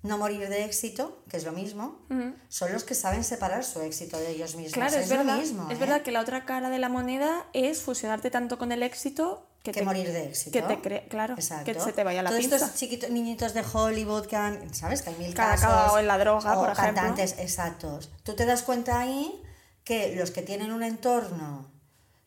no 0.04 0.18
morir 0.18 0.50
de 0.50 0.66
éxito, 0.66 1.24
que 1.30 1.38
es 1.38 1.46
lo 1.46 1.54
mismo, 1.54 2.06
son 2.50 2.72
los 2.74 2.84
que 2.84 2.94
saben 2.94 3.24
separar 3.24 3.64
su 3.64 3.82
éxito 3.82 4.18
de 4.20 4.32
ellos 4.32 4.56
mismos. 4.56 4.74
Claro, 4.74 4.96
es, 4.98 5.10
lo 5.10 5.18
verdad. 5.18 5.38
mismo. 5.38 5.72
es 5.72 5.78
¿eh? 5.78 5.80
verdad 5.80 6.02
que 6.02 6.12
la 6.12 6.20
otra 6.22 6.46
cara 6.46 6.70
de 6.70 6.78
la 6.78 6.90
moneda 6.90 7.48
es 7.54 7.82
fusionarte 7.82 8.30
tanto 8.30 8.58
con 8.58 8.72
el 8.74 8.84
éxito 8.84 9.48
que, 9.64 9.72
que 9.72 9.80
te, 9.80 9.86
morir 9.86 10.12
de 10.12 10.26
éxito. 10.26 10.52
que 10.52 10.76
te 10.76 11.08
claro, 11.08 11.36
Exacto. 11.36 11.72
que 11.72 11.80
se 11.80 11.94
te 11.94 12.04
vaya 12.04 12.22
la 12.22 12.30
Todos 12.32 12.42
pinza. 12.42 12.58
estos 12.58 12.76
chiquitos 12.76 13.10
niñitos 13.12 13.54
de 13.54 13.64
Hollywood 13.74 14.26
que 14.26 14.36
han, 14.36 14.74
¿sabes? 14.74 15.02
Que 15.02 15.12
hay 15.12 15.16
mil 15.16 15.28
han 15.30 15.34
casos. 15.34 15.64
acabado 15.64 16.00
en 16.00 16.08
la 16.08 16.18
droga, 16.18 16.58
o 16.58 16.62
por 16.66 16.72
ejemplo. 16.74 16.96
cantantes, 16.96 17.36
exactos. 17.40 18.12
Tú 18.24 18.36
te 18.36 18.46
das 18.46 18.62
cuenta 18.64 19.00
ahí 19.00 19.42
que 19.86 20.16
los 20.18 20.32
que 20.32 20.42
tienen 20.42 20.74
un 20.74 20.84
entorno 20.84 21.72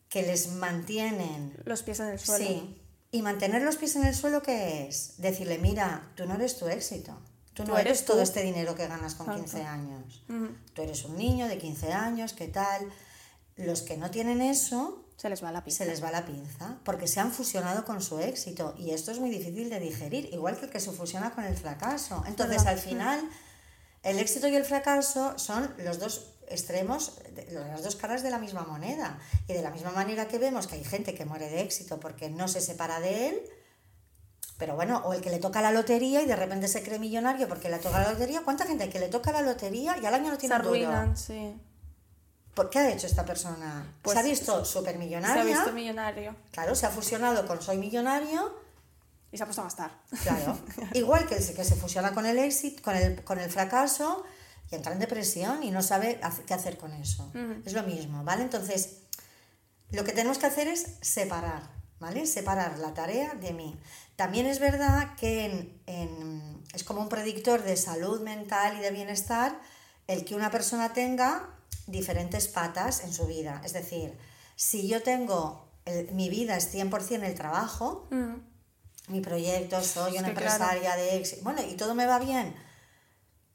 que 0.09 0.23
les 0.23 0.47
mantienen 0.53 1.55
Los 1.65 1.83
pies 1.83 1.99
en 1.99 2.07
el 2.07 2.17
suelo. 2.19 2.43
Sí. 2.45 2.81
Y 3.11 3.21
mantener 3.21 3.61
los 3.61 3.75
pies 3.77 3.95
en 3.97 4.05
el 4.05 4.15
suelo, 4.15 4.41
¿qué 4.41 4.87
es? 4.87 5.13
Decirle, 5.17 5.59
mira, 5.59 6.11
tú 6.15 6.25
no 6.25 6.33
eres 6.35 6.57
tu 6.57 6.67
éxito. 6.67 7.17
Tú 7.57 7.65
no 7.65 7.77
eres 7.77 8.05
todo 8.05 8.17
tú. 8.17 8.23
este 8.23 8.43
dinero 8.43 8.75
que 8.75 8.87
ganas 8.87 9.15
con 9.15 9.27
Exacto. 9.27 9.51
15 9.51 9.63
años. 9.65 10.23
Tú 10.73 10.81
eres 10.83 11.03
un 11.05 11.17
niño 11.17 11.47
de 11.47 11.57
15 11.57 11.91
años, 11.91 12.33
¿qué 12.33 12.47
tal? 12.47 12.87
Los 13.55 13.81
que 13.81 13.97
no 13.97 14.11
tienen 14.11 14.41
eso, 14.41 15.03
Se 15.17 15.29
les 15.29 15.43
va 15.43 15.51
la 15.51 15.63
pinza. 15.63 15.83
se 15.83 15.89
les 15.89 16.03
va 16.03 16.11
la 16.11 16.25
pinza, 16.25 16.77
porque 16.83 17.07
se 17.07 17.19
han 17.19 17.31
fusionado 17.31 17.83
con 17.85 18.01
su 18.01 18.19
éxito. 18.19 18.75
Y 18.77 18.91
esto 18.91 19.11
es 19.11 19.19
muy 19.19 19.29
difícil 19.31 19.69
de 19.69 19.79
digerir, 19.79 20.29
igual 20.31 20.57
que 20.59 20.65
el 20.65 20.71
que 20.71 20.79
se 20.79 20.91
fusiona 20.91 21.31
con 21.33 21.43
el 21.43 21.57
fracaso. 21.57 22.23
Entonces, 22.27 22.65
al 22.67 22.77
final, 22.77 23.27
el 24.03 24.19
éxito 24.19 24.47
y 24.47 24.55
el 24.55 24.63
fracaso 24.63 25.37
son 25.39 25.73
los 25.79 25.97
dos 25.99 26.33
extremos, 26.49 27.13
las 27.51 27.83
dos 27.83 27.95
caras 27.95 28.21
de 28.23 28.29
la 28.29 28.37
misma 28.37 28.61
moneda. 28.63 29.17
Y 29.47 29.53
de 29.53 29.61
la 29.63 29.71
misma 29.71 29.91
manera 29.91 30.27
que 30.27 30.37
vemos 30.37 30.67
que 30.67 30.75
hay 30.75 30.83
gente 30.83 31.15
que 31.15 31.25
muere 31.25 31.49
de 31.49 31.61
éxito 31.61 31.99
porque 31.99 32.29
no 32.29 32.47
se 32.47 32.61
separa 32.61 32.99
de 32.99 33.29
él, 33.29 33.41
pero 34.57 34.75
bueno, 34.75 35.01
o 35.05 35.13
el 35.13 35.21
que 35.21 35.29
le 35.29 35.39
toca 35.39 35.61
la 35.61 35.71
lotería 35.71 36.21
y 36.21 36.25
de 36.25 36.35
repente 36.35 36.67
se 36.67 36.81
cree 36.83 36.99
millonario 36.99 37.47
porque 37.47 37.69
le 37.69 37.77
toca 37.77 37.99
la 38.01 38.11
lotería. 38.11 38.41
¿Cuánta 38.43 38.65
gente 38.65 38.85
hay 38.85 38.89
que 38.89 38.99
le 38.99 39.07
toca 39.07 39.31
la 39.31 39.41
lotería 39.41 39.97
y 40.01 40.05
al 40.05 40.13
año 40.13 40.29
no 40.29 40.35
Se 40.35 40.39
tiene 40.39 40.55
duro? 40.57 40.69
arruinan, 40.69 41.15
sí. 41.17 41.55
¿Por 42.55 42.71
qué 42.71 42.79
ha 42.79 42.89
hecho 42.89 43.05
esta 43.05 43.23
persona? 43.23 43.85
Pues 44.01 44.13
se 44.15 44.19
ha 44.19 44.23
visto 44.23 44.65
Se 44.65 44.79
ha 44.79 45.43
visto 45.43 45.71
millonario 45.73 46.35
Claro, 46.51 46.73
se 46.73 46.87
ha 46.87 46.89
fusionado 46.89 47.45
con 47.45 47.61
Soy 47.61 47.77
Millonario, 47.77 48.51
y 49.31 49.37
se 49.37 49.43
ha 49.43 49.45
puesto 49.45 49.61
a 49.61 49.65
gastar. 49.65 49.91
claro. 50.23 50.57
Igual 50.93 51.27
que 51.27 51.35
el 51.35 51.53
que 51.55 51.63
se 51.63 51.75
fusiona 51.75 52.13
con 52.13 52.25
el 52.25 52.39
éxito, 52.39 52.81
con 52.81 52.95
el, 52.95 53.23
con 53.23 53.39
el 53.39 53.51
fracaso, 53.51 54.23
y 54.71 54.75
entra 54.75 54.91
en 54.91 54.99
depresión 54.99 55.61
y 55.61 55.69
no 55.69 55.83
sabe 55.83 56.19
qué 56.47 56.53
hacer 56.55 56.77
con 56.77 56.93
eso. 56.93 57.31
Es 57.63 57.73
lo 57.73 57.83
mismo, 57.83 58.23
¿vale? 58.23 58.41
Entonces, 58.41 58.97
lo 59.91 60.03
que 60.03 60.11
tenemos 60.13 60.39
que 60.39 60.47
hacer 60.47 60.67
es 60.67 60.95
separar, 61.01 61.61
¿vale? 61.99 62.25
Separar 62.25 62.77
la 62.79 62.93
tarea 62.93 63.33
de 63.35 63.53
mí. 63.53 63.75
También 64.15 64.45
es 64.47 64.59
verdad 64.59 65.15
que 65.15 65.45
en- 65.45 65.81
en- 65.87 66.63
es 66.73 66.83
como 66.83 67.01
un 67.01 67.09
predictor 67.09 67.63
de 67.63 67.77
salud 67.77 68.21
mental 68.21 68.77
y 68.77 68.81
de 68.81 68.91
bienestar 68.91 69.59
el 70.07 70.25
que 70.25 70.35
una 70.35 70.51
persona 70.51 70.93
tenga 70.93 71.49
diferentes 71.87 72.47
patas 72.47 73.03
en 73.03 73.13
su 73.13 73.25
vida. 73.27 73.61
Es 73.63 73.73
decir, 73.73 74.17
si 74.55 74.87
yo 74.87 75.01
tengo, 75.03 75.67
el- 75.85 76.11
mi 76.13 76.29
vida 76.29 76.55
es 76.57 76.69
100% 76.69 77.25
el 77.25 77.35
trabajo, 77.35 78.07
Mm. 78.11 78.35
mi 79.09 79.21
proyecto, 79.21 79.81
soy 79.83 80.13
una 80.17 80.19
claro. 80.19 80.29
empresaria 80.33 80.95
de 80.95 81.15
éxito, 81.17 81.43
bueno, 81.43 81.61
y 81.63 81.75
todo 81.75 81.95
me 81.95 82.05
va 82.05 82.19
bien, 82.19 82.55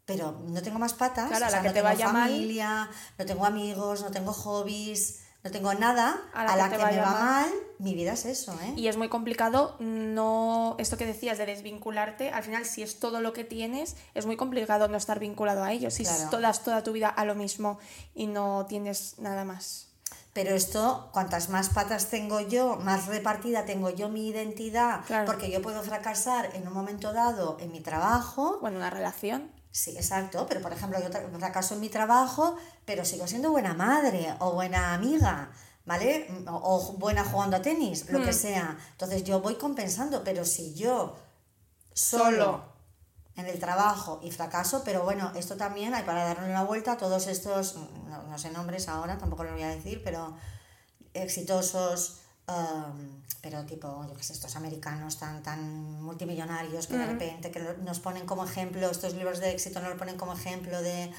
pero 0.05 0.33
no 0.47 0.63
tengo 0.63 0.79
más 0.79 0.95
patas, 0.95 1.29
Claro, 1.29 1.45
a 1.45 1.49
o 1.49 1.51
sea, 1.51 1.59
la 1.59 1.63
que 1.63 1.69
no 1.69 1.75
te 1.75 1.81
tengo 1.81 1.89
vaya 1.93 2.09
mal. 2.13 2.31
familia, 2.31 2.91
no 3.19 3.27
tengo 3.27 3.47
amigos, 3.47 4.01
no 4.03 4.11
tengo 4.11 4.33
hobbies, 4.33 5.21
no 5.45 5.51
tengo 5.51 5.75
nada, 5.75 6.21
A 6.33 6.43
a 6.43 6.57
la 6.57 6.71
que 6.71 6.79
me 6.79 6.85
va 6.99 7.07
mal. 7.11 7.21
mal, 7.23 7.51
mi 7.79 7.95
vida 7.95 8.13
es 8.13 8.25
eso, 8.27 8.53
¿eh? 8.63 8.75
Y 8.77 8.87
es 8.87 8.97
muy 8.97 9.09
complicado 9.09 9.77
no 9.81 10.77
esto 10.79 10.97
que 10.97 11.05
decías 11.07 11.37
de 11.39 11.47
desvincularte, 11.47 12.31
al 12.31 12.45
final 12.45 12.65
si 12.65 12.83
es 12.83 13.01
todo 13.01 13.21
lo 13.21 13.33
que 13.33 13.43
tienes, 13.45 13.97
es 14.15 14.25
muy 14.27 14.37
complicado 14.37 14.87
no 14.89 14.97
estar 14.97 15.19
vinculado 15.19 15.65
a 15.65 15.73
ello, 15.73 15.91
si 15.91 16.05
Claro. 16.05 16.31
todas 16.31 16.63
toda 16.63 16.83
tu 16.83 16.93
vida 16.93 17.09
a 17.09 17.25
lo 17.25 17.35
mismo 17.35 17.79
y 18.15 18.27
no 18.27 18.67
tienes 18.69 19.19
nada 19.19 19.45
más. 19.45 19.89
Pero 20.33 20.55
esto, 20.55 21.11
cuantas 21.13 21.51
más 21.51 21.69
patas 21.71 22.09
tengo 22.09 22.41
yo, 22.41 22.77
más 22.77 23.07
repartida 23.07 23.67
tengo 23.67 23.91
yo 23.91 24.09
mi 24.09 24.29
identidad, 24.29 25.05
Claro. 25.07 25.27
porque 25.27 25.51
yo 25.51 25.61
puedo 25.61 25.83
fracasar 25.83 26.51
en 26.55 26.67
un 26.69 26.73
momento 26.73 27.13
dado 27.13 27.57
en 27.61 27.71
mi 27.71 27.81
trabajo, 27.81 28.59
Bueno, 28.61 28.79
una 28.79 28.89
relación. 28.91 29.51
Sí, 29.73 29.97
exacto, 29.97 30.47
pero 30.47 30.61
por 30.61 30.73
ejemplo 30.73 30.99
yo 31.01 31.09
fracaso 31.39 31.75
en 31.75 31.81
mi 31.81 31.89
trabajo, 31.89 32.57
pero 32.85 33.05
sigo 33.07 33.27
siendo 33.27 33.51
buena 33.51 33.73
madre 33.75 34.35
o 34.39 34.53
buena 34.53 34.93
amiga, 34.95 35.51
¿vale? 35.87 36.29
O, 36.47 36.53
o 36.55 36.93
buena 36.99 37.25
jugando 37.25 37.57
a 37.57 37.63
tenis, 37.63 38.09
lo 38.11 38.21
Hmm. 38.21 38.25
que 38.25 38.33
sea. 38.35 38.77
Entonces 38.93 39.25
yo 39.25 39.41
voy 39.41 39.55
compensando, 39.57 40.23
pero 40.25 40.45
si 40.45 40.75
yo 40.75 41.17
solo, 41.95 42.31
Solo. 42.31 42.73
en 43.37 43.47
el 43.47 43.59
trabajo 43.59 44.21
y 44.23 44.31
fracaso, 44.31 44.83
pero 44.85 45.05
bueno, 45.05 45.33
esto 45.37 45.57
también 45.57 45.95
hay 45.95 46.03
para 46.05 46.25
darle 46.25 46.53
la 46.53 46.65
vuelta 46.65 46.93
a 46.93 46.97
todos 46.99 47.27
estos, 47.27 47.77
no, 48.09 48.23
no 48.25 48.39
sé 48.39 48.51
nombres 48.51 48.89
ahora, 48.89 49.17
tampoco 49.19 49.45
lo 49.45 49.53
voy 49.53 49.63
a 49.63 49.69
decir, 49.69 50.03
pero 50.05 50.35
exitosos, 51.15 52.19
um, 52.53 53.23
pero 53.41 53.65
tipo, 53.65 54.07
yo 54.09 54.15
qué 54.15 54.23
sé, 54.23 54.33
estos 54.33 54.55
americanos 54.57 55.19
tan, 55.19 55.43
tan 55.43 56.03
multimillonarios 56.03 56.87
que 56.87 56.97
de 56.97 57.07
repente 57.07 57.51
que 57.51 57.61
nos 57.83 57.99
ponen 57.99 58.27
como 58.27 58.45
ejemplo, 58.45 58.89
estos 58.89 59.15
libros 59.15 59.41
de 59.41 59.51
éxito 59.51 59.81
nos 59.81 59.91
lo 59.91 59.97
ponen 59.97 60.17
como 60.17 60.33
ejemplo 60.33 60.81
de 60.81 61.13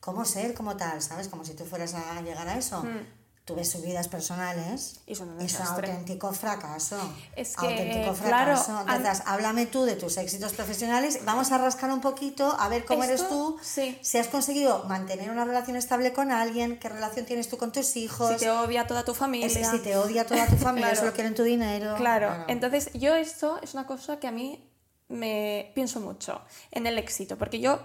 cómo 0.00 0.24
ser 0.24 0.54
como 0.54 0.76
tal, 0.76 1.00
¿sabes? 1.00 1.28
Como 1.28 1.44
si 1.44 1.54
tú 1.54 1.64
fueras 1.64 1.94
a 1.94 2.20
llegar 2.22 2.48
a 2.48 2.56
eso. 2.56 2.82
Ves 2.82 3.19
sus 3.64 3.82
vidas 3.82 4.08
personales 4.08 5.00
Y 5.06 5.14
son 5.14 5.30
un 5.30 5.40
es 5.40 5.54
un 5.58 5.66
auténtico 5.66 6.32
fracaso. 6.32 6.96
Es 7.36 7.56
que, 7.56 7.66
auténtico 7.66 8.14
claro, 8.14 8.56
fracaso. 8.56 8.80
Entonces, 8.96 9.22
háblame 9.26 9.66
tú 9.66 9.84
de 9.84 9.94
tus 9.96 10.16
éxitos 10.16 10.52
profesionales. 10.52 11.20
Vamos 11.24 11.52
a 11.52 11.58
rascar 11.58 11.90
un 11.90 12.00
poquito 12.00 12.56
a 12.58 12.68
ver 12.68 12.84
cómo 12.84 13.04
eres 13.04 13.26
tú. 13.28 13.58
sí. 13.62 13.98
Si 14.02 14.18
has 14.18 14.28
conseguido 14.28 14.84
mantener 14.84 15.30
una 15.30 15.44
relación 15.44 15.76
estable 15.76 16.12
con 16.12 16.30
alguien, 16.32 16.78
qué 16.78 16.88
relación 16.88 17.26
tienes 17.26 17.48
tú 17.48 17.56
con 17.58 17.72
tus 17.72 17.96
hijos. 17.96 18.30
Si 18.32 18.36
te 18.38 18.50
odia 18.50 18.86
toda 18.86 19.04
tu 19.04 19.14
familia. 19.14 19.46
Es- 19.46 19.70
si 19.70 19.78
te 19.80 19.96
odia 19.96 20.26
toda 20.26 20.46
tu 20.46 20.56
familia, 20.56 20.88
Claro. 20.90 21.00
solo 21.00 21.12
quieren 21.12 21.34
tu 21.34 21.42
dinero. 21.42 21.94
Claro, 21.96 22.44
entonces 22.48 22.90
yo 22.94 23.14
esto 23.14 23.58
es 23.62 23.74
una 23.74 23.86
cosa 23.86 24.18
que 24.18 24.26
a 24.26 24.32
mí 24.32 24.66
me 25.08 25.72
pienso 25.74 26.00
mucho 26.00 26.40
en 26.70 26.86
el 26.86 26.98
éxito, 26.98 27.36
porque 27.36 27.60
yo 27.60 27.80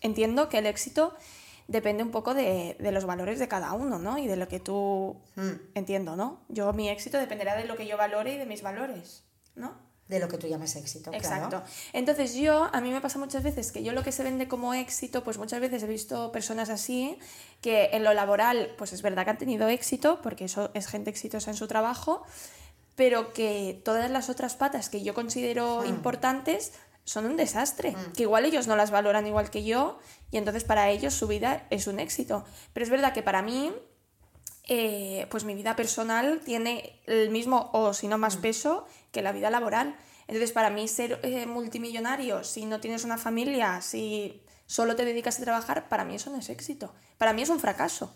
entiendo 0.00 0.48
que 0.48 0.58
el 0.58 0.66
éxito 0.66 1.14
depende 1.68 2.02
un 2.02 2.10
poco 2.10 2.32
de, 2.34 2.76
de 2.78 2.92
los 2.92 3.04
valores 3.06 3.38
de 3.38 3.48
cada 3.48 3.72
uno, 3.72 3.98
¿no? 3.98 4.18
Y 4.18 4.26
de 4.26 4.36
lo 4.36 4.46
que 4.48 4.60
tú 4.60 5.16
Mm. 5.36 5.50
entiendo, 5.74 6.16
¿no? 6.16 6.40
Yo 6.48 6.72
mi 6.72 6.88
éxito 6.88 7.18
dependerá 7.18 7.56
de 7.56 7.64
lo 7.64 7.76
que 7.76 7.86
yo 7.86 7.96
valore 7.96 8.34
y 8.34 8.38
de 8.38 8.46
mis 8.46 8.62
valores, 8.62 9.24
¿no? 9.54 9.84
De 10.08 10.20
lo 10.20 10.28
que 10.28 10.38
tú 10.38 10.46
llames 10.46 10.76
éxito. 10.76 11.10
claro. 11.10 11.24
Exacto. 11.46 11.62
Entonces 11.92 12.34
yo, 12.34 12.68
a 12.72 12.80
mí 12.80 12.92
me 12.92 13.00
pasa 13.00 13.18
muchas 13.18 13.42
veces 13.42 13.72
que 13.72 13.82
yo 13.82 13.92
lo 13.92 14.04
que 14.04 14.12
se 14.12 14.22
vende 14.22 14.46
como 14.46 14.72
éxito, 14.72 15.24
pues 15.24 15.36
muchas 15.36 15.58
veces 15.60 15.82
he 15.82 15.86
visto 15.88 16.30
personas 16.30 16.70
así, 16.70 17.18
que 17.60 17.90
en 17.92 18.04
lo 18.04 18.14
laboral, 18.14 18.72
pues 18.78 18.92
es 18.92 19.02
verdad 19.02 19.24
que 19.24 19.30
han 19.30 19.38
tenido 19.38 19.66
éxito, 19.68 20.20
porque 20.22 20.44
eso 20.44 20.70
es 20.74 20.86
gente 20.86 21.10
exitosa 21.10 21.50
en 21.50 21.56
su 21.56 21.66
trabajo, 21.66 22.22
pero 22.94 23.32
que 23.32 23.82
todas 23.84 24.08
las 24.10 24.30
otras 24.30 24.54
patas 24.54 24.88
que 24.88 25.02
yo 25.02 25.12
considero 25.12 25.84
importantes 25.84 26.72
son 27.06 27.24
un 27.24 27.36
desastre, 27.38 27.96
que 28.14 28.24
igual 28.24 28.44
ellos 28.44 28.66
no 28.66 28.76
las 28.76 28.90
valoran 28.90 29.26
igual 29.26 29.48
que 29.48 29.64
yo, 29.64 29.98
y 30.30 30.36
entonces 30.36 30.64
para 30.64 30.90
ellos 30.90 31.14
su 31.14 31.26
vida 31.26 31.66
es 31.70 31.86
un 31.86 31.98
éxito. 32.00 32.44
Pero 32.74 32.84
es 32.84 32.90
verdad 32.90 33.14
que 33.14 33.22
para 33.22 33.40
mí 33.40 33.72
eh, 34.68 35.26
pues 35.30 35.44
mi 35.44 35.54
vida 35.54 35.76
personal 35.76 36.40
tiene 36.44 37.00
el 37.06 37.30
mismo 37.30 37.70
o 37.72 37.94
si 37.94 38.08
no 38.08 38.18
más 38.18 38.36
peso 38.36 38.86
que 39.12 39.22
la 39.22 39.32
vida 39.32 39.48
laboral. 39.50 39.96
Entonces, 40.26 40.50
para 40.50 40.70
mí 40.70 40.88
ser 40.88 41.20
eh, 41.22 41.46
multimillonario, 41.46 42.42
si 42.42 42.66
no 42.66 42.80
tienes 42.80 43.04
una 43.04 43.16
familia, 43.16 43.80
si 43.80 44.42
solo 44.66 44.96
te 44.96 45.04
dedicas 45.04 45.38
a 45.38 45.44
trabajar, 45.44 45.88
para 45.88 46.04
mí 46.04 46.16
eso 46.16 46.30
no 46.30 46.38
es 46.38 46.48
éxito. 46.50 46.92
Para 47.16 47.32
mí 47.32 47.42
es 47.42 47.48
un 47.48 47.60
fracaso. 47.60 48.12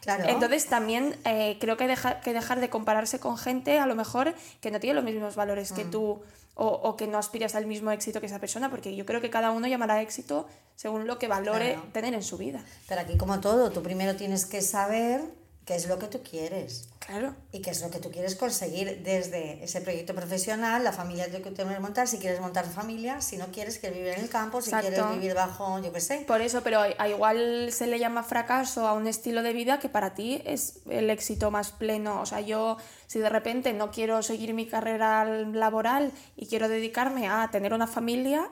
Claro. 0.00 0.24
Entonces 0.26 0.64
también 0.64 1.14
eh, 1.26 1.58
creo 1.60 1.76
que 1.76 1.84
hay 1.84 1.88
deja- 1.90 2.20
que 2.22 2.32
dejar 2.32 2.60
de 2.60 2.70
compararse 2.70 3.20
con 3.20 3.36
gente 3.36 3.78
a 3.78 3.84
lo 3.84 3.94
mejor 3.94 4.34
que 4.62 4.70
no 4.70 4.80
tiene 4.80 4.94
los 4.94 5.04
mismos 5.04 5.36
valores 5.36 5.72
Mm. 5.72 5.74
que 5.74 5.84
tú 5.84 6.22
o, 6.54 6.66
o 6.66 6.96
que 6.96 7.06
no 7.06 7.18
aspiras 7.18 7.54
al 7.54 7.66
mismo 7.66 7.90
éxito 7.90 8.20
que 8.20 8.26
esa 8.26 8.38
persona, 8.38 8.70
porque 8.70 8.94
yo 8.96 9.06
creo 9.06 9.20
que 9.20 9.30
cada 9.30 9.50
uno 9.50 9.66
llamará 9.66 10.00
éxito 10.02 10.46
según 10.76 11.06
lo 11.06 11.18
que 11.18 11.28
valore 11.28 11.74
Claro. 11.74 11.88
tener 11.92 12.14
en 12.14 12.22
su 12.22 12.36
vida. 12.38 12.64
Pero 12.88 13.00
aquí, 13.02 13.16
como 13.16 13.40
todo, 13.40 13.70
tú 13.70 13.82
primero 13.82 14.16
tienes 14.16 14.46
que 14.46 14.60
saber 14.62 15.22
qué 15.70 15.76
es 15.76 15.86
lo 15.86 16.00
que 16.00 16.08
tú 16.08 16.20
quieres. 16.28 16.88
Claro. 17.06 17.34
y 17.50 17.60
qué 17.60 17.70
es 17.70 17.80
lo 17.80 17.90
que 17.90 17.98
tú 17.98 18.10
quieres 18.10 18.36
conseguir 18.36 19.02
desde 19.02 19.64
ese 19.64 19.80
proyecto 19.80 20.14
profesional, 20.14 20.84
la 20.84 20.92
familia 20.92 21.28
que 21.30 21.38
tú 21.38 21.54
quieres 21.54 21.80
montar, 21.80 22.06
si 22.06 22.18
quieres 22.18 22.40
montar 22.40 22.66
familia, 22.66 23.20
si 23.20 23.36
no 23.36 23.46
quieres, 23.46 23.78
quieres 23.78 23.98
vivir 23.98 24.12
en 24.12 24.20
el 24.20 24.28
campo, 24.28 24.60
si 24.60 24.70
Exacto. 24.70 24.90
quieres 24.90 25.12
vivir 25.12 25.34
bajo, 25.34 25.80
yo 25.80 25.92
qué 25.92 26.00
sé. 26.00 26.24
Por 26.26 26.40
eso, 26.40 26.62
pero 26.62 26.80
a 26.80 27.08
igual 27.08 27.70
se 27.72 27.86
le 27.86 27.98
llama 27.98 28.22
fracaso 28.22 28.86
a 28.86 28.92
un 28.92 29.06
estilo 29.08 29.42
de 29.42 29.52
vida 29.52 29.80
que 29.80 29.88
para 29.88 30.14
ti 30.14 30.42
es 30.44 30.80
el 30.88 31.08
éxito 31.10 31.50
más 31.50 31.72
pleno. 31.72 32.20
O 32.20 32.26
sea, 32.26 32.40
yo 32.40 32.76
si 33.06 33.18
de 33.18 33.28
repente 33.28 33.72
no 33.72 33.90
quiero 33.90 34.22
seguir 34.22 34.54
mi 34.54 34.66
carrera 34.66 35.24
laboral 35.24 36.12
y 36.36 36.46
quiero 36.46 36.68
dedicarme 36.68 37.28
a 37.28 37.48
tener 37.50 37.74
una 37.74 37.86
familia, 37.86 38.50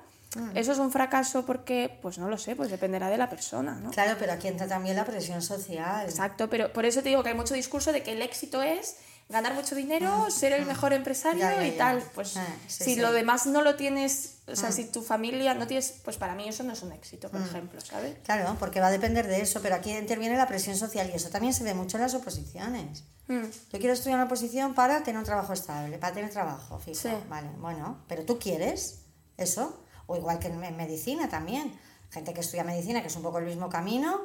eso 0.55 0.73
es 0.73 0.79
un 0.79 0.91
fracaso 0.93 1.45
porque, 1.47 1.99
pues 2.03 2.19
no 2.19 2.29
lo 2.29 2.37
sé, 2.38 2.55
pues 2.57 2.71
dependerá 2.71 3.09
de 3.09 3.17
la 3.19 3.29
persona, 3.31 3.75
¿no? 3.77 3.91
Claro, 3.91 4.17
pero 4.19 4.33
aquí 4.33 4.49
entra 4.49 4.67
también 4.67 4.97
la 4.97 5.05
presión 5.05 5.41
social. 5.43 6.07
Exacto, 6.09 6.49
pero 6.51 6.73
por 6.73 6.85
eso 6.85 7.03
te 7.03 7.09
digo 7.09 7.23
que 7.23 7.31
hay 7.31 7.35
mucho 7.35 7.55
discurso 7.55 7.93
de 7.93 8.03
que 8.03 8.12
el 8.12 8.23
éxito 8.23 8.62
es 8.62 8.97
ganar 9.31 9.53
mucho 9.55 9.75
dinero, 9.75 10.31
ser 10.31 10.53
el 10.53 10.64
mejor 10.64 10.95
empresario 10.95 11.41
Ya, 11.41 11.57
ya, 11.57 11.67
y 11.67 11.73
tal. 11.73 12.03
Pues 12.14 12.37
Ah, 12.38 12.47
sí, 12.67 12.85
si 12.85 12.95
sí. 12.95 13.01
lo 13.01 13.12
demás 13.12 13.45
no 13.47 13.61
lo 13.62 13.77
tienes, 13.77 14.38
o 14.47 14.57
sea, 14.57 14.73
si 14.73 14.85
tu 14.87 15.03
familia 15.03 15.53
no 15.53 15.67
tienes, 15.67 15.97
pues 16.03 16.17
para 16.17 16.35
mí 16.35 16.49
eso 16.49 16.62
no 16.62 16.73
es 16.73 16.83
un 16.83 16.93
éxito, 16.93 17.31
por 17.31 17.41
ejemplo, 17.43 17.79
¿sabes? 17.81 18.17
Claro, 18.25 18.57
porque 18.59 18.81
va 18.81 18.87
a 18.87 18.91
depender 18.91 19.27
de 19.27 19.43
eso, 19.43 19.61
pero 19.62 19.75
aquí 19.75 19.91
interviene 19.95 20.37
la 20.37 20.47
presión 20.47 20.77
social 20.77 21.11
y 21.12 21.17
eso 21.17 21.29
también 21.29 21.53
se 21.53 21.62
ve 21.64 21.75
mucho 21.75 21.99
en 21.99 22.05
las 22.05 22.14
oposiciones. 22.14 23.05
Mm. 23.27 23.45
Yo 23.73 23.79
quiero 23.79 23.93
estudiar 23.93 24.14
una 24.17 24.25
oposición 24.25 24.73
para 24.75 25.03
tener 25.03 25.19
un 25.19 25.27
trabajo 25.27 25.53
estable, 25.53 25.99
para 25.99 26.14
tener 26.14 26.31
trabajo 26.31 26.79
fijo. 26.79 26.99
Sí. 26.99 27.11
Vale, 27.29 27.51
bueno, 27.59 28.03
pero 28.09 28.25
tú 28.25 28.38
quieres 28.38 29.01
eso, 29.37 29.79
o 30.09 30.16
igual 30.16 30.40
que 30.40 30.49
en 30.49 30.59
medicina 30.77 31.29
también. 31.29 31.73
Gente 32.11 32.35
que 32.35 32.40
estudia 32.40 32.64
medicina, 32.64 33.01
que 33.03 33.07
es 33.07 33.14
un 33.16 33.23
poco 33.23 33.38
el 33.38 33.44
mismo 33.44 33.68
camino, 33.68 34.23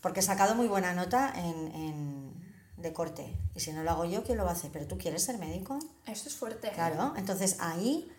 porque 0.00 0.20
he 0.20 0.22
sacado 0.22 0.54
muy 0.54 0.68
buena 0.68 0.94
nota 0.94 1.32
en, 1.36 1.74
en- 1.74 2.44
de 2.78 2.92
corte. 2.92 3.26
Y 3.54 3.60
si 3.60 3.72
no 3.72 3.82
lo 3.82 3.90
hago 3.90 4.04
yo, 4.04 4.22
¿quién 4.24 4.36
lo 4.38 4.44
va 4.44 4.50
a 4.50 4.54
hacer? 4.54 4.70
¿Pero 4.72 4.86
tú 4.86 4.96
quieres 4.98 5.22
ser 5.24 5.38
médico? 5.38 5.78
Esto 6.06 6.28
es 6.28 6.34
fuerte. 6.36 6.70
Claro, 6.70 7.14
entonces 7.16 7.56
ahí 7.60 8.10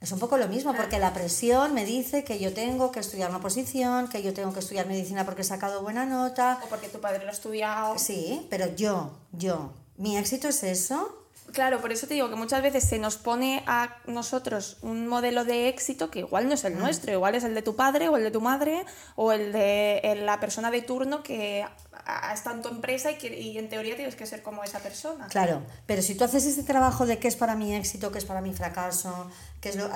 es 0.00 0.12
un 0.12 0.18
poco 0.18 0.36
lo 0.36 0.48
mismo, 0.48 0.74
porque 0.74 0.98
la 0.98 1.12
presión 1.14 1.74
me 1.74 1.84
dice 1.84 2.24
que 2.24 2.38
yo 2.38 2.52
tengo 2.54 2.90
que 2.92 3.00
estudiar 3.00 3.30
una 3.30 3.40
posición, 3.40 4.08
que 4.08 4.22
yo 4.22 4.32
tengo 4.34 4.52
que 4.52 4.60
estudiar 4.60 4.86
medicina 4.86 5.24
porque 5.24 5.42
he 5.42 5.44
sacado 5.44 5.82
buena 5.82 6.04
nota. 6.06 6.60
O 6.64 6.68
porque 6.68 6.88
tu 6.88 7.00
padre 7.00 7.22
lo 7.24 7.30
ha 7.30 7.32
estudiado. 7.32 7.98
Sí, 7.98 8.46
pero 8.50 8.66
yo, 8.74 9.12
yo, 9.32 9.72
mi 9.96 10.16
éxito 10.16 10.48
es 10.48 10.62
eso. 10.62 11.23
Claro, 11.54 11.80
por 11.80 11.92
eso 11.92 12.06
te 12.08 12.14
digo 12.14 12.28
que 12.28 12.34
muchas 12.36 12.62
veces 12.62 12.82
se 12.84 12.98
nos 12.98 13.16
pone 13.16 13.62
a 13.66 13.96
nosotros 14.06 14.76
un 14.82 15.06
modelo 15.06 15.44
de 15.44 15.68
éxito 15.68 16.10
que 16.10 16.18
igual 16.18 16.48
no 16.48 16.54
es 16.54 16.64
Mm. 16.64 16.66
el 16.66 16.78
nuestro, 16.78 17.12
igual 17.12 17.34
es 17.36 17.44
el 17.44 17.54
de 17.54 17.62
tu 17.62 17.76
padre 17.76 18.08
o 18.08 18.16
el 18.16 18.24
de 18.24 18.30
tu 18.32 18.40
madre 18.40 18.84
o 19.14 19.30
el 19.32 19.52
de 19.52 20.20
la 20.24 20.40
persona 20.40 20.70
de 20.72 20.82
turno 20.82 21.22
que 21.22 21.64
ha 22.06 22.34
estado 22.34 22.56
en 22.56 22.62
tu 22.62 22.68
empresa 22.68 23.10
y, 23.12 23.18
que, 23.18 23.40
y 23.40 23.56
en 23.56 23.68
teoría 23.68 23.94
tienes 23.96 24.16
que 24.16 24.26
ser 24.26 24.42
como 24.42 24.62
esa 24.64 24.80
persona. 24.80 25.28
Claro, 25.28 25.62
pero 25.86 26.02
si 26.02 26.14
tú 26.16 26.24
haces 26.24 26.44
este 26.44 26.64
trabajo 26.64 27.06
de 27.06 27.18
qué 27.18 27.28
es 27.28 27.36
para 27.36 27.54
mi 27.54 27.74
éxito, 27.74 28.10
qué 28.12 28.18
es 28.18 28.24
para 28.26 28.40
mi 28.42 28.52
fracaso, 28.52 29.30
qué 29.62 29.70
es 29.70 29.76
lo, 29.76 29.88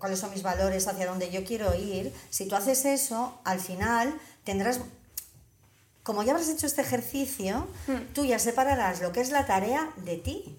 cuáles 0.00 0.18
son 0.18 0.30
mis 0.30 0.42
valores, 0.42 0.88
hacia 0.88 1.06
dónde 1.06 1.30
yo 1.30 1.44
quiero 1.44 1.72
ir, 1.76 2.12
si 2.30 2.48
tú 2.48 2.56
haces 2.56 2.84
eso, 2.86 3.38
al 3.44 3.60
final 3.60 4.12
tendrás, 4.44 4.80
como 6.02 6.22
ya 6.24 6.32
habrás 6.32 6.48
hecho 6.48 6.66
este 6.66 6.80
ejercicio, 6.80 7.68
tú 8.14 8.24
ya 8.24 8.38
separarás 8.40 9.00
lo 9.02 9.12
que 9.12 9.20
es 9.20 9.30
la 9.30 9.46
tarea 9.46 9.90
de 9.98 10.16
ti. 10.16 10.58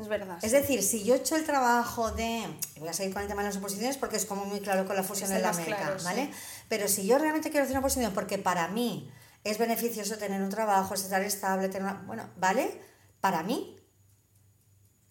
Es 0.00 0.08
verdad. 0.08 0.38
Es 0.42 0.50
sí. 0.50 0.56
decir, 0.56 0.82
si 0.82 1.04
yo 1.04 1.14
he 1.14 1.18
hecho 1.18 1.36
el 1.36 1.44
trabajo 1.44 2.10
de. 2.12 2.46
Voy 2.78 2.88
a 2.88 2.92
seguir 2.92 3.12
con 3.12 3.22
el 3.22 3.28
tema 3.28 3.42
de 3.42 3.48
las 3.48 3.56
oposiciones 3.58 3.96
porque 3.98 4.16
es 4.16 4.24
como 4.24 4.44
muy 4.46 4.60
claro 4.60 4.86
con 4.86 4.96
la 4.96 5.02
fusión 5.02 5.30
en 5.32 5.42
la 5.42 5.50
América, 5.50 5.76
claro, 5.76 6.02
¿vale? 6.04 6.26
sí. 6.26 6.32
Pero 6.68 6.88
si 6.88 7.06
yo 7.06 7.18
realmente 7.18 7.50
quiero 7.50 7.64
hacer 7.64 7.74
una 7.76 7.80
oposición 7.80 8.12
porque 8.14 8.38
para 8.38 8.68
mí 8.68 9.10
es 9.44 9.58
beneficioso 9.58 10.16
tener 10.16 10.42
un 10.42 10.48
trabajo, 10.50 10.94
estar 10.94 11.22
estable, 11.22 11.68
tener 11.68 11.82
una- 11.82 12.02
Bueno, 12.06 12.28
¿vale? 12.36 12.80
Para 13.20 13.42
mí. 13.42 13.76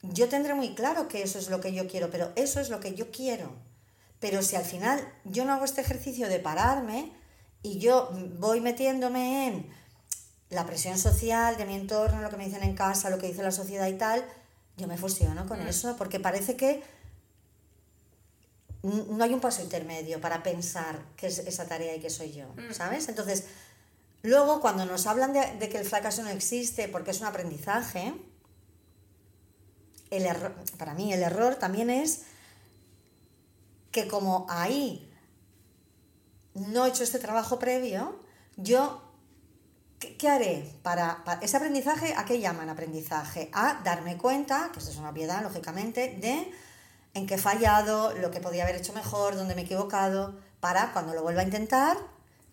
Yo 0.01 0.29
tendré 0.29 0.53
muy 0.53 0.75
claro 0.75 1.07
que 1.07 1.21
eso 1.23 1.39
es 1.39 1.49
lo 1.49 1.59
que 1.59 1.73
yo 1.73 1.87
quiero, 1.87 2.09
pero 2.09 2.31
eso 2.35 2.59
es 2.61 2.69
lo 2.69 2.79
que 2.79 2.93
yo 2.95 3.11
quiero. 3.11 3.51
Pero 4.19 4.41
si 4.41 4.55
al 4.55 4.63
final 4.63 5.05
yo 5.25 5.45
no 5.45 5.53
hago 5.53 5.65
este 5.65 5.81
ejercicio 5.81 6.27
de 6.29 6.39
pararme 6.39 7.11
y 7.61 7.79
yo 7.79 8.09
voy 8.37 8.61
metiéndome 8.61 9.47
en 9.47 9.69
la 10.49 10.65
presión 10.65 10.97
social 10.97 11.57
de 11.57 11.65
mi 11.65 11.75
entorno, 11.75 12.21
lo 12.21 12.29
que 12.29 12.37
me 12.37 12.45
dicen 12.45 12.63
en 12.63 12.75
casa, 12.75 13.09
lo 13.09 13.17
que 13.17 13.27
dice 13.27 13.43
la 13.43 13.51
sociedad 13.51 13.87
y 13.87 13.97
tal, 13.97 14.25
yo 14.79 14.87
me 14.87 14.97
fusiono 14.97 15.45
con 15.45 15.61
eso, 15.61 15.95
porque 15.97 16.19
parece 16.19 16.55
que 16.55 16.81
no 18.81 19.23
hay 19.23 19.33
un 19.33 19.41
paso 19.41 19.61
intermedio 19.61 20.21
para 20.21 20.41
pensar 20.41 20.99
qué 21.17 21.27
es 21.27 21.39
esa 21.39 21.67
tarea 21.67 21.95
y 21.95 21.99
qué 21.99 22.09
soy 22.09 22.31
yo, 22.31 22.45
¿sabes? 22.71 23.09
Entonces, 23.09 23.45
luego 24.21 24.61
cuando 24.61 24.85
nos 24.85 25.05
hablan 25.05 25.33
de, 25.33 25.57
de 25.57 25.69
que 25.69 25.77
el 25.77 25.85
fracaso 25.85 26.23
no 26.23 26.29
existe 26.29 26.87
porque 26.87 27.11
es 27.11 27.19
un 27.19 27.27
aprendizaje, 27.27 28.13
el 30.09 30.25
error, 30.25 30.55
para 30.77 30.93
mí 30.93 31.13
el 31.13 31.21
error 31.21 31.55
también 31.55 31.89
es 31.89 32.23
que 33.91 34.07
como 34.07 34.45
ahí 34.49 35.11
no 36.53 36.85
he 36.85 36.89
hecho 36.89 37.03
este 37.03 37.19
trabajo 37.19 37.59
previo, 37.59 38.19
yo 38.55 39.08
¿Qué, 39.99 40.15
qué 40.17 40.29
haré 40.29 40.73
para, 40.81 41.23
para- 41.25 41.41
ese 41.41 41.57
aprendizaje? 41.57 42.13
¿A 42.15 42.25
qué 42.25 42.39
llaman 42.39 42.69
aprendizaje? 42.69 43.49
A 43.53 43.81
darme 43.83 44.17
cuenta, 44.17 44.69
que 44.71 44.79
esto 44.79 44.91
es 44.91 44.97
una 44.97 45.13
piedad, 45.13 45.41
lógicamente, 45.43 46.15
de 46.19 46.51
en 47.13 47.27
qué 47.27 47.35
he 47.35 47.37
fallado, 47.37 48.13
lo 48.15 48.31
que 48.31 48.39
podía 48.39 48.63
haber 48.63 48.75
hecho 48.75 48.93
mejor, 48.93 49.35
dónde 49.35 49.55
me 49.55 49.61
he 49.61 49.65
equivocado, 49.65 50.35
para 50.59 50.93
cuando 50.93 51.13
lo 51.13 51.21
vuelva 51.23 51.41
a 51.41 51.45
intentar, 51.45 51.97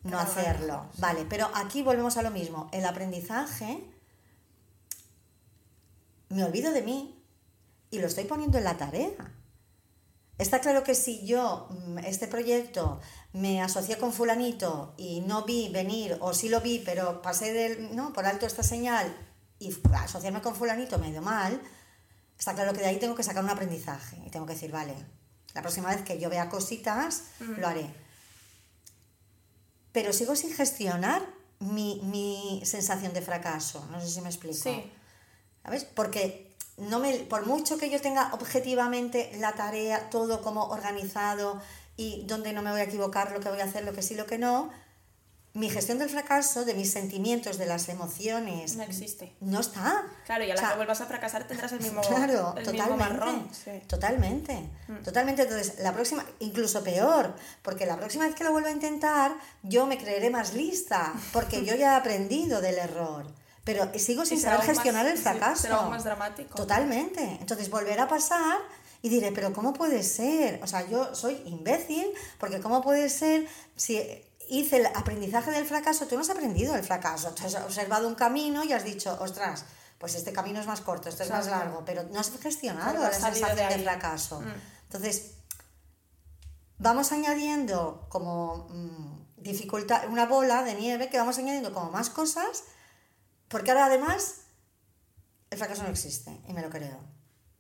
no 0.03 0.19
hacerlo. 0.19 0.87
Vale, 0.99 1.27
pero 1.29 1.49
aquí 1.55 1.83
volvemos 1.83 2.17
a 2.17 2.23
lo 2.23 2.31
mismo. 2.31 2.69
El 2.73 2.85
aprendizaje, 2.87 3.85
me 6.29 6.45
olvido 6.45 6.73
de 6.73 6.83
mí 6.83 7.23
y 7.91 7.99
lo 7.99 8.07
estoy 8.07 8.25
poniendo 8.25 8.59
en 8.59 8.65
la 8.65 8.77
tarea. 8.77 9.11
Está 10.39 10.61
claro 10.61 10.85
que 10.85 10.95
si 10.95 11.25
yo, 11.27 11.69
mm, 11.71 11.99
este 11.99 12.29
proyecto, 12.29 13.01
me 13.33 13.63
asocié 13.63 13.97
con 13.97 14.13
fulanito 14.13 14.95
y 14.99 15.21
no 15.21 15.45
vi 15.45 15.71
venir, 15.71 16.19
o 16.21 16.35
sí 16.35 16.49
lo 16.49 16.61
vi, 16.61 16.83
pero 16.85 17.23
pasé 17.23 17.53
del, 17.53 17.97
¿no? 17.97 18.13
por 18.13 18.27
alto 18.27 18.47
esta 18.47 18.63
señal 18.63 19.15
y 19.59 19.75
asociarme 19.95 20.43
con 20.43 20.55
fulanito 20.55 20.99
me 20.99 21.11
dio 21.11 21.23
mal, 21.23 21.61
está 22.39 22.55
claro 22.55 22.73
que 22.75 22.81
de 22.81 22.87
ahí 22.87 22.99
tengo 22.99 23.15
que 23.15 23.23
sacar 23.23 23.43
un 23.43 23.51
aprendizaje 23.51 24.21
y 24.27 24.31
tengo 24.31 24.45
que 24.45 24.53
decir, 24.53 24.71
vale, 24.71 24.95
la 25.55 25.63
próxima 25.63 25.89
vez 25.89 26.03
que 26.03 26.19
yo 26.21 26.29
vea 26.29 26.51
cositas, 26.51 27.23
lo 27.41 27.67
haré. 27.67 27.87
Pero 29.93 30.13
sigo 30.13 30.37
sin 30.37 30.53
gestionar 30.53 31.23
mi, 31.61 32.03
mi, 32.05 32.61
sensación 32.67 33.15
de 33.15 33.23
fracaso. 33.23 33.87
No 33.91 33.99
sé 33.99 34.09
si 34.09 34.21
me 34.21 34.29
explico. 34.29 34.55
Sí. 34.55 34.93
¿Sabes? 35.63 35.85
Porque 35.85 36.46
no 36.77 36.99
me, 36.99 37.15
por 37.15 37.47
mucho 37.47 37.79
que 37.79 37.91
yo 37.91 38.01
tenga 38.01 38.33
objetivamente 38.35 39.31
la 39.39 39.53
tarea, 39.53 40.11
todo 40.11 40.43
como 40.43 40.65
organizado 40.67 41.61
y 41.97 42.25
donde 42.27 42.53
no 42.53 42.63
me 42.63 42.71
voy 42.71 42.81
a 42.81 42.85
equivocar, 42.85 43.33
lo 43.33 43.41
que 43.41 43.49
voy 43.49 43.61
a 43.61 43.65
hacer, 43.65 43.85
lo 43.85 43.93
que 43.93 44.03
sí, 44.03 44.15
lo 44.15 44.27
que 44.27 44.39
no, 44.39 44.71
mi 45.57 45.71
gestión 45.71 45.99
del 45.99 46.11
fracaso, 46.11 46.67
de 46.67 46.75
mis 46.75 46.93
sentimientos, 46.93 47.57
de 47.57 47.65
las 47.65 47.89
emociones. 47.89 48.77
No 48.77 48.83
existe. 48.83 49.33
No 49.41 49.61
está. 49.61 50.05
Claro, 50.27 50.45
y 50.45 50.51
a 50.51 50.55
la 50.55 50.69
que 50.69 50.77
vuelvas 50.77 51.01
a 51.01 51.07
fracasar 51.07 51.49
tendrás 51.49 51.73
el 51.73 51.81
mismo, 51.81 52.03
claro, 52.03 52.55
el 52.59 52.65
totalmente, 52.65 52.83
mismo 52.83 52.97
marrón. 52.99 53.51
Totalmente. 53.89 54.69
Mm. 54.87 55.03
Totalmente. 55.03 55.43
Entonces, 55.43 55.79
la 55.79 55.95
próxima, 55.95 56.27
incluso 56.41 56.85
peor, 56.85 57.35
porque 57.63 57.87
la 57.87 57.97
próxima 57.97 58.27
vez 58.27 58.35
que 58.35 58.45
lo 58.45 58.53
vuelva 58.53 58.69
a 58.69 58.73
intentar, 58.73 59.35
yo 59.63 59.87
me 59.87 59.97
creeré 59.97 60.29
más 60.29 60.53
lista, 60.53 61.15
porque 61.33 61.65
yo 61.65 61.75
ya 61.75 61.95
he 61.95 61.97
aprendido 61.97 62.61
del 62.61 62.77
error. 62.77 63.25
Pero 63.67 63.91
sigo 63.99 64.25
sin 64.25 64.41
saber 64.41 64.61
gestionar 64.61 65.07
el 65.07 65.19
fracaso. 65.19 65.63
Será 65.63 65.83
más 65.83 66.05
dramático. 66.05 66.55
Totalmente. 66.55 67.37
Entonces, 67.41 67.69
volverá 67.69 68.05
a 68.05 68.09
pasar 68.09 68.59
y 69.03 69.09
diré, 69.09 69.33
pero 69.33 69.53
¿cómo 69.53 69.73
puede 69.73 70.05
ser? 70.05 70.61
O 70.63 70.69
sea, 70.69 70.89
yo 70.89 71.17
soy 71.17 71.43
imbécil, 71.47 72.07
porque 72.39 72.61
¿cómo 72.61 72.81
puede 72.81 73.09
ser 73.09 73.49
si 73.75 74.01
hice 74.49 74.77
el 74.77 74.87
aprendizaje 74.87 75.51
del 75.51 75.67
fracaso, 75.67 76.07
tú 76.07 76.15
no 76.15 76.21
has 76.21 76.31
aprendido 76.31 76.77
el 76.77 76.85
fracaso, 76.85 77.33
tú 77.33 77.45
has 77.45 77.57
observado 77.57 78.07
un 78.07 78.15
camino 78.15 78.63
y 78.63 78.73
has 78.73 78.85
dicho, 78.85 79.19
ostras, 79.21 79.65
pues 79.99 80.15
este 80.15 80.33
camino 80.33 80.61
es 80.61 80.67
más 80.69 80.81
corto, 80.81 81.09
este 81.09 81.25
es 81.25 81.31
más 81.31 81.47
largo, 81.49 81.85
pero 81.85 82.05
no 82.05 82.21
has 82.21 82.31
gestionado 82.39 83.03
la 83.03 83.13
sensación 83.13 83.57
de, 83.57 83.79
fracaso. 83.81 84.41
Mm. 84.43 84.55
Entonces, 84.85 85.33
vamos 86.79 87.11
añadiendo 87.11 88.07
como 88.09 88.69
mm, 88.71 89.43
dificultad, 89.43 90.09
una 90.09 90.27
bola 90.27 90.63
de 90.63 90.75
nieve 90.75 91.09
que 91.09 91.19
vamos 91.19 91.39
añadiendo 91.39 91.73
como 91.73 91.91
más 91.91 92.11
cosas, 92.11 92.63
porque 93.49 93.71
ahora 93.71 93.87
además 93.87 94.43
el 95.51 95.59
fracaso 95.59 95.83
no 95.83 95.89
existe, 95.89 96.37
y 96.49 96.53
me 96.53 96.63
lo 96.63 96.71
creo, 96.71 96.99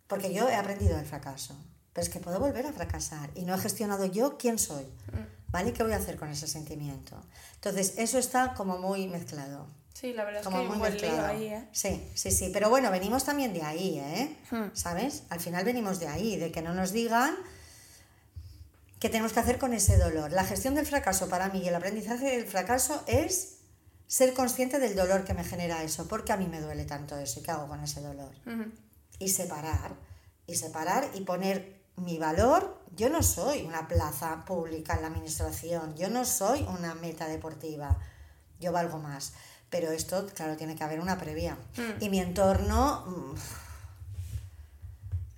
porque 0.07 0.33
yo 0.33 0.49
he 0.49 0.55
aprendido 0.55 0.99
el 0.99 1.07
fracaso, 1.07 1.57
pero 1.93 2.05
es 2.05 2.11
que 2.11 2.21
puedo 2.21 2.39
volver 2.39 2.67
a 2.67 2.73
fracasar 2.73 3.31
y 3.35 3.43
no 3.43 3.55
he 3.55 3.59
gestionado 3.59 4.05
yo 4.07 4.37
quién 4.37 4.59
soy. 4.59 4.85
Mm. 4.85 5.37
¿Vale? 5.49 5.73
¿Qué 5.73 5.83
voy 5.83 5.93
a 5.93 5.97
hacer 5.97 6.17
con 6.17 6.29
ese 6.29 6.47
sentimiento? 6.47 7.19
Entonces, 7.55 7.95
eso 7.97 8.19
está 8.19 8.53
como 8.55 8.79
muy 8.79 9.07
mezclado. 9.07 9.67
Sí, 9.95 10.13
la 10.13 10.25
verdad 10.25 10.43
es 10.43 10.49
que 10.49 10.77
buen 10.77 11.01
lío 11.01 11.25
ahí, 11.25 11.47
¿eh? 11.47 11.69
Sí, 11.73 12.07
sí, 12.15 12.31
sí. 12.31 12.51
Pero 12.53 12.69
bueno, 12.69 12.91
venimos 12.91 13.25
también 13.25 13.55
de 13.55 13.63
ahí, 13.63 13.99
¿eh? 13.99 14.37
Hmm. 14.51 14.75
¿Sabes? 14.75 15.23
Al 15.31 15.41
final 15.41 15.65
venimos 15.65 15.99
de 15.99 16.09
ahí, 16.09 16.37
de 16.37 16.53
que 16.53 16.61
no 16.61 16.75
nos 16.75 16.93
digan 16.93 17.35
qué 18.99 19.09
tenemos 19.09 19.33
que 19.33 19.41
hacer 19.41 19.59
con 19.59 19.73
ese 19.73 19.97
dolor. 19.97 20.33
La 20.33 20.45
gestión 20.45 20.75
del 20.75 20.85
fracaso 20.85 21.31
para 21.31 21.49
mí 21.49 21.61
y 21.61 21.69
el 21.69 21.75
aprendizaje 21.75 22.37
del 22.37 22.47
fracaso 22.47 23.03
es 23.07 23.56
ser 24.07 24.35
consciente 24.35 24.79
del 24.79 24.95
dolor 24.95 25.25
que 25.25 25.35
me 25.35 25.45
genera 25.45 25.83
eso. 25.83 26.07
¿Por 26.07 26.25
qué 26.25 26.33
a 26.33 26.37
mí 26.37 26.47
me 26.47 26.61
duele 26.61 26.85
tanto 26.85 27.17
eso? 27.19 27.41
¿Y 27.41 27.43
qué 27.43 27.51
hago 27.51 27.69
con 27.69 27.83
ese 27.83 28.01
dolor? 28.01 28.33
Y 29.19 29.29
separar. 29.29 29.95
Y 30.47 30.55
separar 30.55 31.11
y 31.15 31.23
poner 31.23 31.77
mi 31.97 32.19
valor, 32.19 32.79
yo 32.95 33.09
no 33.09 33.23
soy 33.23 33.63
una 33.63 33.89
plaza 33.89 34.45
pública 34.45 34.95
en 34.95 35.03
la 35.03 35.09
administración, 35.09 35.97
yo 35.97 36.09
no 36.09 36.25
soy 36.25 36.63
una 36.63 36.95
meta 36.95 37.27
deportiva, 37.27 37.99
yo 38.61 38.71
valgo 38.71 38.99
más. 38.99 39.33
Pero 39.71 39.91
esto, 39.91 40.27
claro, 40.35 40.57
tiene 40.57 40.77
que 40.77 40.85
haber 40.85 41.01
una 41.01 41.19
previa. 41.19 41.57
Hmm. 41.77 42.03
Y 42.03 42.09
mi 42.11 42.21
entorno, 42.21 43.05
mm, 43.07 43.35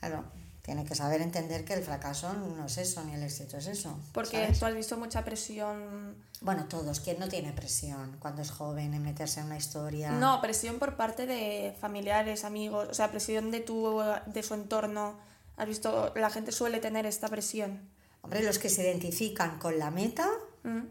claro, 0.01 0.25
tiene 0.69 0.85
que 0.85 0.95
saber 0.95 1.23
entender 1.23 1.65
que 1.65 1.73
el 1.73 1.83
fracaso 1.83 2.31
no 2.35 2.67
es 2.67 2.77
eso, 2.77 3.03
ni 3.03 3.15
el 3.15 3.23
éxito 3.23 3.57
es 3.57 3.69
eso. 3.69 3.99
Porque 4.13 4.53
tú 4.59 4.67
has 4.67 4.75
visto 4.75 4.99
mucha 4.99 5.25
presión. 5.25 6.15
Bueno, 6.43 6.67
todos. 6.69 7.01
¿Quién 7.01 7.19
no 7.19 7.27
tiene 7.27 7.55
presión 7.55 8.19
cuando 8.21 8.43
es 8.43 8.51
joven 8.51 8.93
en 8.93 9.03
meterse 9.03 9.41
en 9.41 9.47
una 9.47 9.57
historia? 9.57 10.11
No, 10.11 10.43
presión 10.43 10.79
por 10.79 10.95
parte 10.95 11.25
de 11.25 11.75
familiares, 11.81 12.45
amigos, 12.45 12.87
o 12.91 12.93
sea, 12.93 13.11
presión 13.11 13.51
de, 13.51 13.61
tu, 13.61 13.99
de 14.27 14.43
su 14.43 14.53
entorno 14.53 15.17
¿Has 15.57 15.67
visto? 15.67 16.13
La 16.17 16.29
gente 16.29 16.53
suele 16.53 16.81
tener 16.81 17.07
esta 17.07 17.29
presión. 17.29 17.89
Hombre, 18.21 18.43
los 18.43 18.59
que 18.59 18.69
se 18.69 18.83
identifican 18.83 19.59
con 19.59 19.79
la 19.79 19.91
meta. 19.91 20.29
Mm. 20.65 20.85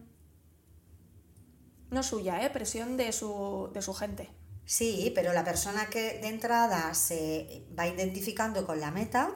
No 1.91 2.01
suya, 2.01 2.43
¿eh? 2.43 2.49
Presión 2.49 2.97
de 2.97 3.11
su, 3.11 3.69
de 3.75 3.83
su 3.83 3.93
gente. 3.93 4.27
Sí, 4.65 5.11
pero 5.13 5.33
la 5.33 5.43
persona 5.43 5.85
que 5.85 6.17
de 6.19 6.29
entrada 6.29 6.95
se 6.95 7.67
va 7.77 7.87
identificando 7.87 8.65
con 8.65 8.81
la 8.81 8.89
meta 8.89 9.35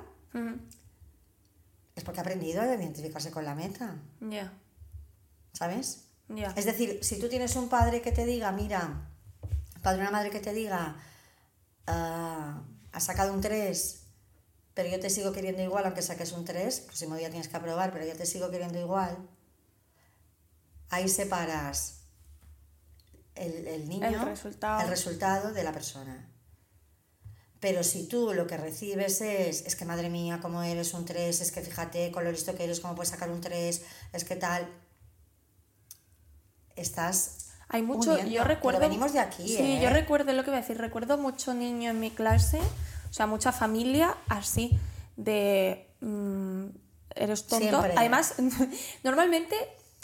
es 1.95 2.03
porque 2.03 2.19
ha 2.19 2.23
aprendido 2.23 2.61
a 2.61 2.73
identificarse 2.73 3.31
con 3.31 3.45
la 3.45 3.55
meta. 3.55 3.95
Ya. 4.21 4.53
¿Sabes? 5.53 6.05
Ya. 6.29 6.53
Es 6.55 6.65
decir, 6.65 6.99
si 7.03 7.19
tú 7.19 7.29
tienes 7.29 7.55
un 7.55 7.69
padre 7.69 8.01
que 8.01 8.11
te 8.11 8.25
diga, 8.25 8.51
mira, 8.51 9.09
padre 9.81 9.99
o 9.99 10.01
una 10.01 10.11
madre 10.11 10.29
que 10.29 10.39
te 10.39 10.53
diga, 10.53 10.95
ah, 11.87 12.61
ha 12.91 12.99
sacado 12.99 13.33
un 13.33 13.41
3 13.41 14.01
pero 14.73 14.89
yo 14.89 14.99
te 14.99 15.09
sigo 15.09 15.31
queriendo 15.31 15.61
igual, 15.61 15.85
aunque 15.85 16.01
saques 16.01 16.31
un 16.31 16.45
3, 16.45 16.79
el 16.79 16.85
próximo 16.85 17.15
día 17.15 17.29
tienes 17.29 17.47
que 17.47 17.57
aprobar, 17.57 17.91
pero 17.91 18.05
yo 18.05 18.15
te 18.15 18.25
sigo 18.25 18.49
queriendo 18.49 18.79
igual, 18.79 19.17
ahí 20.89 21.09
separas 21.09 22.03
el, 23.35 23.67
el 23.67 23.89
niño, 23.89 24.07
el 24.07 24.25
resultado. 24.25 24.81
el 24.81 24.87
resultado 24.87 25.53
de 25.53 25.63
la 25.63 25.73
persona. 25.73 26.30
Pero 27.62 27.84
si 27.84 28.08
tú 28.08 28.34
lo 28.34 28.45
que 28.47 28.58
recibes 28.58 29.21
es, 29.21 29.65
es 29.65 29.76
que 29.78 29.86
madre 29.86 30.10
mía, 30.10 30.39
cómo 30.41 30.62
eres 30.62 30.93
un 30.93 31.06
3, 31.06 31.39
es 31.39 31.52
que 31.54 31.62
fíjate 31.62 32.12
con 32.12 32.26
lo 32.26 32.32
listo 32.32 32.54
que 32.56 32.65
eres, 32.65 32.82
cómo 32.82 32.95
puedes 32.95 33.12
sacar 33.12 33.30
un 33.30 33.39
3, 33.39 33.82
es 34.12 34.24
que 34.26 34.36
tal, 34.36 34.67
estás 36.76 37.38
hay 37.69 37.84
mucho, 37.84 38.21
yo 38.26 38.43
recuerdo. 38.43 38.82
venimos 38.82 39.13
de 39.13 39.19
aquí. 39.19 39.47
Sí, 39.47 39.80
yo 39.80 39.88
¿eh? 39.88 39.93
recuerdo 39.93 40.34
lo 40.34 40.43
que 40.43 40.50
voy 40.50 40.58
a 40.58 40.62
decir. 40.62 40.78
Recuerdo 40.78 41.17
mucho 41.17 41.54
niño 41.54 41.91
en 41.91 42.02
mi 42.02 42.12
clase 42.12 42.60
o 43.12 43.13
sea, 43.13 43.28
mucha 43.28 43.52
familia 43.52 44.15
así 44.30 44.80
de... 45.17 45.93
Mm, 46.00 46.67
eres 47.13 47.45
tonto. 47.45 47.84
Además, 47.97 48.36
normalmente 49.04 49.56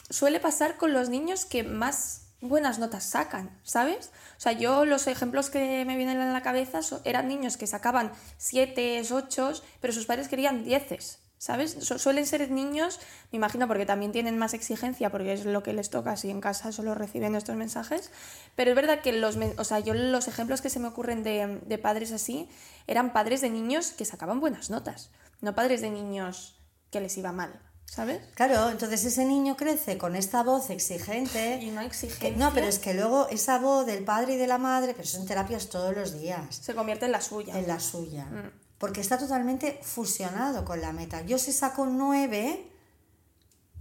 suele 0.10 0.42
pasar 0.42 0.76
con 0.76 0.92
los 0.92 1.08
niños 1.08 1.46
que 1.46 1.64
más 1.64 2.27
buenas 2.42 2.80
notas 2.80 3.04
sacan, 3.04 3.50
¿sabes? 3.64 4.12
O 4.38 4.40
sea, 4.40 4.52
yo 4.52 4.86
los 4.86 5.08
ejemplos 5.08 5.50
que 5.50 5.84
me 5.86 5.98
vienen 5.98 6.20
a 6.20 6.32
la 6.32 6.42
cabeza 6.42 6.80
eran 7.04 7.28
niños 7.28 7.58
que 7.58 7.68
sacaban 7.68 8.12
7, 8.38 9.02
8, 9.10 9.54
pero 9.82 9.94
sus 9.94 10.06
padres 10.06 10.28
querían 10.28 10.64
10. 10.64 11.20
¿Sabes? 11.40 11.78
suelen 11.80 12.26
ser 12.26 12.50
niños, 12.50 13.00
me 13.32 13.38
imagino, 13.38 13.68
porque 13.68 13.86
también 13.86 14.12
tienen 14.12 14.40
más 14.40 14.56
exigencia, 14.56 15.12
porque 15.12 15.34
es 15.34 15.46
lo 15.46 15.62
que 15.62 15.72
les 15.72 15.92
toca 15.92 16.18
si 16.18 16.32
en 16.32 16.42
casa 16.42 16.72
solo 16.72 16.96
reciben 16.96 17.36
estos 17.36 17.56
mensajes. 17.56 18.10
Pero 18.56 18.72
es 18.72 18.76
verdad 18.76 19.02
que 19.02 19.14
los, 19.14 19.38
o 19.60 19.64
sea, 19.64 19.78
yo 19.80 19.94
los 19.94 20.28
ejemplos 20.28 20.62
que 20.62 20.72
se 20.72 20.80
me 20.80 20.88
ocurren 20.88 21.22
de, 21.22 21.60
de 21.64 21.78
padres 21.78 22.12
así 22.12 22.50
eran 22.88 23.14
padres 23.14 23.42
de 23.42 23.52
niños 23.52 23.92
que 23.92 24.04
sacaban 24.04 24.40
buenas 24.40 24.72
notas, 24.72 25.12
no 25.42 25.54
padres 25.54 25.82
de 25.82 25.92
niños 25.92 26.60
que 26.90 27.02
les 27.02 27.16
iba 27.20 27.32
mal. 27.32 27.67
¿Sabes? 27.90 28.22
Claro, 28.36 28.70
entonces 28.70 29.04
ese 29.06 29.26
niño 29.26 29.58
crece 29.58 29.98
con 29.98 30.16
esta 30.16 30.44
voz 30.44 30.70
exigente. 30.70 31.60
Y 31.62 31.72
no 31.72 31.82
exigente. 31.82 32.38
No, 32.38 32.54
pero 32.54 32.68
es 32.68 32.80
que 32.80 32.94
luego 32.94 33.28
esa 33.30 33.58
voz 33.58 33.86
del 33.86 34.04
padre 34.04 34.34
y 34.34 34.38
de 34.38 34.46
la 34.46 34.58
madre, 34.58 34.94
pero 34.94 35.08
son 35.08 35.26
terapias 35.26 35.70
todos 35.70 35.96
los 35.96 36.20
días. 36.20 36.56
Se 36.56 36.76
convierte 36.76 37.06
en 37.06 37.12
la 37.12 37.22
suya. 37.22 37.58
En 37.58 37.68
la 37.68 37.80
suya. 37.80 38.26
Mm 38.26 38.68
porque 38.78 39.02
está 39.02 39.18
totalmente 39.18 39.80
fusionado 39.82 40.64
con 40.64 40.82
la 40.82 40.92
meta. 40.94 41.22
Yo 41.22 41.38
si 41.38 41.52
saco 41.52 41.84
un 41.84 41.98
9, 41.98 42.67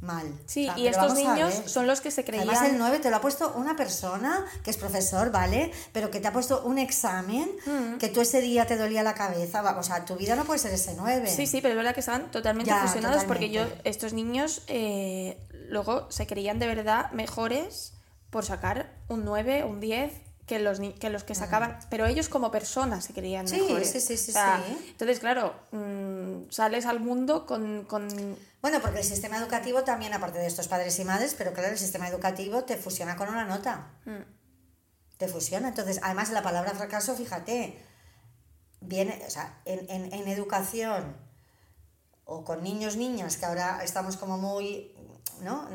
mal. 0.01 0.33
Sí, 0.47 0.69
y 0.77 0.87
estos 0.87 1.15
niños 1.15 1.63
son 1.67 1.87
los 1.87 2.01
que 2.01 2.11
se 2.11 2.25
creían... 2.25 2.49
Además 2.49 2.71
el 2.71 2.79
9 2.79 2.99
te 2.99 3.11
lo 3.11 3.17
ha 3.17 3.21
puesto 3.21 3.53
una 3.55 3.77
persona 3.77 4.45
que 4.63 4.71
es 4.71 4.77
profesor, 4.77 5.31
¿vale? 5.31 5.73
Pero 5.93 6.11
que 6.11 6.21
te 6.21 6.29
ha 6.29 6.33
puesto 6.33 6.63
un 6.63 6.79
examen 6.79 7.51
mm. 7.65 7.99
que 7.99 8.09
tú 8.09 8.21
ese 8.21 8.41
día 8.41 8.67
te 8.67 8.77
dolía 8.77 9.03
la 9.03 9.15
cabeza. 9.15 9.63
O 9.79 9.83
sea, 9.83 10.05
tu 10.05 10.17
vida 10.17 10.37
no 10.37 10.45
puede 10.45 10.59
ser 10.59 10.73
ese 10.73 10.95
9. 10.95 11.29
Sí, 11.29 11.47
sí, 11.47 11.61
pero 11.61 11.73
es 11.73 11.77
verdad 11.77 11.95
que 11.95 12.01
están 12.01 12.31
totalmente 12.31 12.73
fusionados 12.75 13.25
porque 13.25 13.51
yo, 13.51 13.63
estos 13.85 14.13
niños 14.13 14.63
eh, 14.69 15.39
luego 15.69 16.11
se 16.11 16.27
creían 16.27 16.59
de 16.59 16.67
verdad 16.67 17.11
mejores 17.13 17.95
por 18.31 18.45
sacar 18.45 18.93
un 19.09 19.25
9, 19.25 19.65
un 19.65 19.81
10, 19.81 20.13
que 20.47 20.61
los, 20.61 20.79
que 20.79 21.11
los 21.11 21.25
que 21.25 21.35
sacaban, 21.35 21.79
pero 21.91 22.07
ellos 22.07 22.29
como 22.29 22.51
personas 22.53 23.05
se 23.05 23.13
creían 23.13 23.49
sí, 23.49 23.61
mejores. 23.61 23.91
Sí, 23.91 24.01
sí, 24.01 24.17
sí, 24.17 24.33
sí. 24.33 24.39
Entonces, 24.91 25.19
claro, 25.19 25.55
mm, 25.73 26.51
sales 26.51 26.87
al 26.87 27.01
mundo 27.01 27.47
con, 27.47 27.85
con, 27.85 28.09
Bueno, 28.63 28.81
porque 28.81 28.99
el 28.99 29.05
sistema 29.05 29.39
educativo 29.39 29.85
también, 29.85 30.13
aparte 30.15 30.39
de 30.39 30.47
estos 30.47 30.69
padres 30.69 30.99
y 30.99 31.05
madres, 31.05 31.35
pero 31.37 31.53
claro, 31.53 31.73
el 31.73 31.79
sistema 31.79 32.09
educativo 32.09 32.65
te 32.65 32.77
fusiona 32.77 33.17
con 33.17 33.29
una 33.29 33.45
nota. 33.45 33.93
Mm. 34.05 34.23
Te 35.19 35.29
fusiona. 35.29 35.69
Entonces, 35.69 36.01
además 36.03 36.31
la 36.31 36.43
palabra 36.43 36.73
fracaso, 36.73 37.15
fíjate, 37.15 37.79
viene, 38.81 39.23
o 39.27 39.31
sea, 39.31 39.61
en, 39.65 39.89
en, 39.91 40.13
en 40.13 40.29
educación 40.29 41.17
o 42.25 42.45
con 42.45 42.63
niños, 42.63 42.97
niñas, 42.97 43.37
que 43.37 43.47
ahora 43.47 43.83
estamos 43.85 44.17
como 44.17 44.37
muy, 44.37 44.93
¿no? 45.43 45.69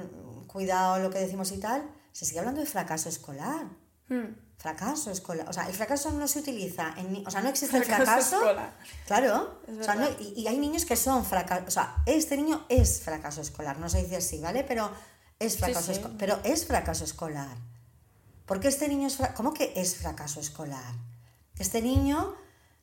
Cuidado 0.47 0.99
lo 0.99 1.09
que 1.09 1.19
decimos 1.19 1.51
y 1.53 1.59
tal, 1.59 1.89
se 2.11 2.25
sigue 2.25 2.39
hablando 2.39 2.59
de 2.59 2.67
fracaso 2.67 3.07
escolar. 3.07 3.65
Mm. 4.09 4.35
Fracaso 4.61 5.09
escolar. 5.09 5.49
O 5.49 5.53
sea, 5.53 5.67
el 5.67 5.73
fracaso 5.73 6.11
no 6.11 6.27
se 6.27 6.39
utiliza. 6.39 6.93
En, 6.97 7.25
o 7.25 7.31
sea, 7.31 7.41
no 7.41 7.49
existe 7.49 7.77
el 7.77 7.83
Fracaso 7.83 8.35
escolar. 8.35 8.73
Claro. 9.07 9.59
O 9.79 9.83
sea, 9.83 9.95
no- 9.95 10.09
y, 10.19 10.33
y 10.41 10.47
hay 10.47 10.57
niños 10.59 10.85
que 10.85 10.95
son 10.95 11.25
fracaso. 11.25 11.63
O 11.67 11.71
sea, 11.71 11.95
este 12.05 12.37
niño 12.37 12.65
es 12.69 13.01
fracaso 13.01 13.41
escolar. 13.41 13.79
No 13.79 13.89
se 13.89 14.03
dice 14.03 14.17
así, 14.17 14.39
¿vale? 14.39 14.63
Pero 14.63 14.91
es 15.39 15.57
fracaso, 15.57 15.93
sí. 15.93 15.99
esco- 15.99 16.15
pero 16.19 16.39
es 16.43 16.67
fracaso 16.67 17.03
escolar. 17.03 17.57
¿Por 18.45 18.59
qué 18.59 18.67
este 18.67 18.87
niño 18.87 19.07
es 19.07 19.17
¿Cómo 19.35 19.51
que 19.53 19.73
es 19.75 19.95
fracaso 19.95 20.39
escolar? 20.39 20.93
Este 21.57 21.81
niño 21.81 22.35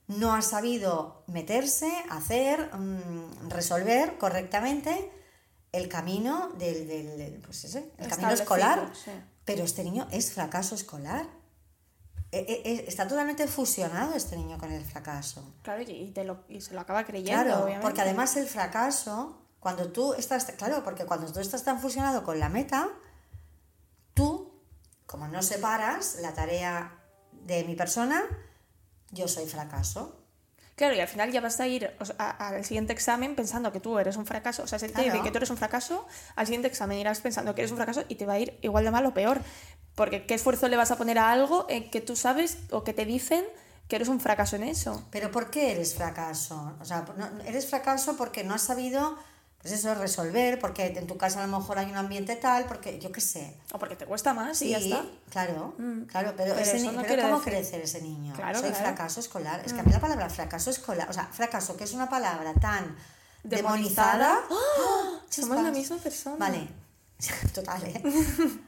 no 0.08 0.34
ha 0.34 0.42
sabido 0.42 1.22
meterse, 1.28 1.90
hacer, 2.10 2.74
mm, 2.74 3.50
resolver 3.50 4.18
correctamente 4.18 5.12
el 5.70 5.88
camino 5.88 6.48
del, 6.58 6.88
del- 6.88 7.40
pues 7.44 7.62
ese, 7.64 7.92
el 7.98 8.08
camino 8.08 8.30
escolar. 8.32 8.90
sí. 9.04 9.12
Pero 9.44 9.62
este 9.64 9.82
niño 9.84 10.06
es 10.10 10.32
fracaso 10.32 10.74
escolar. 10.74 11.26
E- 12.30 12.38
e- 12.40 12.62
e- 12.72 12.84
está 12.88 13.08
totalmente 13.08 13.46
fusionado 13.46 14.14
este 14.14 14.36
niño 14.36 14.58
con 14.58 14.70
el 14.70 14.84
fracaso. 14.84 15.54
Claro, 15.62 15.82
y, 15.82 15.90
y 15.90 16.10
te 16.12 16.24
lo, 16.24 16.44
y 16.48 16.60
se 16.60 16.74
lo 16.74 16.80
acaba 16.80 17.04
creyendo, 17.04 17.42
Claro, 17.42 17.62
obviamente. 17.64 17.82
porque 17.82 18.02
además 18.02 18.36
el 18.36 18.46
fracaso, 18.46 19.40
cuando 19.60 19.90
tú 19.92 20.12
estás, 20.14 20.44
claro, 20.58 20.84
porque 20.84 21.06
cuando 21.06 21.32
tú 21.32 21.40
estás 21.40 21.64
tan 21.64 21.80
fusionado 21.80 22.24
con 22.24 22.38
la 22.38 22.48
meta, 22.50 22.88
tú, 24.14 24.52
como 25.06 25.26
no 25.28 25.42
separas 25.42 26.16
la 26.20 26.34
tarea 26.34 26.98
de 27.32 27.64
mi 27.64 27.74
persona, 27.76 28.22
yo 29.10 29.26
soy 29.26 29.46
fracaso. 29.46 30.20
Claro, 30.78 30.94
y 30.94 31.00
al 31.00 31.08
final 31.08 31.30
ya 31.32 31.40
vas 31.42 31.58
a 31.60 31.66
ir 31.66 31.90
o 32.00 32.04
sea, 32.06 32.14
a- 32.18 32.48
al 32.48 32.64
siguiente 32.64 32.92
examen 32.92 33.34
pensando 33.34 33.72
que 33.72 33.80
tú 33.80 33.98
eres 33.98 34.16
un 34.16 34.24
fracaso. 34.24 34.62
O 34.62 34.66
sea, 34.66 34.78
si 34.78 34.86
te 34.86 34.92
Claro. 34.92 35.10
dice 35.12 35.24
que 35.24 35.30
tú 35.32 35.36
eres 35.38 35.50
un 35.50 35.56
fracaso, 35.58 36.06
al 36.36 36.46
siguiente 36.46 36.68
examen 36.68 36.98
irás 36.98 37.20
pensando 37.20 37.54
que 37.54 37.62
eres 37.62 37.72
un 37.72 37.76
fracaso 37.78 38.04
y 38.08 38.14
te 38.14 38.24
va 38.24 38.34
a 38.34 38.38
ir 38.38 38.56
igual 38.62 38.84
de 38.84 38.90
mal 38.92 39.04
o 39.04 39.12
peor. 39.12 39.40
Porque 39.96 40.24
¿qué 40.24 40.34
esfuerzo 40.34 40.68
le 40.68 40.76
vas 40.76 40.92
a 40.92 40.96
poner 40.96 41.18
a 41.18 41.32
algo 41.32 41.66
en 41.68 41.90
que 41.90 42.00
tú 42.00 42.14
sabes 42.14 42.58
o 42.70 42.84
que 42.84 42.92
te 42.94 43.04
dicen 43.04 43.44
que 43.88 43.96
eres 43.96 44.06
un 44.08 44.20
fracaso 44.20 44.54
en 44.54 44.62
eso? 44.62 45.04
Pero 45.10 45.32
¿por 45.32 45.50
qué 45.50 45.72
eres 45.72 45.94
fracaso? 45.96 46.76
O 46.80 46.84
sea, 46.84 47.04
no- 47.16 47.42
eres 47.44 47.66
fracaso 47.68 48.16
porque 48.16 48.44
no 48.44 48.54
has 48.54 48.62
sabido, 48.62 49.18
pues 49.60 49.74
eso, 49.74 49.92
resolver, 49.94 50.58
porque 50.60 50.86
en 50.86 51.06
tu 51.08 51.16
casa 51.18 51.42
a 51.42 51.46
lo 51.46 51.58
mejor 51.58 51.78
hay 51.78 51.90
un 51.90 51.96
ambiente 51.96 52.36
tal, 52.36 52.64
porque 52.66 52.98
yo 53.00 53.10
qué 53.10 53.20
sé. 53.20 53.56
O 53.72 53.78
porque 53.78 53.96
te 53.96 54.06
cuesta 54.06 54.32
más 54.32 54.62
y 54.62 54.66
Sí, 54.66 54.70
ya 54.70 54.78
está. 54.78 55.04
claro, 55.30 55.74
Mm. 55.78 56.02
claro, 56.02 56.34
pero, 56.36 56.54
Pero 56.54 56.64
ese 56.64 56.78
no 56.84 56.92
pero 56.92 57.06
quiere 57.06 57.22
¿cómo 57.22 57.38
decir- 57.38 57.52
crece 57.52 57.82
ese 57.82 58.00
niño? 58.02 58.34
Claro, 58.34 58.58
Soy 58.60 58.68
claro. 58.70 58.84
Mm. 58.84 58.86
fracaso 58.86 59.20
escolar. 59.20 59.60
Es 59.66 59.72
que 59.72 59.80
a 59.80 59.82
mí 59.82 59.90
la 59.92 60.00
palabra 60.00 60.30
fracaso 60.30 60.70
escolar, 60.70 61.10
o 61.10 61.12
sea, 61.12 61.26
fracaso, 61.26 61.76
que 61.76 61.84
es 61.84 61.92
una 61.92 62.08
palabra 62.08 62.54
tan 62.54 62.96
demonizada. 63.42 64.40
Demonizada. 64.40 64.40
¡Ah! 64.50 65.20
Somos 65.28 65.62
la 65.62 65.70
misma 65.72 65.96
persona. 65.98 66.36
Vale, 66.38 66.68
total, 67.52 67.82
¿eh? 67.84 68.02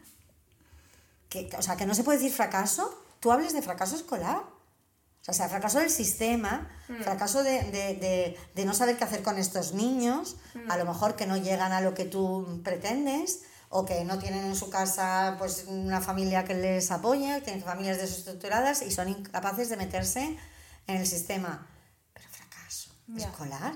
que, 1.29 1.49
o 1.57 1.63
sea, 1.63 1.77
que 1.77 1.87
no 1.87 1.95
se 1.95 2.03
puede 2.05 2.19
decir 2.19 2.33
fracaso. 2.35 3.05
Tú 3.21 3.31
hables 3.31 3.53
de 3.53 3.63
fracaso 3.63 3.95
escolar. 3.97 4.43
O 5.29 5.33
sea, 5.33 5.49
fracaso 5.49 5.79
del 5.79 5.91
sistema, 5.91 6.69
Mm. 6.89 7.03
fracaso 7.03 7.43
de, 7.43 7.63
de- 7.71 7.95
de- 7.95 8.39
de 8.55 8.65
no 8.65 8.73
saber 8.75 8.97
qué 8.97 9.05
hacer 9.05 9.23
con 9.23 9.39
estos 9.39 9.75
niños, 9.75 10.37
Mm. 10.55 10.71
a 10.71 10.77
lo 10.77 10.85
mejor 10.87 11.15
que 11.15 11.27
no 11.27 11.37
llegan 11.37 11.73
a 11.73 11.81
lo 11.81 11.95
que 11.95 12.05
tú 12.07 12.61
pretendes, 12.65 13.43
o 13.69 13.85
que 13.85 14.05
no 14.05 14.19
tienen 14.19 14.45
en 14.47 14.57
su 14.57 14.69
casa 14.71 15.37
pues 15.39 15.67
una 15.69 16.01
familia 16.01 16.45
que 16.45 16.55
les 16.55 16.91
apoye, 16.91 17.41
tienen 17.43 17.63
familias 17.63 17.99
desestructuradas 17.99 18.83
y 18.83 18.91
son 18.91 19.09
incapaces 19.09 19.69
de 19.69 19.77
meterse 19.77 20.37
en 20.89 20.97
el 20.97 21.07
sistema. 21.07 21.69
Pero 22.13 22.27
fracaso 22.31 22.91
Ya. 23.07 23.27
Mm. 23.27 23.31
escolar. 23.31 23.73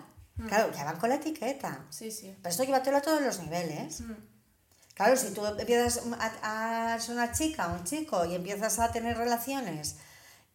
Claro, 0.49 0.73
ya 0.75 0.83
van 0.85 0.97
con 0.99 1.11
la 1.11 1.15
etiqueta. 1.17 1.85
Sí, 1.91 2.11
sí. 2.11 2.35
Pero 2.43 2.51
esto 2.51 2.65
llévatelo 2.65 2.97
a 2.97 3.03
todos 3.03 3.23
los 3.23 3.39
niveles. 3.39 4.03
Claro, 4.95 5.17
si 5.17 5.31
tú 5.33 5.47
empiezas 5.47 6.01
a, 6.43 6.95
a 6.95 6.99
ser 7.01 7.15
una 7.15 7.31
chica, 7.31 7.69
un 7.69 7.85
chico, 7.85 8.25
y 8.25 8.35
empiezas 8.35 8.81
a 8.81 8.91
tener 8.91 9.17
relaciones 9.17 9.97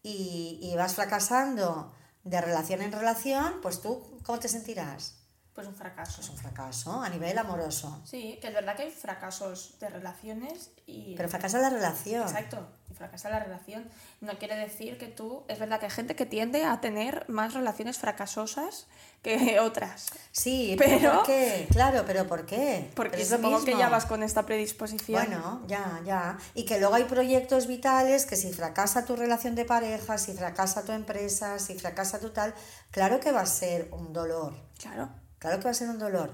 y, 0.03 0.59
y 0.61 0.75
vas 0.75 0.95
fracasando 0.95 1.93
de 2.23 2.41
relación 2.41 2.81
en 2.81 2.91
relación, 2.91 3.61
pues 3.61 3.81
tú, 3.81 4.03
¿cómo 4.23 4.39
te 4.39 4.47
sentirás? 4.47 5.18
Pues 5.59 5.67
un 5.67 5.75
fracaso. 5.75 6.15
Pues 6.15 6.29
un 6.29 6.37
fracaso 6.37 7.01
a 7.01 7.09
nivel 7.09 7.37
amoroso. 7.37 8.01
Sí, 8.05 8.37
que 8.39 8.47
es 8.47 8.53
verdad 8.53 8.77
que 8.77 8.83
hay 8.83 8.91
fracasos 8.91 9.77
de 9.81 9.89
relaciones 9.89 10.71
y... 10.85 11.15
Pero 11.17 11.27
fracasa 11.27 11.59
la 11.59 11.69
relación. 11.69 12.21
Exacto, 12.21 12.65
y 12.89 12.93
fracasa 12.93 13.29
la 13.29 13.39
relación. 13.39 13.85
No 14.21 14.37
quiere 14.37 14.55
decir 14.55 14.97
que 14.97 15.07
tú... 15.07 15.43
Es 15.49 15.59
verdad 15.59 15.81
que 15.81 15.87
hay 15.87 15.91
gente 15.91 16.15
que 16.15 16.25
tiende 16.25 16.63
a 16.63 16.79
tener 16.79 17.25
más 17.27 17.55
relaciones 17.55 17.97
fracasosas 17.97 18.87
que 19.21 19.59
otras. 19.59 20.05
Sí, 20.31 20.75
pero, 20.77 21.15
¿por 21.15 21.25
qué? 21.25 21.67
Claro, 21.71 22.05
pero 22.07 22.25
¿por 22.25 22.45
qué? 22.45 22.89
Porque 22.95 23.17
Pero 23.17 23.23
es 23.23 23.29
supongo 23.29 23.65
que 23.65 23.75
ya 23.75 23.89
vas 23.89 24.05
con 24.05 24.23
esta 24.23 24.45
predisposición. 24.45 25.25
Bueno, 25.25 25.65
ya, 25.67 25.99
ya. 26.05 26.37
Y 26.53 26.63
que 26.63 26.79
luego 26.79 26.95
hay 26.95 27.03
proyectos 27.03 27.67
vitales 27.67 28.25
que 28.25 28.37
si 28.37 28.53
fracasa 28.53 29.03
tu 29.03 29.17
relación 29.17 29.55
de 29.55 29.65
pareja, 29.65 30.17
si 30.17 30.31
fracasa 30.31 30.85
tu 30.85 30.93
empresa, 30.93 31.59
si 31.59 31.77
fracasa 31.77 32.17
tu 32.17 32.29
tal, 32.29 32.53
claro 32.91 33.19
que 33.19 33.33
va 33.33 33.41
a 33.41 33.45
ser 33.45 33.89
un 33.91 34.13
dolor. 34.13 34.53
Claro. 34.77 35.09
Claro 35.39 35.57
que 35.57 35.65
va 35.65 35.71
a 35.71 35.73
ser 35.73 35.89
un 35.89 35.99
dolor. 35.99 36.31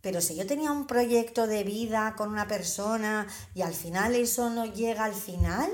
Pero 0.00 0.20
si 0.20 0.36
yo 0.36 0.46
tenía 0.46 0.70
un 0.70 0.86
proyecto 0.86 1.46
de 1.46 1.64
vida 1.64 2.14
con 2.16 2.30
una 2.30 2.46
persona 2.46 3.26
y 3.54 3.62
al 3.62 3.74
final 3.74 4.14
eso 4.14 4.50
no 4.50 4.64
llega 4.64 5.04
al 5.04 5.14
final, 5.14 5.70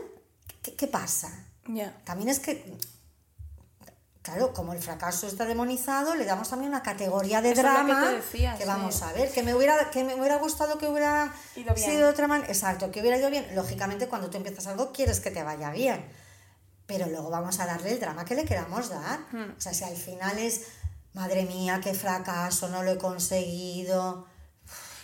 ¿qué, 0.62 0.74
qué 0.74 0.87
pasa? 0.87 1.30
Ya. 1.66 1.94
También 2.04 2.28
es 2.30 2.40
que, 2.40 2.76
claro, 4.22 4.54
como 4.54 4.72
el 4.72 4.78
fracaso 4.78 5.26
está 5.26 5.44
demonizado, 5.44 6.14
le 6.14 6.24
damos 6.24 6.48
también 6.48 6.70
una 6.70 6.82
categoría 6.82 7.42
de 7.42 7.50
Eso 7.52 7.62
que 7.62 7.68
drama 7.68 8.08
te 8.08 8.16
decía, 8.16 8.56
sí. 8.56 8.64
vamos 8.66 9.02
a 9.02 9.12
ver, 9.12 9.30
que 9.30 9.42
me 9.42 9.54
hubiera, 9.54 9.90
que 9.90 10.02
me 10.02 10.14
hubiera 10.14 10.37
gustado 10.38 10.78
que 10.78 10.88
hubiera 10.88 11.32
Ido 11.54 11.74
bien. 11.74 11.90
sido 11.90 12.06
de 12.06 12.12
otra 12.12 12.26
manera. 12.26 12.50
Exacto, 12.50 12.90
que 12.90 13.00
hubiera 13.00 13.18
ido 13.18 13.28
bien. 13.30 13.46
Lógicamente, 13.54 14.08
cuando 14.08 14.30
tú 14.30 14.38
empiezas 14.38 14.66
algo, 14.66 14.92
quieres 14.92 15.20
que 15.20 15.30
te 15.30 15.42
vaya 15.42 15.70
bien. 15.70 16.04
Pero 16.87 17.06
luego 17.06 17.28
vamos 17.30 17.61
a 17.61 17.66
darle 17.66 17.92
el 17.92 18.00
drama 18.00 18.24
que 18.24 18.35
le 18.35 18.44
queramos 18.44 18.88
dar. 18.88 19.20
Hmm. 19.30 19.52
O 19.56 19.61
sea, 19.61 19.74
si 19.74 19.85
al 19.85 19.96
final 19.96 20.38
es, 20.38 20.62
madre 21.14 21.44
mía, 21.44 21.81
qué 21.83 21.94
fracaso, 21.94 22.68
no 22.68 22.83
lo 22.83 22.92
he 22.92 22.98
conseguido. 22.98 24.27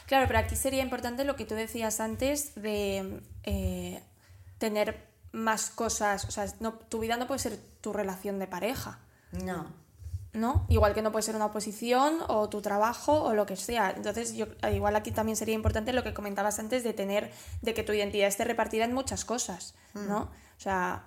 Claro, 0.07 0.27
pero 0.27 0.38
aquí 0.38 0.57
sería 0.57 0.83
importante 0.83 1.25
lo 1.25 1.37
que 1.37 1.44
tú 1.44 1.55
decías 1.55 2.01
antes 2.01 2.55
de 2.55 3.23
eh, 3.42 4.03
tener 4.59 5.07
más 5.33 5.71
cosas. 5.71 6.25
O 6.25 6.31
sea, 6.31 6.47
no, 6.61 6.75
tu 6.75 7.01
vida 7.01 7.16
no 7.16 7.27
puede 7.27 7.40
ser 7.40 7.59
tu 7.81 7.92
relación 7.92 8.38
de 8.38 8.47
pareja. 8.47 9.01
No. 9.33 9.66
¿no? 10.33 10.66
Igual 10.68 10.94
que 10.94 11.03
no 11.03 11.12
puede 11.12 11.23
ser 11.23 11.37
una 11.37 11.47
oposición 11.47 12.18
o 12.29 12.49
tu 12.49 12.61
trabajo 12.61 13.23
o 13.23 13.35
lo 13.35 13.47
que 13.47 13.57
sea. 13.57 13.90
Entonces, 13.90 14.35
yo 14.35 14.47
igual 14.73 14.97
aquí 14.97 15.11
también 15.11 15.37
sería 15.37 15.55
importante 15.55 15.92
lo 15.92 16.03
que 16.03 16.14
comentabas 16.14 16.59
antes 16.59 16.85
de 16.85 16.92
tener, 16.92 17.33
de 17.62 17.75
que 17.75 17.83
tu 17.83 17.92
identidad 17.92 18.29
esté 18.29 18.44
repartida 18.44 18.85
en 18.85 18.94
muchas 18.94 19.25
cosas, 19.25 19.75
¿no? 19.94 20.23
O 20.23 20.61
sea, 20.61 21.07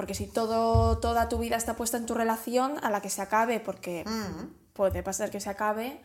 porque 0.00 0.14
si 0.14 0.26
todo, 0.26 0.96
toda 0.96 1.28
tu 1.28 1.36
vida 1.36 1.56
está 1.56 1.76
puesta 1.76 1.98
en 1.98 2.06
tu 2.06 2.14
relación, 2.14 2.82
a 2.82 2.88
la 2.88 3.02
que 3.02 3.10
se 3.10 3.20
acabe, 3.20 3.60
porque 3.60 4.02
Mm. 4.06 4.46
puede 4.72 5.02
pasar 5.02 5.30
que 5.30 5.42
se 5.42 5.50
acabe, 5.50 6.00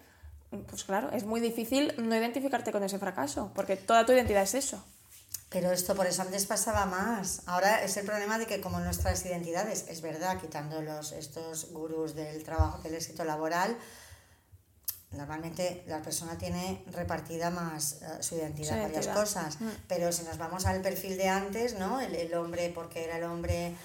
pues 0.67 0.83
claro, 0.83 1.11
es 1.11 1.23
muy 1.23 1.39
difícil 1.39 1.93
no 1.97 2.13
identificarte 2.13 2.73
con 2.73 2.83
ese 2.83 2.99
fracaso, 2.99 3.53
porque 3.55 3.77
toda 3.77 4.05
tu 4.05 4.11
identidad 4.11 4.43
es 4.43 4.53
eso. 4.53 4.83
Pero 5.49 5.71
esto 5.71 5.95
por 5.95 6.07
eso 6.07 6.23
antes 6.23 6.45
pasaba 6.45 6.85
más. 6.85 7.43
Ahora 7.45 7.85
es 7.85 7.95
el 7.95 8.05
problema 8.05 8.37
de 8.37 8.47
que 8.47 8.59
como 8.59 8.81
nuestras 8.81 9.25
identidades, 9.25 9.85
es 9.87 10.01
verdad, 10.01 10.41
quitando 10.41 10.81
los, 10.81 11.13
estos 11.13 11.71
gurús 11.71 12.15
del 12.15 12.43
trabajo, 12.43 12.79
del 12.79 12.95
éxito 12.95 13.23
laboral, 13.23 13.77
normalmente 15.15 15.83
la 15.87 16.01
persona 16.01 16.37
tiene 16.37 16.83
repartida 16.91 17.49
más 17.49 18.01
eh, 18.01 18.07
su 18.21 18.35
identidad, 18.35 18.69
Su 18.75 18.81
varias 18.81 19.05
identidad. 19.05 19.15
cosas. 19.15 19.61
Mm. 19.61 19.69
Pero 19.87 20.11
si 20.11 20.23
nos 20.23 20.37
vamos 20.37 20.65
al 20.65 20.81
perfil 20.81 21.17
de 21.17 21.29
antes, 21.29 21.77
¿no? 21.79 21.99
El, 22.01 22.15
el 22.15 22.33
hombre, 22.35 22.71
porque 22.73 23.03
era 23.05 23.17
el 23.17 23.23
hombre 23.23 23.67
eh, 23.67 23.75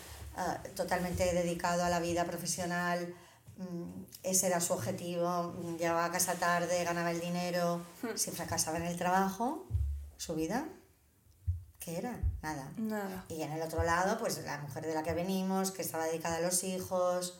totalmente 0.74 1.32
dedicado 1.34 1.84
a 1.84 1.88
la 1.90 2.00
vida 2.00 2.24
profesional, 2.24 3.14
mm, 3.58 4.04
ese 4.22 4.46
era 4.48 4.60
su 4.60 4.72
objetivo, 4.74 5.54
mm, 5.58 5.76
llegaba 5.76 6.04
a 6.04 6.10
casa 6.12 6.34
tarde, 6.34 6.84
ganaba 6.84 7.10
el 7.10 7.20
dinero, 7.20 7.80
si 8.14 8.30
fracasaba 8.30 8.76
en 8.78 8.84
el 8.84 8.96
trabajo, 8.96 9.66
su 10.16 10.34
vida, 10.34 10.66
¿qué 11.78 11.96
era? 11.98 12.20
Nada. 12.42 12.70
Nada. 12.76 13.24
Y 13.28 13.42
en 13.42 13.52
el 13.52 13.62
otro 13.62 13.82
lado, 13.82 14.18
pues 14.18 14.38
la 14.44 14.58
mujer 14.58 14.86
de 14.86 14.94
la 14.94 15.02
que 15.02 15.14
venimos, 15.14 15.70
que 15.70 15.82
estaba 15.82 16.04
dedicada 16.04 16.36
a 16.36 16.40
los 16.40 16.62
hijos, 16.64 17.38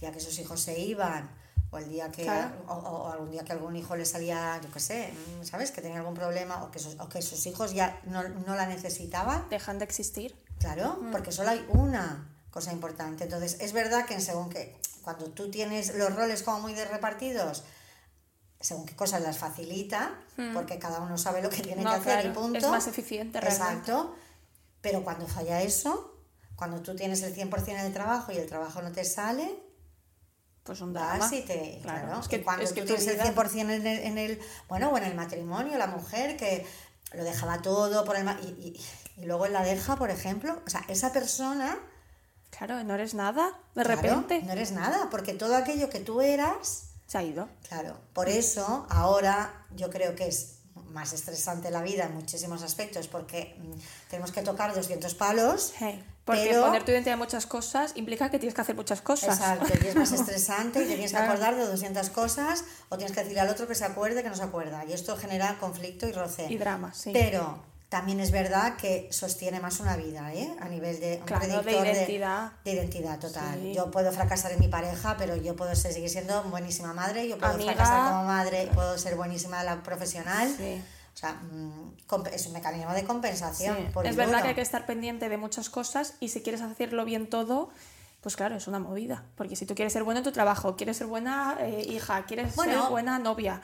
día 0.00 0.12
que 0.12 0.20
sus 0.20 0.38
hijos 0.38 0.60
se 0.60 0.78
iban, 0.80 1.30
o 1.72 1.78
el 1.78 1.88
día 1.88 2.12
que, 2.12 2.22
Claro. 2.24 2.54
o, 2.68 2.74
o- 2.74 3.10
algún 3.10 3.30
día 3.32 3.42
que 3.44 3.52
algún 3.52 3.74
hijo 3.74 3.96
le 3.96 4.04
salía, 4.04 4.60
yo 4.62 4.70
qué 4.70 4.78
sé, 4.78 5.12
mm, 5.40 5.44
¿sabes? 5.44 5.70
Que 5.72 5.80
tenía 5.80 5.98
algún 5.98 6.14
problema, 6.14 6.62
o 6.62 6.70
que 6.70 6.78
sus, 6.78 7.00
o 7.00 7.08
que 7.08 7.22
sus 7.22 7.44
hijos 7.46 7.72
ya 7.72 7.98
no, 8.04 8.22
no 8.28 8.54
la 8.54 8.66
necesitaban, 8.66 9.48
Dejan 9.48 9.78
de 9.78 9.84
existir. 9.86 10.36
claro, 10.60 11.00
porque 11.10 11.32
solo 11.32 11.48
hay 11.50 11.64
una 11.70 12.28
cosa 12.50 12.72
importante. 12.72 13.24
Entonces, 13.24 13.56
es 13.60 13.72
verdad 13.72 14.04
que 14.04 14.20
según 14.20 14.50
que, 14.50 14.76
cuando 15.02 15.30
tú 15.30 15.50
tienes 15.50 15.94
los 15.96 16.14
roles 16.14 16.42
como 16.42 16.60
muy 16.60 16.74
de 16.74 16.84
repartidos, 16.84 17.64
según 18.60 18.84
qué 18.86 18.94
cosas 18.94 19.22
las 19.22 19.38
facilita, 19.38 20.20
porque 20.54 20.78
cada 20.78 21.00
uno 21.00 21.16
sabe 21.18 21.42
lo 21.42 21.48
que 21.50 21.62
tiene 21.62 21.82
No, 21.82 21.90
que 21.90 21.96
hacer 21.96 22.18
y 22.20 22.22
claro, 22.28 22.40
punto. 22.40 22.58
es 22.58 22.68
más 22.68 22.86
eficiente 22.86 23.40
realmente. 23.40 23.68
Exacto. 23.90 24.14
Pero 24.82 25.02
cuando 25.02 25.26
falla 25.26 25.62
eso, 25.62 26.14
cuando 26.54 26.80
tú 26.82 26.94
tienes 26.94 27.22
el 27.22 27.34
100% 27.34 27.68
en 27.70 27.86
el 27.86 27.92
trabajo 27.92 28.30
y 28.30 28.36
el 28.36 28.46
trabajo 28.46 28.80
no 28.82 28.92
te 28.92 29.04
sale, 29.04 29.58
pues 30.64 30.80
un 30.80 30.92
drama. 30.92 31.18
Vas 31.18 31.32
y 31.32 31.42
te, 31.42 31.78
Claro, 31.82 32.06
claro, 32.06 32.20
es 32.20 32.28
que- 32.28 32.42
cuando 32.42 32.62
es 32.64 32.72
que 32.72 32.80
tú 32.82 32.86
tienes 32.88 33.06
el 33.06 33.14
vida- 33.14 33.24
100% 33.24 33.70
en 33.74 33.86
el, 33.86 33.98
en 33.98 34.18
el, 34.18 34.40
bueno, 34.68 34.90
o 34.90 34.96
en 34.98 35.04
el 35.04 35.14
matrimonio, 35.14 35.76
la 35.78 35.86
mujer 35.88 36.36
que 36.36 36.66
lo 37.12 37.24
dejaba 37.24 37.60
todo 37.62 38.04
por 38.04 38.16
el 38.16 38.26
y, 38.42 38.46
y, 39.16 39.20
y 39.22 39.24
luego 39.26 39.46
él 39.46 39.52
la 39.52 39.62
deja, 39.64 39.96
por 39.96 40.10
ejemplo, 40.10 40.60
o 40.66 40.70
sea, 40.70 40.84
esa 40.88 41.12
persona, 41.12 41.78
Claro, 42.56 42.84
no 42.84 42.94
eres 42.94 43.14
nada, 43.14 43.58
de 43.74 43.82
claro, 43.82 44.00
repente 44.02 44.42
no 44.42 44.52
eres 44.52 44.72
nada, 44.72 45.08
porque 45.10 45.32
todo 45.32 45.56
aquello 45.56 45.88
que 45.90 46.00
tú 46.00 46.20
eras, 46.20 46.88
se 47.06 47.18
ha 47.18 47.22
ido. 47.22 47.48
claro, 47.68 47.96
por 48.12 48.28
eso 48.28 48.86
ahora 48.90 49.64
yo 49.74 49.88
creo 49.90 50.14
que 50.14 50.28
es 50.28 50.58
más 50.90 51.12
estresante 51.14 51.70
la 51.70 51.80
vida 51.82 52.04
en 52.04 52.14
muchísimos 52.14 52.62
aspectos, 52.62 53.08
porque 53.08 53.56
mm, 53.58 53.72
tenemos 54.10 54.32
que 54.32 54.42
tocar 54.42 54.74
200 54.74 55.14
palos, 55.14 55.72
Hey, 55.78 56.04
porque 56.24 56.46
pero- 56.50 56.62
poner 56.66 56.84
tu 56.84 56.90
identidad 56.92 57.14
en 57.14 57.18
muchas 57.18 57.46
cosas 57.46 57.92
implica 57.96 58.30
que 58.30 58.38
tienes 58.38 58.54
que 58.54 58.60
hacer 58.60 58.74
muchas 58.76 59.00
cosas. 59.02 59.38
Exacto, 59.38 59.72
y 59.82 59.86
es 59.88 59.96
más 59.96 60.12
estresante 60.20 60.80
y 60.80 60.86
te 60.86 60.94
tienes 60.94 61.12
que 61.12 61.18
acordar 61.18 61.56
de 61.56 61.66
200 61.66 62.10
cosas 62.10 62.64
o 62.88 62.96
tienes 62.96 63.14
que 63.14 63.20
decirle 63.22 63.40
al 63.40 63.48
otro 63.48 63.66
que 63.66 63.74
se 63.74 63.84
acuerde 63.84 64.22
que 64.22 64.28
no 64.28 64.36
se 64.36 64.44
acuerda. 64.44 64.84
Y 64.84 64.92
esto 64.92 65.16
genera 65.16 65.58
conflicto 65.58 66.06
y 66.06 66.12
roce. 66.12 66.46
Y 66.48 66.56
drama, 66.58 66.92
sí. 66.94 67.10
Pero 67.12 67.58
también 67.88 68.20
es 68.20 68.30
verdad 68.30 68.76
que 68.76 69.08
sostiene 69.10 69.60
más 69.60 69.78
una 69.80 69.96
vida, 69.96 70.32
¿eh? 70.32 70.48
A 70.60 70.68
nivel 70.68 70.98
de 70.98 71.18
un 71.20 71.26
Claro, 71.26 71.46
de 71.46 71.58
predictor 71.58 71.86
identidad. 71.86 72.52
De, 72.64 72.72
identidad 72.72 73.18
total. 73.18 73.58
Sí. 73.60 73.74
Yo 73.74 73.90
puedo 73.90 74.10
fracasar 74.12 74.52
en 74.52 74.60
mi 74.60 74.68
pareja, 74.68 75.16
pero 75.18 75.36
yo 75.36 75.56
puedo 75.56 75.74
ser- 75.74 75.92
seguir 75.92 76.08
siendo 76.08 76.42
buenísima 76.44 76.94
madre, 76.94 77.28
yo 77.28 77.36
puedo 77.36 77.52
Amiga. 77.52 77.72
fracasar 77.74 78.10
como 78.12 78.24
madre, 78.24 78.70
puedo 78.74 78.96
ser 78.96 79.16
buenísima 79.16 79.62
la 79.64 79.82
profesional. 79.82 80.48
Sí. 80.56 80.80
O 81.14 81.16
sea, 81.16 81.34
mm, 81.34 81.94
es 82.32 82.46
un 82.46 82.52
mecanismo 82.54 82.92
de 82.94 83.04
compensación. 83.04 83.76
Sí, 83.76 83.98
Es 84.04 84.16
verdad 84.16 84.32
duro. 84.34 84.42
que 84.42 84.48
hay 84.48 84.54
que 84.54 84.60
estar 84.62 84.86
pendiente 84.86 85.28
de 85.28 85.36
muchas 85.36 85.68
cosas 85.70 86.14
y 86.20 86.28
si 86.30 86.40
quieres 86.42 86.62
hacerlo 86.62 87.04
bien 87.04 87.28
todo, 87.28 87.68
pues 88.22 88.36
claro, 88.36 88.56
es 88.56 88.66
una 88.66 88.78
movida. 88.78 89.24
Porque 89.36 89.56
si 89.56 89.66
tú 89.66 89.74
quieres 89.74 89.92
ser 89.92 90.04
buena 90.04 90.20
en 90.20 90.24
tu 90.24 90.32
trabajo, 90.32 90.76
quieres 90.76 90.96
ser 90.96 91.06
buena 91.06 91.56
eh, 91.60 91.84
hija, 91.88 92.24
quieres 92.24 92.54
Bueno. 92.56 92.80
ser 92.82 92.90
buena 92.90 93.18
novia, 93.18 93.60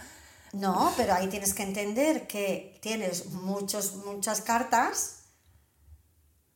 No, 0.52 0.92
pero 0.96 1.14
ahí 1.14 1.28
tienes 1.28 1.52
que 1.54 1.62
entender 1.62 2.26
que 2.26 2.78
tienes 2.80 3.26
muchos, 3.32 3.96
muchas 4.06 4.40
cartas 4.40 5.17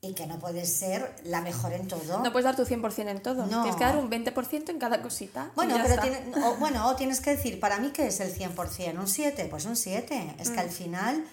y 0.05 0.15
que 0.15 0.27
no 0.27 0.37
puedes 0.41 0.69
ser 0.69 1.15
la 1.27 1.41
mejor 1.43 1.73
en 1.73 1.87
todo. 1.87 2.19
no 2.25 2.33
puedes 2.33 2.45
dar 2.45 2.57
tu 2.57 2.65
100% 2.65 3.09
en 3.09 3.23
todo. 3.23 3.47
No. 3.47 3.63
Tienes 3.63 3.77
que 3.77 3.85
dar 3.85 3.97
un 3.97 4.11
20% 4.11 4.71
en 4.71 4.79
cada 4.81 5.01
cosita. 5.01 5.53
bueno, 5.55 5.77
pero 5.81 6.03
tiene- 6.03 6.21
o, 6.45 6.57
bueno, 6.57 6.89
o 6.89 6.97
tienes 6.97 7.21
que 7.21 7.31
decir, 7.37 7.61
para 7.61 7.79
mí, 7.79 7.93
¿qué 7.93 8.09
es 8.09 8.19
el 8.19 8.35
100%? 8.35 8.99
¿Un 8.99 9.07
7? 9.07 9.47
Pues 9.49 9.65
un 9.65 9.77
7. 9.77 10.35
Es 10.41 10.51
que 10.51 10.57
Mm. 10.57 10.59
al 10.59 10.71
final, 10.71 11.25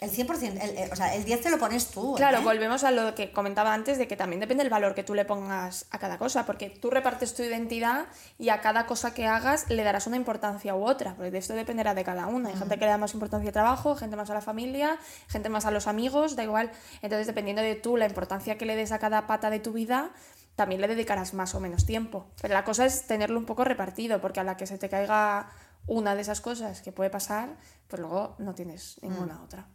el 0.00 0.10
100%, 0.10 0.60
el- 0.60 0.76
el- 0.76 0.92
o 0.92 0.96
sea, 0.96 1.14
el 1.14 1.24
10 1.24 1.40
te 1.40 1.50
lo 1.50 1.58
pones 1.58 1.86
tú. 1.88 2.14
Claro, 2.16 2.38
¿eh? 2.38 2.42
volvemos 2.42 2.82
a 2.84 2.90
lo 2.90 3.14
que 3.14 3.30
comentaba 3.32 3.72
antes 3.72 3.96
de 3.96 4.06
que 4.08 4.16
también 4.16 4.40
depende 4.40 4.62
del 4.64 4.70
valor 4.70 4.94
que 4.94 5.04
tú 5.04 5.14
le 5.14 5.24
pongas 5.24 5.86
a 5.90 5.98
cada 5.98 6.18
cosa, 6.18 6.44
porque 6.44 6.68
tú 6.68 6.90
repartes 6.90 7.34
tu 7.34 7.42
identidad 7.42 8.06
y 8.38 8.48
a 8.50 8.60
cada 8.60 8.86
cosa 8.86 9.14
que 9.14 9.26
hagas 9.26 9.70
le 9.70 9.82
darás 9.84 10.06
una 10.06 10.16
importancia 10.16 10.74
u 10.74 10.84
otra, 10.84 11.14
porque 11.14 11.30
de 11.30 11.38
esto 11.38 11.54
dependerá 11.54 11.94
de 11.94 12.04
cada 12.04 12.26
uno. 12.26 12.48
Hay 12.48 12.56
gente 12.56 12.74
que 12.78 12.84
le 12.84 12.90
da 12.90 12.98
más 12.98 13.14
importancia 13.14 13.48
al 13.48 13.52
trabajo, 13.54 13.94
gente 13.94 14.16
más 14.16 14.28
a 14.30 14.34
la 14.34 14.40
familia, 14.42 14.98
gente 15.28 15.48
más 15.48 15.64
a 15.64 15.70
los 15.70 15.86
amigos, 15.86 16.34
da 16.36 16.42
igual. 16.42 16.70
Entonces, 17.00 17.26
dependiendo 17.26 17.62
de 17.62 17.74
tú 17.76 17.96
la 17.96 18.06
importancia 18.06 18.58
que 18.58 18.66
le 18.66 18.76
des 18.76 18.92
a 18.92 18.98
cada 18.98 19.26
pata 19.26 19.48
de 19.48 19.60
tu 19.60 19.72
vida, 19.72 20.10
también 20.56 20.80
le 20.80 20.88
dedicarás 20.88 21.34
más 21.34 21.54
o 21.54 21.60
menos 21.60 21.86
tiempo. 21.86 22.26
Pero 22.42 22.52
la 22.54 22.64
cosa 22.64 22.84
es 22.84 23.06
tenerlo 23.06 23.38
un 23.38 23.46
poco 23.46 23.64
repartido, 23.64 24.20
porque 24.20 24.40
a 24.40 24.44
la 24.44 24.56
que 24.56 24.66
se 24.66 24.76
te 24.78 24.88
caiga 24.88 25.50
una 25.86 26.14
de 26.14 26.22
esas 26.22 26.40
cosas 26.40 26.80
que 26.80 26.92
puede 26.92 27.10
pasar, 27.10 27.56
pues 27.88 28.00
luego 28.00 28.36
no 28.38 28.54
tienes 28.54 28.98
ninguna 29.02 29.40
otra. 29.42 29.66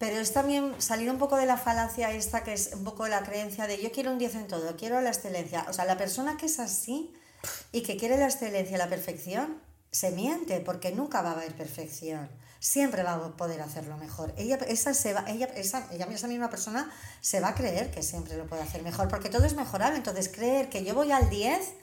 Pero 0.00 0.16
es 0.16 0.32
también 0.32 0.80
salir 0.80 1.10
un 1.10 1.18
poco 1.18 1.36
de 1.36 1.44
la 1.44 1.58
falacia 1.58 2.10
esta 2.10 2.42
que 2.42 2.54
es 2.54 2.70
un 2.72 2.84
poco 2.84 3.06
la 3.06 3.22
creencia 3.22 3.66
de 3.66 3.82
yo 3.82 3.92
quiero 3.92 4.10
un 4.10 4.18
10 4.18 4.34
en 4.34 4.46
todo, 4.48 4.74
quiero 4.74 4.98
la 5.02 5.10
excelencia. 5.10 5.66
O 5.68 5.74
sea, 5.74 5.84
la 5.84 5.98
persona 5.98 6.38
que 6.38 6.46
es 6.46 6.58
así 6.58 7.12
y 7.70 7.82
que 7.82 7.98
quiere 7.98 8.16
la 8.16 8.24
excelencia 8.24 8.76
y 8.76 8.78
la 8.78 8.88
perfección, 8.88 9.60
se 9.90 10.10
miente 10.10 10.60
porque 10.60 10.90
nunca 10.90 11.20
va 11.20 11.32
a 11.32 11.34
haber 11.34 11.54
perfección. 11.54 12.30
Siempre 12.60 13.02
va 13.02 13.16
a 13.16 13.36
poder 13.36 13.60
hacerlo 13.60 13.98
mejor. 13.98 14.32
Ella, 14.38 14.56
esa, 14.68 14.94
se 14.94 15.12
va, 15.12 15.22
ella, 15.28 15.50
esa, 15.54 15.86
ella, 15.92 16.06
esa 16.10 16.28
misma 16.28 16.48
persona 16.48 16.90
se 17.20 17.40
va 17.40 17.48
a 17.48 17.54
creer 17.54 17.90
que 17.90 18.02
siempre 18.02 18.38
lo 18.38 18.46
puede 18.46 18.62
hacer 18.62 18.82
mejor 18.82 19.08
porque 19.08 19.28
todo 19.28 19.44
es 19.44 19.54
mejorable. 19.54 19.98
Entonces, 19.98 20.30
creer 20.30 20.70
que 20.70 20.82
yo 20.82 20.94
voy 20.94 21.12
al 21.12 21.28
10 21.28 21.74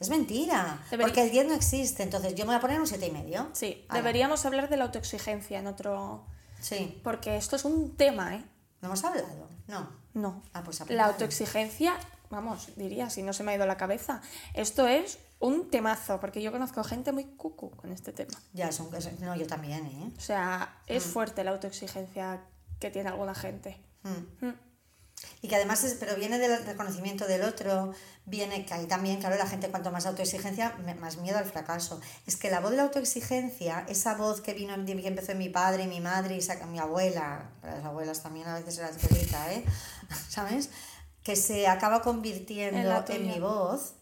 es 0.00 0.10
mentira. 0.10 0.84
Porque 1.00 1.22
el 1.22 1.30
10 1.30 1.46
no 1.46 1.54
existe. 1.54 2.02
Entonces, 2.02 2.34
yo 2.34 2.44
me 2.44 2.48
voy 2.48 2.56
a 2.56 2.60
poner 2.60 2.80
un 2.80 2.88
7 2.88 3.06
y 3.06 3.10
medio. 3.12 3.50
Sí, 3.52 3.84
Ala. 3.88 4.00
deberíamos 4.00 4.44
hablar 4.46 4.68
de 4.68 4.78
la 4.78 4.84
autoexigencia 4.86 5.60
en 5.60 5.68
otro... 5.68 6.24
Sí. 6.62 7.00
Porque 7.04 7.36
esto 7.36 7.56
es 7.56 7.64
un 7.66 7.96
tema, 7.96 8.34
¿eh? 8.36 8.44
¿No 8.80 8.88
hemos 8.88 9.04
hablado? 9.04 9.48
No. 9.68 9.88
No. 10.14 10.42
Ah, 10.54 10.62
pues 10.64 10.80
la 10.90 11.06
autoexigencia, 11.06 11.94
vamos, 12.30 12.68
diría, 12.76 13.10
si 13.10 13.22
no 13.22 13.32
se 13.32 13.42
me 13.42 13.52
ha 13.52 13.56
ido 13.56 13.66
la 13.66 13.76
cabeza. 13.76 14.20
Esto 14.54 14.86
es 14.86 15.18
un 15.40 15.70
temazo, 15.70 16.20
porque 16.20 16.40
yo 16.42 16.52
conozco 16.52 16.82
gente 16.84 17.12
muy 17.12 17.24
cucu 17.24 17.70
con 17.70 17.90
este 17.92 18.12
tema. 18.12 18.38
Ya, 18.52 18.68
es- 18.68 18.80
no, 19.20 19.34
yo 19.36 19.46
también, 19.46 19.86
¿eh? 19.86 20.12
O 20.16 20.20
sea, 20.20 20.76
Mm. 20.88 20.92
es 20.92 21.04
fuerte 21.04 21.44
la 21.44 21.50
autoexigencia 21.50 22.40
que 22.78 22.90
tiene 22.90 23.08
alguna 23.10 23.34
gente. 23.34 23.80
Mm. 24.02 24.46
Mm. 24.46 24.54
Y 25.40 25.48
que 25.48 25.56
además, 25.56 25.82
es, 25.84 25.94
pero 25.94 26.14
viene 26.16 26.38
del 26.38 26.64
reconocimiento 26.64 27.26
del 27.26 27.42
otro, 27.42 27.92
viene 28.24 28.64
que 28.64 28.74
ahí 28.74 28.86
también, 28.86 29.18
claro, 29.18 29.36
la 29.36 29.46
gente 29.46 29.68
cuanto 29.68 29.90
más 29.90 30.06
autoexigencia, 30.06 30.76
más 31.00 31.16
miedo 31.16 31.38
al 31.38 31.44
fracaso. 31.44 32.00
Es 32.26 32.36
que 32.36 32.50
la 32.50 32.60
voz 32.60 32.70
de 32.70 32.76
la 32.76 32.84
autoexigencia, 32.84 33.84
esa 33.88 34.14
voz 34.14 34.40
que 34.40 34.54
vino, 34.54 34.74
que 34.84 35.08
empezó 35.08 35.32
en 35.32 35.38
mi 35.38 35.48
padre 35.48 35.84
y 35.84 35.88
mi 35.88 36.00
madre 36.00 36.36
y 36.36 36.40
saca 36.40 36.66
mi 36.66 36.78
abuela, 36.78 37.50
las 37.62 37.84
abuelas 37.84 38.22
también 38.22 38.46
a 38.46 38.54
veces 38.54 38.78
las 38.78 38.96
grita, 39.08 39.52
¿eh? 39.52 39.64
¿Sabes? 40.28 40.70
Que 41.22 41.36
se 41.36 41.66
acaba 41.66 41.96
En 41.96 42.02
convirtiendo 42.02 43.04
en, 43.08 43.26
mi 43.26 43.40
voz. 43.40 43.94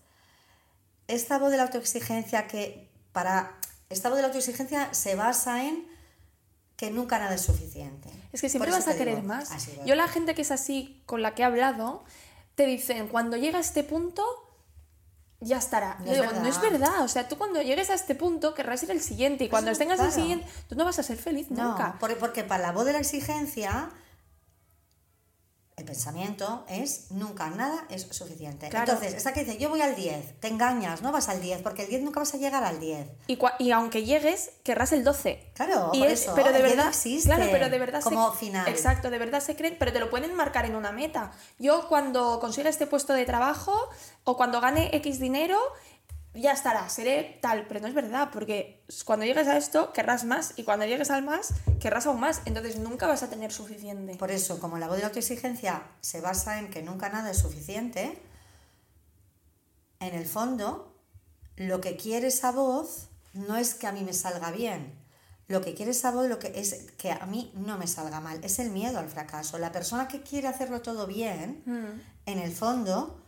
Esta 1.06 1.38
voz 1.38 1.50
de 1.50 1.56
la 1.56 1.64
autoexigencia 1.64 2.46
que 2.46 2.90
para... 3.12 3.56
Esta 3.88 4.08
voz 4.08 4.16
de 4.16 4.22
la 4.22 4.28
autoexigencia 4.28 4.94
se 4.94 5.16
basa 5.16 5.64
en 5.64 5.84
que 6.76 6.90
nunca 6.90 7.18
nada 7.18 7.34
es 7.34 7.42
suficiente. 7.42 8.08
Es 8.32 8.40
que 8.40 8.48
siempre 8.48 8.70
vas 8.70 8.86
a 8.88 8.96
querer 8.96 9.16
digo, 9.16 9.26
más. 9.28 9.50
así. 9.50 9.76
Yo 9.84 9.94
la 9.94 10.06
gente 10.08 10.34
que 10.34 10.42
es 10.42 10.50
así, 10.50 11.02
con 11.06 11.20
la 11.22 11.34
que 11.34 11.42
he 11.42 11.44
hablado, 11.44 12.04
te 12.54 12.66
dicen, 12.66 13.08
cuando 13.08 13.36
llega 13.36 13.58
a 13.58 13.60
este 13.60 13.82
punto, 13.84 14.22
ya 15.40 15.56
estará. 15.58 15.96
No 16.00 16.06
Yo 16.06 16.12
es 16.12 16.20
digo, 16.30 16.32
no 16.42 16.48
es 16.48 16.60
verdad. 16.60 16.78
verdad. 16.80 17.04
O 17.04 17.08
sea, 17.08 17.26
tú 17.28 17.38
cuando 17.38 17.62
llegues 17.62 17.88
a 17.90 17.94
este 17.94 18.14
punto 18.14 18.54
querrás 18.54 18.82
ir 18.82 18.90
al 18.90 19.00
siguiente. 19.00 19.44
Y 19.44 19.48
cuando 19.48 19.72
tengas 19.72 19.98
el 20.00 20.12
siguiente, 20.12 20.46
tú 20.68 20.74
no 20.76 20.84
vas 20.84 20.98
a 20.98 21.02
ser 21.02 21.16
feliz 21.16 21.50
No, 21.50 21.70
nunca. 21.70 21.96
por- 21.98 22.16
porque 22.18 22.44
para 22.44 22.62
la 22.62 22.72
voz 22.72 22.84
de 22.84 22.92
la 22.92 22.98
exigencia, 23.00 23.90
el 25.80 25.86
pensamiento 25.86 26.64
es 26.68 27.10
nunca 27.10 27.48
nada 27.50 27.84
es 27.88 28.02
suficiente. 28.10 28.68
Claro. 28.68 28.92
Entonces, 28.92 29.14
esta 29.14 29.32
que 29.32 29.44
dice, 29.44 29.58
yo 29.58 29.68
voy 29.70 29.80
al 29.80 29.96
10, 29.96 30.38
te 30.40 30.48
engañas, 30.48 31.02
no 31.02 31.10
vas 31.10 31.28
al 31.28 31.40
10, 31.40 31.62
porque 31.62 31.82
el 31.82 31.88
10 31.88 32.02
nunca 32.02 32.20
vas 32.20 32.34
a 32.34 32.36
llegar 32.36 32.62
al 32.64 32.78
10. 32.78 33.06
Y, 33.58 33.70
aunque 33.72 34.04
llegues, 34.04 34.50
querrás 34.62 34.92
el 34.92 35.02
12. 35.04 35.50
Claro, 35.54 35.90
Y 35.94 36.00
por 36.00 36.08
es- 36.08 36.22
eso, 36.22 36.32
pero 36.34 36.50
de 36.52 36.58
el 36.58 36.64
10 36.64 36.76
no 36.76 36.82
verdad, 36.84 36.88
existe 36.96 37.28
claro, 37.28 37.46
pero 37.50 37.68
de 37.70 37.78
verdad 37.78 38.02
como 38.02 38.32
se, 38.32 38.38
final. 38.38 38.68
Exacto, 38.68 39.10
de 39.10 39.18
verdad 39.18 39.40
se 39.40 39.56
creen, 39.56 39.76
pero 39.78 39.92
te 39.92 40.00
lo 40.00 40.10
pueden 40.10 40.34
marcar 40.34 40.66
en 40.66 40.76
una 40.76 40.92
meta. 40.92 41.32
Yo 41.58 41.88
cuando 41.88 42.38
consiga 42.40 42.68
este 42.68 42.86
puesto 42.86 43.12
de 43.14 43.24
trabajo 43.24 43.74
o 44.24 44.36
cuando 44.36 44.60
gane 44.60 44.90
X 44.96 45.18
dinero, 45.18 45.58
ya 46.34 46.52
estará, 46.52 46.88
seré 46.88 47.38
tal, 47.42 47.66
pero 47.66 47.80
no 47.80 47.88
es 47.88 47.94
verdad, 47.94 48.30
porque 48.32 48.84
cuando 49.04 49.26
llegues 49.26 49.48
a 49.48 49.56
esto 49.56 49.92
querrás 49.92 50.24
más 50.24 50.52
y 50.56 50.62
cuando 50.62 50.86
llegues 50.86 51.10
al 51.10 51.22
más 51.24 51.52
querrás 51.80 52.06
aún 52.06 52.20
más, 52.20 52.42
entonces 52.44 52.78
nunca 52.78 53.06
vas 53.08 53.22
a 53.22 53.28
tener 53.30 53.50
suficiente. 53.52 54.14
Por 54.16 54.30
eso, 54.30 54.60
como 54.60 54.78
la 54.78 54.86
voz 54.86 54.96
de 54.96 55.02
la 55.02 55.08
autoexigencia 55.08 55.82
se 56.00 56.20
basa 56.20 56.58
en 56.60 56.70
que 56.70 56.82
nunca 56.82 57.08
nada 57.08 57.30
es 57.30 57.38
suficiente, 57.38 58.16
en 60.00 60.14
el 60.14 60.26
fondo, 60.26 60.94
lo 61.56 61.80
que 61.80 61.96
quiere 61.96 62.28
esa 62.28 62.52
voz 62.52 63.08
no 63.34 63.56
es 63.56 63.74
que 63.74 63.86
a 63.86 63.92
mí 63.92 64.02
me 64.02 64.12
salga 64.14 64.50
bien. 64.50 64.94
Lo 65.48 65.60
que 65.60 65.74
quiere 65.74 65.90
esa 65.90 66.10
voz 66.12 66.28
lo 66.28 66.38
que 66.38 66.52
es 66.60 66.92
que 66.96 67.10
a 67.10 67.26
mí 67.26 67.52
no 67.56 67.76
me 67.76 67.86
salga 67.88 68.20
mal. 68.20 68.38
Es 68.44 68.58
el 68.60 68.70
miedo 68.70 68.98
al 69.00 69.08
fracaso. 69.08 69.58
La 69.58 69.72
persona 69.72 70.06
que 70.08 70.22
quiere 70.22 70.46
hacerlo 70.48 70.80
todo 70.80 71.06
bien, 71.06 71.62
Mm. 71.66 72.00
en 72.26 72.38
el 72.38 72.52
fondo, 72.52 73.19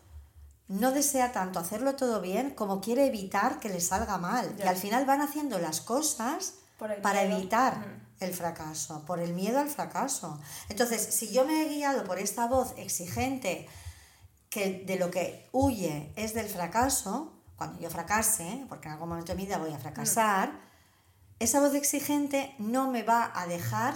no 0.73 0.91
desea 0.91 1.33
tanto 1.33 1.59
hacerlo 1.59 1.97
todo 1.97 2.21
bien 2.21 2.51
como 2.51 2.81
quiere 2.81 3.07
evitar 3.07 3.61
que 3.61 3.69
le 3.69 3.81
salga 3.81 4.17
mal. 4.19 4.57
Ya. 4.57 4.65
Y 4.65 4.69
al 4.69 4.77
final 4.77 5.05
van 5.05 5.21
haciendo 5.21 5.59
las 5.59 5.81
cosas 5.81 6.55
para 6.79 7.23
miedo. 7.23 7.39
evitar 7.39 7.79
Mm. 7.79 8.01
el 8.21 8.33
fracaso, 8.33 9.05
por 9.05 9.21
el 9.21 9.35
miedo 9.35 9.59
al 9.59 9.69
fracaso. 9.69 10.41
Entonces, 10.69 11.03
si 11.03 11.31
yo 11.33 11.45
me 11.45 11.63
he 11.63 11.69
guiado 11.69 12.05
por 12.05 12.19
esta 12.19 12.47
voz 12.47 12.73
exigente 12.77 13.69
que 14.49 14.85
de 14.87 14.97
lo 14.97 15.11
que 15.11 15.49
huye 15.53 16.13
es 16.17 16.33
del 16.35 16.49
fracaso, 16.49 17.33
cuando 17.57 17.79
yo 17.81 17.91
fracase, 17.91 18.65
porque 18.69 18.89
en 18.89 18.93
algún 18.95 19.09
momento 19.11 19.33
de 19.33 19.37
mi 19.37 19.47
vida 19.47 19.59
voy 19.59 19.73
a 19.73 19.79
fracasar, 19.79 20.53
esa 21.39 21.61
voz 21.61 21.75
exigente 21.75 22.55
no 22.59 22.91
me 22.91 23.03
va 23.03 23.31
a 23.35 23.47
dejar 23.47 23.95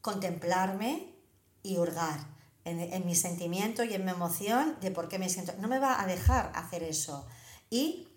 contemplarme 0.00 1.14
y 1.62 1.76
hurgar 1.76 2.18
en, 2.70 3.06
mi 3.06 3.14
sentimiento 3.14 3.84
y 3.84 3.94
en 3.94 4.04
mi 4.04 4.10
emoción 4.10 4.76
de 4.80 4.90
por 4.90 5.08
qué 5.08 5.18
me 5.18 5.28
siento. 5.28 5.52
No 5.60 5.68
me 5.68 5.78
va 5.78 6.00
a 6.00 6.06
dejar 6.06 6.52
hacer 6.54 6.82
eso. 6.82 7.26
Y 7.70 8.07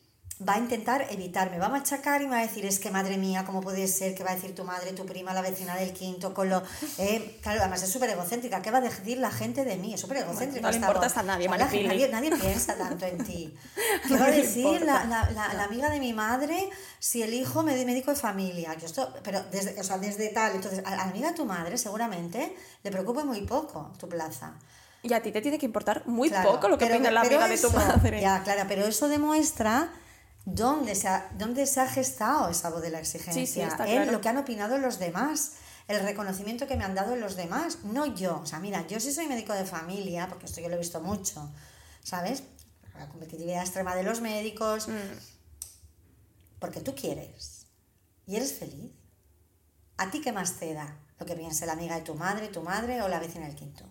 va 0.48 0.56
a 0.56 0.58
intentar 0.58 1.08
evitarme, 1.10 1.60
va 1.60 1.68
a 1.68 1.70
machacar 1.70 2.22
y 2.22 2.26
me 2.26 2.32
va 2.32 2.40
a 2.40 2.42
decir, 2.42 2.66
es 2.66 2.80
que 2.80 2.90
madre 2.90 3.18
mía, 3.18 3.44
¿cómo 3.46 3.62
puede 3.62 3.88
ser? 3.88 4.16
que 4.16 4.24
va 4.24 4.32
a 4.32 4.36
decir 4.36 4.56
tu 4.56 4.64
madre, 4.64 4.94
tu 4.94 5.06
prima, 5.06 5.34
la 5.34 5.42
vecina 5.42 5.76
del 5.76 5.94
quinto, 5.94 6.34
con 6.34 6.50
lo... 6.50 6.64
Eh, 6.98 7.38
claro, 7.42 7.62
además 7.62 7.84
es 7.84 7.90
súper 7.92 8.10
egocéntrica, 8.10 8.62
¿qué 8.62 8.72
va 8.72 8.80
a 8.80 8.82
decir 8.82 9.18
la 9.18 9.32
gente 9.32 9.64
de 9.64 9.78
mí? 9.78 9.94
Es 9.94 10.02
súper 10.02 10.18
egocéntrica. 10.18 10.66
no 10.66 10.72
le 10.72 10.78
importas 10.78 11.18
a 11.18 11.24
nadie, 11.24 11.48
nadie, 11.48 12.10
nadie 12.10 12.32
piensa 12.36 12.76
tanto 12.76 13.06
en 13.06 13.24
ti. 13.24 13.54
¿Qué 14.08 14.18
va 14.18 14.26
a 14.26 14.32
decir 14.32 14.82
la, 14.82 15.06
la, 15.06 15.54
la, 15.54 15.64
amiga 15.64 15.90
de 15.90 16.00
mi 16.00 16.14
madre 16.14 16.70
si 17.00 17.22
el 17.22 17.34
hijo 17.34 17.64
me 17.64 17.86
médico 17.86 18.12
de 18.12 18.18
familia? 18.18 18.74
Yo 18.76 18.86
esto, 18.86 19.14
pero 19.24 19.44
desde, 19.52 19.80
o 19.80 19.84
sea, 19.84 19.98
desde 19.98 20.30
tal, 20.30 20.56
entonces, 20.56 20.82
a 20.86 20.96
la 20.96 21.04
amiga 21.04 21.30
de 21.30 21.36
tu 21.36 21.46
madre 21.46 21.78
seguramente 21.78 22.56
le 22.84 22.92
preocupa 22.92 23.24
muy 23.24 23.42
poco 23.42 23.92
tu 24.00 24.10
plaza. 24.10 24.54
Y 25.04 25.14
a 25.14 25.22
ti 25.22 25.32
te 25.32 25.42
tiene 25.42 25.58
que 25.58 25.66
importar 25.66 26.04
muy 26.06 26.30
poco 26.30 26.68
lo 26.68 26.78
que 26.78 26.86
opina 26.86 27.10
la 27.10 27.22
amiga 27.22 27.48
de 27.48 27.58
tu 27.58 27.72
madre. 27.72 28.22
Ya, 28.22 28.44
claro, 28.44 28.66
pero 28.68 28.86
eso 28.86 29.08
demuestra 29.08 29.92
dónde 30.46 30.96
se 30.96 31.08
ha, 31.08 31.30
dónde 31.38 31.66
se 31.66 31.80
ha 31.80 31.88
gestado 31.88 32.50
esa 32.50 32.70
voz 32.70 32.82
de 32.82 32.90
la 32.90 33.00
exigencia, 33.00 33.76
en 33.86 34.12
lo 34.12 34.22
que 34.22 34.30
han 34.30 34.38
opinado 34.38 34.78
los 34.78 35.00
demás, 35.00 35.54
el 35.88 36.02
reconocimiento 36.02 36.68
que 36.68 36.76
me 36.76 36.84
han 36.84 36.96
dado 36.96 37.16
los 37.16 37.36
demás, 37.36 37.80
no 37.84 38.06
yo. 38.06 38.40
O 38.42 38.46
sea, 38.46 38.60
mira, 38.60 38.86
yo 38.88 39.00
sí 39.00 39.12
soy 39.12 39.28
médico 39.28 39.54
de 39.54 39.66
familia, 39.66 40.28
porque 40.28 40.46
esto 40.46 40.62
yo 40.62 40.70
lo 40.70 40.76
he 40.76 40.80
visto 40.80 41.02
mucho, 41.02 41.50
¿sabes? 42.04 42.44
La 42.98 43.08
competitividad 43.08 43.62
extrema 43.62 43.96
de 43.96 44.04
los 44.04 44.22
médicos, 44.22 44.88
mm. 44.88 46.60
porque 46.60 46.82
tú 46.82 46.96
quieres 46.96 47.66
y 48.26 48.36
eres 48.36 48.54
feliz. 48.54 48.92
¿A 49.98 50.10
ti 50.10 50.22
qué 50.22 50.32
más 50.32 50.54
te 50.54 50.74
da 50.74 50.98
lo 51.20 51.26
que 51.26 51.36
piense 51.36 51.66
la 51.66 51.74
amiga 51.74 51.96
de 51.96 52.02
tu 52.02 52.16
madre, 52.16 52.48
tu 52.48 52.62
madre 52.62 53.02
o 53.02 53.08
la 53.08 53.20
vecina 53.20 53.46
del 53.46 53.56
quinto? 53.56 53.86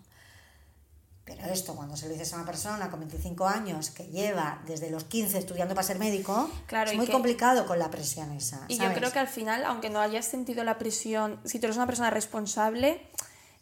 Pero 1.23 1.45
esto, 1.45 1.75
cuando 1.75 1.95
se 1.95 2.07
lo 2.07 2.13
dices 2.13 2.33
a 2.33 2.37
una 2.37 2.45
persona 2.45 2.89
con 2.89 2.99
25 2.99 3.47
años 3.47 3.91
que 3.91 4.07
lleva 4.07 4.61
desde 4.65 4.89
los 4.89 5.03
15 5.03 5.37
estudiando 5.37 5.75
para 5.75 5.85
ser 5.85 5.99
médico, 5.99 6.49
es 6.87 6.95
muy 6.95 7.07
complicado 7.07 7.67
con 7.67 7.77
la 7.77 7.91
presión 7.91 8.31
esa. 8.31 8.65
Y 8.67 8.77
yo 8.77 8.91
creo 8.93 9.11
que 9.11 9.19
al 9.19 9.27
final, 9.27 9.63
aunque 9.65 9.89
no 9.89 9.99
hayas 9.99 10.25
sentido 10.25 10.63
la 10.63 10.77
presión, 10.79 11.39
si 11.45 11.59
tú 11.59 11.67
eres 11.67 11.77
una 11.77 11.85
persona 11.85 12.09
responsable, 12.09 13.07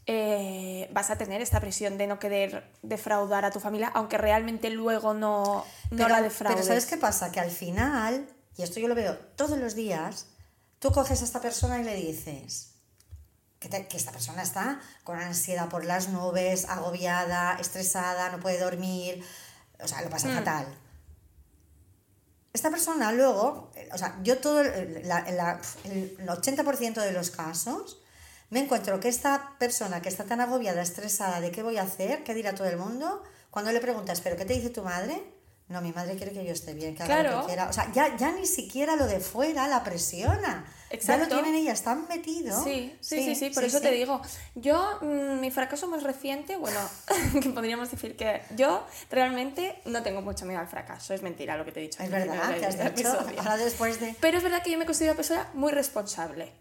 eh, 0.06 0.90
vas 0.94 1.10
a 1.10 1.18
tener 1.18 1.42
esta 1.42 1.60
presión 1.60 1.98
de 1.98 2.08
no 2.08 2.18
querer 2.18 2.64
defraudar 2.82 3.44
a 3.46 3.52
tu 3.52 3.60
familia, 3.60 3.92
aunque 3.94 4.18
realmente 4.18 4.70
luego 4.70 5.14
no, 5.14 5.66
no 5.92 6.08
la 6.08 6.22
defraudes. 6.22 6.62
Pero 6.62 6.68
¿sabes 6.68 6.86
qué 6.86 6.98
pasa? 6.98 7.32
Que 7.32 7.40
al 7.42 7.52
final, 7.52 8.28
y 8.58 8.64
esto 8.64 8.80
yo 8.80 8.88
lo 8.88 8.96
veo 8.96 9.18
todos 9.36 9.60
los 9.60 9.76
días, 9.76 10.28
tú 10.80 10.92
coges 10.92 11.22
a 11.22 11.26
esta 11.26 11.42
persona 11.42 11.80
y 11.80 11.84
le 11.84 11.96
dices, 11.96 12.79
que, 13.60 13.98
esta 13.98 14.12
persona 14.12 14.42
está 14.42 14.80
con 15.04 15.20
ansiedad 15.20 15.70
por 15.70 15.86
las 15.86 16.10
nubes, 16.10 16.66
agobiada, 16.66 17.58
estresada, 17.60 18.30
no 18.30 18.40
puede 18.40 18.60
dormir, 18.60 19.24
o 19.80 19.88
sea, 19.88 20.02
lo 20.02 20.10
pasa 20.10 20.30
hmm. 20.30 20.36
fatal. 20.36 20.78
Esta 22.54 22.72
persona 22.72 23.12
luego, 23.12 23.72
o 23.92 23.98
sea, 23.98 24.18
yo 24.24 24.40
todo 24.40 24.62
el, 24.62 24.98
el 24.98 25.08
80% 25.08 27.02
de 27.02 27.12
los 27.12 27.30
casos 27.30 28.02
me 28.50 28.62
encuentro 28.62 29.00
que 29.00 29.08
esta 29.08 29.56
persona 29.60 30.02
que 30.02 30.10
está 30.10 30.24
tan 30.24 30.42
agobiada, 30.42 30.82
estresada 30.82 31.40
de 31.42 31.52
qué 31.52 31.62
voy 31.62 31.78
a 31.78 31.84
hacer, 31.84 32.24
qué 32.24 32.34
dirá 32.34 32.56
todo 32.56 32.68
el 32.68 32.78
mundo, 32.78 33.24
cuando 33.52 33.72
le 33.72 33.80
preguntas, 33.80 34.22
¿pero 34.22 34.36
qué 34.36 34.46
te 34.46 34.54
dice 34.54 34.70
tu 34.70 34.84
madre? 34.84 35.22
No, 35.70 35.82
mi 35.82 35.92
madre 35.92 36.16
quiere 36.16 36.32
que 36.32 36.44
yo 36.44 36.52
esté 36.52 36.74
bien, 36.74 36.96
que 36.96 37.04
haga 37.04 37.22
lo 37.22 37.42
que 37.42 37.48
quiera. 37.48 37.70
O 37.70 37.74
sea, 37.74 37.92
ya, 37.94 38.18
ya 38.18 38.32
ni 38.32 38.48
siquiera 38.48 38.96
lo 38.96 39.06
de 39.06 39.20
fuera 39.20 39.68
la 39.68 39.84
presiona. 39.84 40.66
Exacto. 40.90 41.26
Ya 41.26 41.30
lo 41.30 41.44
tienen 41.44 41.62
ellas 41.62 41.84
tan 41.84 42.08
metido. 42.08 42.64
Sí, 42.64 42.98
sí, 43.02 43.24
sí, 43.24 43.36
sí, 43.36 43.50
por 43.52 43.64
eso 43.64 43.80
te 43.80 43.92
digo. 43.92 44.20
Yo, 44.56 44.98
mm, 45.02 45.40
mi 45.40 45.52
fracaso 45.52 45.88
más 45.88 46.02
reciente, 46.02 46.58
bueno, 46.58 46.80
que 47.44 47.50
podríamos 47.52 47.92
decir 47.92 48.18
que 48.18 48.42
yo 48.56 48.84
realmente 49.12 49.80
no 49.86 50.02
tengo 50.02 50.24
mucho 50.24 50.48
miedo 50.48 50.60
al 50.60 50.68
fracaso. 50.68 51.14
Es 51.14 51.22
mentira 51.22 51.56
lo 51.56 51.66
que 51.66 51.72
te 51.72 51.82
he 51.82 51.84
dicho. 51.84 52.02
Es 52.02 52.10
verdad, 52.10 52.56
te 52.58 52.66
has 52.66 52.96
dicho. 52.96 53.16
Ahora 53.38 53.58
después 53.58 54.00
de... 54.00 54.16
Pero 54.20 54.38
es 54.38 54.44
verdad 54.44 54.64
que 54.64 54.72
yo 54.72 54.80
me 54.80 54.88
considero 54.88 55.12
una 55.12 55.18
persona 55.18 55.52
muy 55.54 55.72
responsable. 55.72 56.52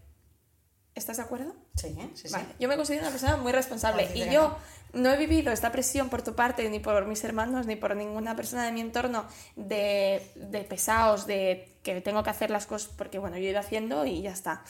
¿Estás 0.95 1.17
de 1.17 1.23
acuerdo? 1.23 1.55
Sí, 1.77 1.97
sí, 2.15 2.29
sí. 2.29 2.37
Yo 2.59 2.69
me 2.69 2.77
considero 2.77 3.05
una 3.05 3.13
persona 3.13 3.37
muy 3.37 3.53
responsable 3.53 4.11
y 4.15 4.29
yo 4.31 4.59
no 4.93 5.11
he 5.11 5.16
vivido 5.16 5.53
esta 5.53 5.72
presión 5.72 6.09
por 6.09 6.22
tu 6.22 6.34
parte, 6.34 6.68
ni 6.70 6.78
por 6.78 7.05
mis 7.07 7.22
hermanos, 7.24 7.66
ni 7.66 7.76
por 7.76 7.95
ninguna 7.97 8.36
persona 8.36 8.64
de 8.64 8.72
mi 8.72 8.80
entorno 8.80 9.26
de, 9.57 10.30
de 10.34 10.61
pesados, 10.64 11.26
de 11.26 11.76
que 11.82 12.01
tengo 12.01 12.22
que 12.22 12.30
hacer 12.30 12.51
las 12.51 12.66
cosas 12.66 12.91
porque, 12.97 13.18
bueno, 13.18 13.36
yo 13.36 13.45
he 13.45 13.51
ido 13.51 13.61
haciendo 13.61 14.05
y 14.05 14.22
ya 14.22 14.32
está. 14.32 14.62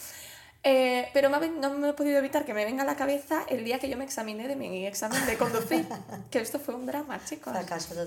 Eh, 0.65 1.09
pero 1.15 1.29
no 1.29 1.39
me 1.39 1.89
he 1.89 1.93
podido 1.93 2.19
evitar 2.19 2.45
que 2.45 2.53
me 2.53 2.65
venga 2.65 2.83
a 2.83 2.87
la 2.87 2.97
cabeza 2.97 3.45
el 3.49 3.65
día 3.65 3.79
que 3.79 3.89
yo 3.89 3.97
me 3.97 4.05
examiné 4.05 4.49
de 4.49 4.57
mi 4.57 4.87
examen 4.87 5.25
de 5.25 5.39
conducir. 5.39 5.87
que 6.31 6.41
esto 6.41 6.59
fue 6.59 6.75
un 6.75 6.85
drama, 6.85 7.21
chicos. 7.25 7.55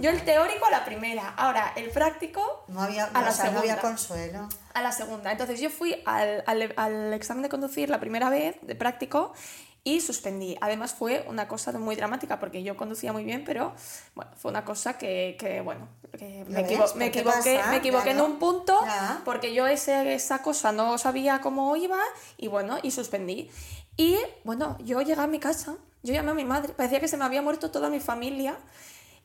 Yo 0.01 0.09
el 0.09 0.23
teórico 0.25 0.65
a 0.65 0.69
la 0.69 0.83
primera, 0.83 1.29
ahora 1.37 1.71
el 1.75 1.89
práctico 1.91 2.65
no 2.67 2.81
había, 2.81 3.05
a 3.05 3.21
la 3.21 3.31
segunda. 3.31 3.53
No 3.53 3.59
había 3.59 3.77
consuelo. 3.79 4.49
A 4.73 4.81
la 4.81 4.91
segunda. 4.91 5.31
Entonces 5.31 5.61
yo 5.61 5.69
fui 5.69 6.01
al, 6.05 6.43
al, 6.45 6.73
al 6.75 7.13
examen 7.13 7.43
de 7.43 7.49
conducir 7.49 7.89
la 7.89 7.99
primera 7.99 8.29
vez, 8.29 8.57
de 8.61 8.75
práctico, 8.75 9.33
y 9.83 10.01
suspendí. 10.01 10.57
Además 10.61 10.93
fue 10.93 11.25
una 11.27 11.47
cosa 11.47 11.71
muy 11.73 11.95
dramática 11.95 12.39
porque 12.39 12.61
yo 12.63 12.77
conducía 12.77 13.13
muy 13.13 13.23
bien, 13.23 13.43
pero 13.43 13.73
bueno, 14.15 14.31
fue 14.37 14.51
una 14.51 14.63
cosa 14.63 14.97
que, 14.97 15.35
que 15.39 15.61
bueno, 15.61 15.87
que 16.17 16.45
me, 16.47 16.63
me, 16.95 17.05
equivoqué, 17.07 17.61
me 17.69 17.77
equivoqué 17.77 18.11
en 18.11 18.21
un 18.21 18.37
punto 18.37 18.79
porque 19.25 19.53
yo 19.53 19.65
ese, 19.65 20.13
esa 20.13 20.41
cosa 20.43 20.71
no 20.71 20.97
sabía 20.97 21.41
cómo 21.41 21.75
iba 21.75 21.99
y 22.37 22.47
bueno, 22.47 22.77
y 22.83 22.91
suspendí. 22.91 23.49
Y 23.97 24.17
bueno, 24.43 24.77
yo 24.79 25.01
llegué 25.01 25.21
a 25.21 25.27
mi 25.27 25.39
casa, 25.39 25.75
yo 26.03 26.13
llamé 26.13 26.31
a 26.31 26.35
mi 26.35 26.45
madre, 26.45 26.73
parecía 26.73 26.99
que 26.99 27.07
se 27.07 27.17
me 27.17 27.25
había 27.25 27.41
muerto 27.41 27.71
toda 27.71 27.89
mi 27.89 27.99
familia 27.99 28.57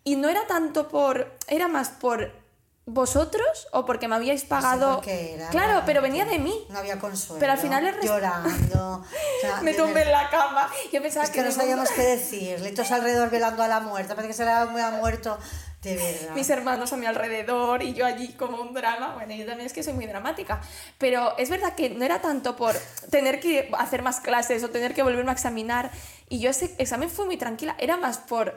y 0.04 0.16
no 0.16 0.28
era 0.28 0.46
tanto 0.46 0.88
por, 0.88 1.36
era 1.48 1.68
más 1.68 1.90
por 1.90 2.45
vosotros 2.88 3.66
o 3.72 3.84
porque 3.84 4.06
me 4.06 4.14
habíais 4.14 4.44
pagado. 4.44 5.02
claro, 5.50 5.82
pero 5.84 6.00
venía 6.00 6.24
de 6.24 6.38
mí. 6.38 6.54
No 6.70 6.78
había 6.78 7.00
consuelo. 7.00 7.40
Pero 7.40 7.52
al 7.52 7.58
final 7.58 7.84
es 7.84 8.00
llorando. 8.00 9.04
me 9.62 9.74
tumbé 9.74 10.02
en 10.02 10.12
la 10.12 10.30
cama. 10.30 10.70
Yo 10.92 11.02
pensaba 11.02 11.24
es 11.24 11.32
que, 11.32 11.42
no 11.42 11.50
sabíamos 11.50 11.90
qué 11.90 12.02
decirle. 12.02 12.70
Todos 12.70 12.92
alrededor 12.92 13.28
velando 13.30 13.64
a 13.64 13.68
la 13.68 13.80
muerte. 13.80 14.14
Parece 14.14 14.28
que 14.28 14.34
se 14.34 14.44
le 14.44 14.52
había 14.52 14.90
muerto. 14.92 15.36
De 15.82 15.96
verdad. 15.96 16.34
Mis 16.36 16.48
hermanos 16.48 16.92
a 16.92 16.96
mi 16.96 17.06
alrededor 17.06 17.82
y 17.82 17.92
yo 17.92 18.06
allí 18.06 18.34
como 18.34 18.62
un 18.62 18.72
drama. 18.72 19.14
Bueno, 19.14 19.34
yo 19.34 19.46
también 19.46 19.66
es 19.66 19.72
que 19.72 19.82
soy 19.82 19.92
muy 19.92 20.06
dramática. 20.06 20.60
Pero 20.96 21.36
es 21.38 21.50
verdad 21.50 21.74
que 21.74 21.90
no 21.90 22.04
era 22.04 22.20
tanto 22.20 22.54
por 22.54 22.76
tener 23.10 23.40
que 23.40 23.68
hacer 23.78 24.02
más 24.02 24.20
clases 24.20 24.62
o 24.62 24.70
tener 24.70 24.94
que 24.94 25.02
volverme 25.02 25.30
a 25.30 25.34
examinar. 25.34 25.90
Y 26.28 26.38
yo 26.38 26.50
ese 26.50 26.72
examen 26.78 27.10
fue 27.10 27.26
muy 27.26 27.36
tranquila. 27.36 27.74
Era 27.80 27.96
más 27.96 28.18
por, 28.18 28.56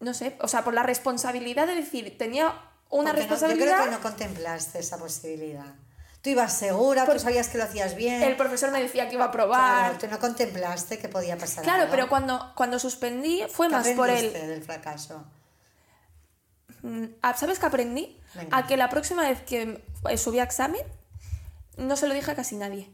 no 0.00 0.14
sé, 0.14 0.36
o 0.40 0.48
sea, 0.48 0.64
por 0.64 0.74
la 0.74 0.82
responsabilidad 0.82 1.68
de 1.68 1.76
decir, 1.76 2.18
tenía 2.18 2.54
una 2.92 3.12
responsabilidad. 3.12 3.66
yo 3.66 3.72
creo 3.72 3.84
que 3.84 3.90
no 3.90 4.00
contemplaste 4.00 4.78
esa 4.78 4.98
posibilidad. 4.98 5.74
Tú 6.20 6.30
ibas 6.30 6.56
segura, 6.56 7.04
tú 7.04 7.18
sabías 7.18 7.48
que 7.48 7.58
lo 7.58 7.64
hacías 7.64 7.96
bien. 7.96 8.22
El 8.22 8.36
profesor 8.36 8.70
me 8.70 8.80
decía 8.80 9.08
que 9.08 9.14
iba 9.16 9.24
a 9.24 9.32
probar. 9.32 9.90
Claro, 9.90 9.98
tú 9.98 10.06
no 10.06 10.20
contemplaste 10.20 10.98
que 10.98 11.08
podía 11.08 11.36
pasar 11.36 11.64
Claro, 11.64 11.88
pero 11.90 12.08
cuando, 12.08 12.52
cuando 12.54 12.78
suspendí 12.78 13.42
fue 13.50 13.68
más 13.68 13.88
por 13.88 14.08
el... 14.08 14.32
del 14.32 14.62
fracaso? 14.62 15.24
Mm, 16.82 17.06
¿Sabes 17.36 17.58
qué 17.58 17.66
aprendí? 17.66 18.20
A 18.52 18.66
que 18.66 18.76
la 18.76 18.88
próxima 18.88 19.22
vez 19.22 19.42
que 19.42 19.84
subí 20.16 20.38
a 20.38 20.44
examen 20.44 20.82
no 21.76 21.96
se 21.96 22.06
lo 22.06 22.14
dije 22.14 22.30
a 22.30 22.34
casi 22.36 22.56
nadie. 22.56 22.88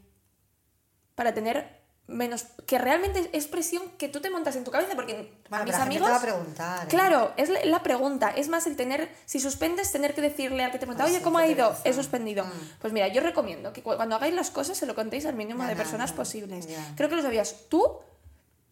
Para 1.13 1.33
tener 1.33 1.78
menos 2.09 2.45
que 2.65 2.77
realmente 2.77 3.29
es 3.33 3.47
presión 3.47 3.83
que 3.97 4.09
tú 4.09 4.19
te 4.19 4.29
montas 4.29 4.55
en 4.55 4.63
tu 4.63 4.71
cabeza 4.71 4.95
porque 4.95 5.31
a 5.49 5.63
mis 5.63 5.75
amigos 5.75 6.07
te 6.07 6.11
va 6.11 6.17
a 6.17 6.21
preguntar, 6.21 6.85
¿eh? 6.85 6.87
claro 6.89 7.31
es 7.37 7.49
la 7.65 7.83
pregunta. 7.83 8.29
Es 8.29 8.49
más 8.49 8.67
el 8.67 8.75
tener 8.75 9.09
si 9.25 9.39
suspendes 9.39 9.91
tener 9.91 10.13
que 10.13 10.21
decirle 10.21 10.63
al 10.63 10.71
que 10.71 10.79
te 10.79 10.85
pregunta 10.85 11.03
pues 11.03 11.15
oye 11.15 11.23
cómo 11.23 11.37
ha 11.37 11.47
ido 11.47 11.75
he 11.83 11.93
suspendido. 11.93 12.45
Mm. 12.45 12.49
pues 12.81 12.93
mira 12.93 13.07
yo 13.07 13.21
recomiendo 13.21 13.71
que 13.73 13.81
cuando 13.81 14.15
hagáis 14.15 14.33
las 14.33 14.51
cosas 14.51 14.77
se 14.77 14.85
lo 14.85 14.95
contéis 14.95 15.25
al 15.25 15.35
mínimo 15.35 15.63
de 15.63 15.75
personas 15.75 16.11
posibles. 16.11 16.67
Creo 16.95 17.09
que 17.09 17.15
lo 17.15 17.21
sabías 17.21 17.55
tú 17.69 17.99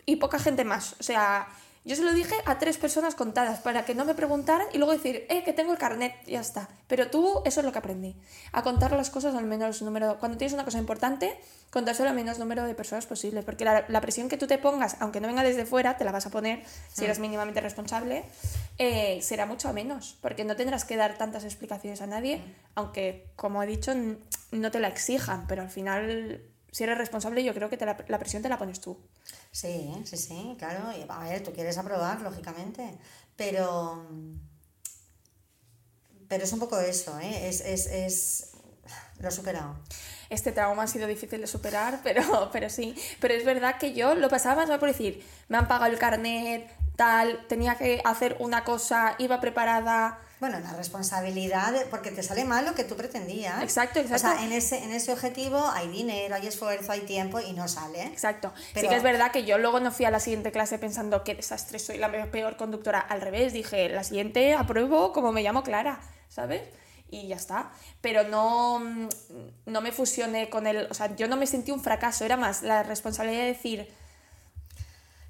y 0.06 0.18
poca 0.18 0.40
gente 0.40 0.64
más. 0.64 0.96
O 1.00 1.04
sea 1.04 1.48
yo 1.88 1.96
se 1.96 2.04
lo 2.04 2.12
dije 2.12 2.36
a 2.44 2.60
tres 2.60 2.78
personas 2.78 3.16
contadas 3.16 3.62
para 3.62 3.86
que 3.86 3.96
no 3.96 4.04
me 4.04 4.14
preguntaran 4.14 4.68
y 4.74 4.78
luego 4.78 4.92
decir, 4.92 5.26
eh, 5.30 5.46
que 5.46 5.54
tengo 5.54 5.72
el 5.72 5.78
carnet, 5.78 6.14
ya 6.26 6.42
está. 6.42 6.68
Pero 6.86 7.10
tú, 7.10 7.42
eso 7.46 7.62
es 7.62 7.66
lo 7.66 7.72
que 7.72 7.80
aprendí. 7.80 8.14
A 8.52 8.62
contar 8.62 8.92
las 8.92 9.10
cosas 9.10 9.36
al 9.36 9.46
menos 9.46 9.82
número. 9.82 10.20
Cuando 10.20 10.38
tienes 10.38 10.52
una 10.52 10.66
cosa 10.66 10.80
importante, 10.80 11.40
contárselo 11.70 12.10
al 12.10 12.16
menos 12.16 12.40
número 12.40 12.66
de 12.66 12.76
personas 12.76 13.06
posible. 13.06 13.42
Porque 13.42 13.64
la, 13.64 14.02
presión 14.02 14.28
que 14.28 14.36
tú 14.36 14.48
te 14.48 14.58
pongas, 14.58 14.98
aunque 15.00 15.22
no 15.22 15.30
venga 15.30 15.44
desde 15.44 15.66
fuera, 15.66 15.96
te 15.96 16.04
la 16.04 16.12
vas 16.12 16.26
a 16.26 16.30
poner, 16.30 16.62
si 16.92 17.06
eres 17.06 17.20
mm. 17.20 17.22
mínimamente 17.22 17.62
responsable, 17.62 18.26
eh, 18.78 19.22
será 19.22 19.46
mucho 19.46 19.72
menos. 19.72 20.18
Porque 20.22 20.44
no 20.44 20.58
tendrás 20.58 20.84
que 20.84 20.98
dar 20.98 21.18
tantas 21.18 21.46
explicaciones 21.46 22.02
a 22.02 22.08
nadie, 22.08 22.40
mm. 22.40 22.54
aunque, 22.76 23.30
como 23.38 23.64
he 23.64 23.66
dicho, 23.66 23.94
no 24.52 24.72
te 24.72 24.82
la 24.82 24.90
exijan. 24.90 25.48
Pero 25.48 25.62
al 25.62 25.70
final, 25.70 26.42
si 26.70 26.84
eres 26.84 26.98
responsable, 26.98 27.46
yo 27.46 27.54
creo 27.54 27.70
que 27.70 27.78
la, 27.78 27.96
la 28.10 28.20
presión 28.20 28.44
te 28.44 28.50
la 28.50 28.58
pones 28.58 28.82
tú. 28.82 28.98
Sí, 29.58 29.92
sí, 30.06 30.18
sí, 30.18 30.56
claro. 30.60 30.84
A 31.10 31.24
ver, 31.24 31.42
tú 31.42 31.52
quieres 31.52 31.80
aprobar, 31.80 32.22
lógicamente, 32.22 32.96
pero... 33.36 34.06
Pero 36.28 36.44
es 36.44 36.54
un 36.54 36.60
poco 36.60 36.80
eso, 36.80 37.20
¿eh? 37.20 37.48
Es, 37.50 37.62
es, 37.62 37.88
es... 37.88 38.52
Lo 39.20 39.30
he 39.30 39.32
superado. 39.32 39.76
Este 40.30 40.52
trauma 40.52 40.84
ha 40.84 40.88
sido 40.88 41.08
difícil 41.08 41.42
de 41.42 41.48
superar, 41.48 42.02
pero, 42.04 42.52
pero 42.54 42.70
sí. 42.70 42.94
Pero 43.20 43.34
es 43.34 43.44
verdad 43.46 43.80
que 43.80 43.94
yo 43.94 44.14
lo 44.14 44.30
pasaba 44.30 44.68
más 44.68 44.78
por 44.78 44.90
decir, 44.90 45.26
me 45.48 45.58
han 45.58 45.68
pagado 45.68 45.92
el 45.92 45.98
carnet, 45.98 46.70
tal, 46.96 47.48
tenía 47.48 47.80
que 47.80 48.00
hacer 48.06 48.38
una 48.40 48.64
cosa, 48.64 49.16
iba 49.18 49.42
preparada. 49.42 50.20
Bueno, 50.40 50.60
la 50.60 50.72
responsabilidad, 50.74 51.74
porque 51.90 52.12
te 52.12 52.22
sale 52.22 52.46
mal 52.46 52.64
lo 52.64 52.76
que 52.76 52.84
tú 52.84 52.96
pretendías. 52.96 53.64
Exacto, 53.64 54.00
exacto. 54.00 54.28
O 54.28 54.32
sea, 54.36 54.46
en 54.46 54.52
ese, 54.52 54.84
en 54.84 54.92
ese 54.92 55.12
objetivo 55.12 55.58
hay 55.74 55.88
dinero, 55.88 56.36
hay 56.36 56.46
esfuerzo, 56.46 56.92
hay 56.92 57.02
tiempo 57.02 57.40
y 57.40 57.54
no 57.54 57.68
sale. 57.68 58.04
Exacto. 58.04 58.54
Sí 58.56 58.64
Pero- 58.76 58.90
que 58.90 58.96
es 58.98 59.04
verdad 59.04 59.32
que 59.32 59.46
yo 59.46 59.58
luego 59.58 59.80
no 59.80 59.92
fui 59.92 60.06
a 60.06 60.12
la 60.12 60.20
siguiente 60.20 60.52
clase 60.52 60.78
pensando 60.78 61.24
que 61.24 61.34
desastre, 61.34 61.80
soy 61.80 61.98
la 61.98 62.12
peor 62.30 62.56
conductora. 62.56 63.00
Al 63.00 63.22
revés, 63.22 63.52
dije, 63.52 63.90
la 63.90 64.04
siguiente 64.04 64.54
apruebo 64.54 65.12
como 65.12 65.32
me 65.32 65.42
llamo 65.42 65.64
Clara, 65.64 66.00
¿sabes? 66.30 66.62
Y 67.10 67.28
ya 67.28 67.38
está. 67.38 67.72
Pero 68.02 68.24
no, 68.28 68.80
mm, 68.80 69.08
no 69.66 69.82
me 69.82 69.92
fusioné 69.92 70.50
con 70.50 70.68
el... 70.68 70.88
O 70.92 70.94
sea, 70.94 71.16
yo 71.16 71.28
no 71.28 71.38
me 71.38 71.48
sentí 71.48 71.72
un 71.72 71.82
fracaso, 71.82 72.26
era 72.26 72.38
más 72.38 72.62
la 72.62 72.84
responsabilidad 72.84 73.42
de 73.42 73.48
decir, 73.48 73.92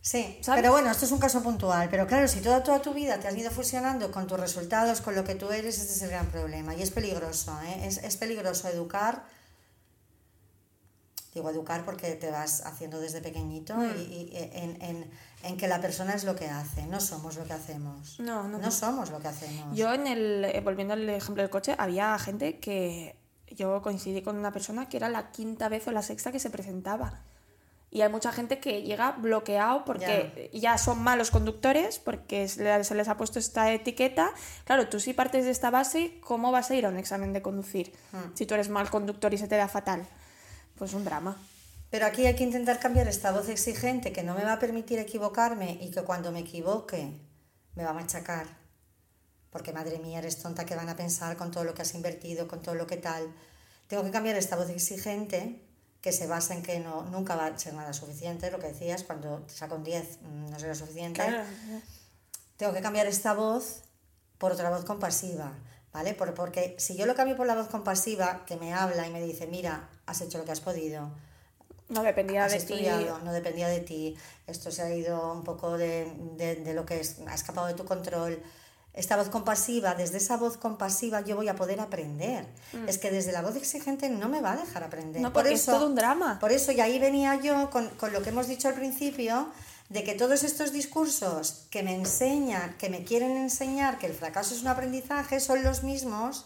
Sí, 0.08 0.38
¿Sabes? 0.41 0.62
pero 0.62 0.72
bueno, 0.72 0.89
esto 0.89 1.03
es 1.05 1.12
un 1.12 1.20
caso 1.20 1.43
puntual. 1.43 1.89
Pero 1.89 2.08
claro, 2.08 2.28
si 2.30 2.39
toda, 2.39 2.64
toda 2.64 2.82
tu 2.82 2.93
vida 2.93 3.20
te 3.20 3.28
has 3.28 3.36
ido 3.36 3.51
fusionando 3.51 4.10
con 4.10 4.26
tus 4.26 4.39
resultados, 4.39 5.01
con 5.01 5.16
lo 5.16 5.26
que 5.26 5.36
tú 5.36 5.51
eres, 5.51 5.80
este 5.80 5.91
es 5.93 6.01
el 6.01 6.10
gran 6.12 6.28
problema. 6.28 6.74
Y 6.76 6.82
es 6.82 6.91
peligroso, 6.91 7.51
¿eh? 7.66 7.86
Es, 7.86 7.97
es 7.97 8.16
peligroso 8.16 8.70
educar. 8.70 9.24
Digo 11.34 11.49
educar 11.49 11.84
porque 11.86 12.14
te 12.14 12.32
vas 12.32 12.66
haciendo 12.66 12.99
desde 12.99 13.20
pequeñito 13.22 13.76
Mm. 13.76 13.95
y, 13.97 14.01
y 14.01 14.30
en, 14.53 14.82
en- 14.82 15.12
en 15.43 15.58
que 15.58 15.68
la 15.68 15.80
persona 15.82 16.14
es 16.16 16.24
lo 16.24 16.36
que 16.36 16.47
hace, 16.49 16.86
no 16.88 16.99
somos 16.99 17.36
lo 17.36 17.43
que 17.43 17.53
hacemos. 17.53 18.20
No, 18.20 18.43
no, 18.43 18.58
No 18.58 18.66
no. 18.68 18.72
somos 18.72 19.12
lo 19.12 19.20
que 19.20 19.28
hacemos. 19.28 19.78
Yo 19.78 19.93
en 19.93 20.08
el, 20.08 20.45
eh, 20.45 20.62
volviendo 20.64 20.93
al 20.95 21.08
ejemplo 21.10 21.43
del 21.43 21.49
coche, 21.51 21.76
había 21.78 22.18
gente 22.18 22.60
que 22.60 23.16
yo 23.51 23.82
coincidí 23.84 24.22
con 24.24 24.36
una 24.38 24.51
persona 24.51 24.89
que 24.89 24.97
era 24.97 25.10
la 25.10 25.32
quinta 25.32 25.70
vez 25.70 25.88
o 25.88 25.91
la 25.91 26.01
sexta 26.01 26.32
que 26.32 26.39
se 26.39 26.49
presentaba. 26.49 27.22
Y 27.90 28.02
hay 28.02 28.10
mucha 28.10 28.32
gente 28.34 28.60
que 28.60 28.82
llega 28.84 29.12
bloqueado 29.14 29.86
porque 29.86 30.50
ya, 30.54 30.78
son 30.78 31.02
malos 31.02 31.32
conductores, 31.32 32.00
porque 32.00 32.48
se 32.50 32.64
le- 32.64 32.84
se 32.84 32.94
les 32.96 33.08
ha 33.08 33.16
puesto 33.16 33.40
esta 33.40 33.72
etiqueta. 33.72 34.32
Claro, 34.66 34.90
tú 34.90 35.00
si 35.00 35.14
partes 35.14 35.46
de 35.46 35.52
esta 35.52 35.70
base, 35.70 36.20
¿cómo 36.22 36.52
vas 36.52 36.70
a 36.70 36.76
ir 36.76 36.86
a 36.86 36.90
un 36.90 36.98
examen 36.98 37.32
de 37.32 37.42
conducir? 37.42 37.94
Si 38.34 38.46
tú 38.46 38.56
eres 38.56 38.68
mal 38.70 38.90
conductor 38.90 39.34
y 39.34 39.38
se 39.38 39.48
te 39.48 39.56
da 39.56 39.68
fatal. 39.70 40.06
Pues 40.78 40.94
un 40.94 41.06
drama. 41.06 41.38
Pero 41.90 42.06
aquí 42.06 42.26
hay 42.26 42.36
que 42.36 42.44
intentar 42.44 42.80
cambiar 42.80 43.08
esta 43.08 43.32
voz 43.32 43.48
exigente 43.48 44.12
que 44.12 44.22
no 44.22 44.36
me 44.36 44.44
va 44.44 44.54
a 44.54 44.60
permitir 44.60 45.00
equivocarme 45.00 45.78
y 45.82 45.90
que 45.90 46.02
cuando 46.02 46.34
me 46.34 46.40
equivoque 46.40 47.14
me 47.76 47.84
va 47.86 47.92
a 47.92 47.94
machacar. 47.94 48.48
Porque 49.50 49.72
madre 49.72 49.98
mía, 50.00 50.20
eres 50.20 50.38
tonta 50.44 50.66
que 50.66 50.76
van 50.76 50.90
a 50.90 50.98
pensar 50.98 51.38
con 51.38 51.52
todo 51.52 51.64
lo 51.64 51.74
que 51.74 51.84
has 51.84 51.94
invertido, 51.96 52.50
con 52.50 52.62
todo 52.62 52.76
lo 52.76 52.86
que 52.86 52.98
tal. 52.98 53.34
Tengo 53.88 54.04
que 54.04 54.12
cambiar 54.12 54.36
esta 54.36 54.58
voz 54.58 54.70
exigente 54.70 55.64
que 56.02 56.12
se 56.12 56.28
basa 56.28 56.54
en 56.54 56.64
que 56.64 56.80
no, 56.80 57.04
nunca 57.04 57.36
va 57.36 57.48
a 57.48 57.58
ser 57.58 57.74
nada 57.74 57.91
suficiente, 57.93 58.50
lo 58.52 58.60
que 58.60 58.68
decías, 58.68 59.04
cuando 59.04 59.39
te 59.39 59.54
saco 59.54 59.76
un 59.76 59.84
10 59.84 60.20
mm, 60.22 60.50
no 60.52 60.60
será 60.60 60.76
suficiente. 60.76 61.22
Tengo 62.58 62.74
que 62.74 62.82
cambiar 62.82 63.08
esta 63.08 63.34
voz 63.34 63.84
por 64.38 64.52
otra 64.52 64.70
voz 64.70 64.86
compasiva, 64.86 65.54
¿vale? 65.93 66.14
Por- 66.14 66.34
porque 66.34 66.76
si 66.80 66.95
yo 66.95 67.06
lo 67.06 67.16
cambio 67.16 67.36
por 67.36 67.48
la 67.48 67.56
voz 67.56 67.68
compasiva, 67.68 68.45
que 68.45 68.56
me 68.58 68.74
habla 68.74 69.08
y 69.08 69.12
me 69.12 69.22
dice, 69.22 69.48
mira, 69.48 69.89
has 70.06 70.22
hecho 70.22 70.38
lo 70.38 70.45
que 70.45 70.52
has 70.52 70.62
podido, 70.62 71.10
No 71.89 72.04
dependía 72.04 72.45
has 72.45 72.52
de 72.52 72.58
ti. 72.60 72.64
estudiado, 72.74 73.20
no 73.20 73.32
dependía 73.34 73.68
de 73.68 73.80
ti, 73.80 74.16
esto 74.45 74.72
se 74.72 74.82
ha 74.84 74.93
ido 74.93 75.32
un 75.34 75.43
poco 75.43 75.78
de, 75.78 76.12
de- 76.36 76.56
de 76.58 76.74
lo 76.74 76.86
que 76.86 77.00
es- 77.00 77.18
ha 77.28 77.34
escapado 77.36 77.68
de 77.68 77.74
tu 77.74 77.86
control. 77.86 78.41
Esta 78.98 79.16
voz 79.16 79.30
compasiva, 79.30 79.93
desde 79.93 80.18
esa 80.18 80.38
voz 80.38 80.58
compasiva 80.58 81.22
yo 81.22 81.36
voy 81.36 81.48
a 81.48 81.56
poder 81.56 81.80
aprender. 81.80 82.45
Es 82.88 82.98
que 82.98 83.12
desde 83.12 83.32
la 83.32 83.43
voz 83.43 83.56
exigente 83.56 84.10
no 84.10 84.28
me 84.28 84.41
va 84.41 84.54
a 84.54 84.58
dejar 84.58 84.84
aprender. 84.84 85.22
Mm. 85.22 85.24
No, 85.24 85.34
porque 85.34 85.54
es 85.54 85.66
todo 85.66 85.86
un 85.86 85.95
drama. 85.95 86.39
Por 86.39 86.52
eso, 86.52 86.72
y 86.72 86.82
ahí 86.82 86.98
venía 86.98 87.36
yo 87.36 87.70
con, 87.70 87.89
con 87.89 88.12
lo 88.12 88.24
que 88.24 88.30
hemos 88.30 88.48
dicho 88.48 88.68
al 88.68 88.74
principio, 88.74 89.50
de 89.89 90.04
que 90.04 90.16
todos 90.16 90.43
estos 90.43 90.74
discursos 90.74 91.68
que 91.70 91.84
me 91.84 91.93
enseñan, 91.93 92.76
que 92.78 92.89
me 92.89 93.04
quieren 93.04 93.38
enseñar 93.38 94.00
que 94.00 94.08
el 94.08 94.14
fracaso 94.14 94.56
es 94.56 94.62
un 94.62 94.68
aprendizaje, 94.68 95.39
son 95.39 95.64
los 95.64 95.84
mismos 95.84 96.45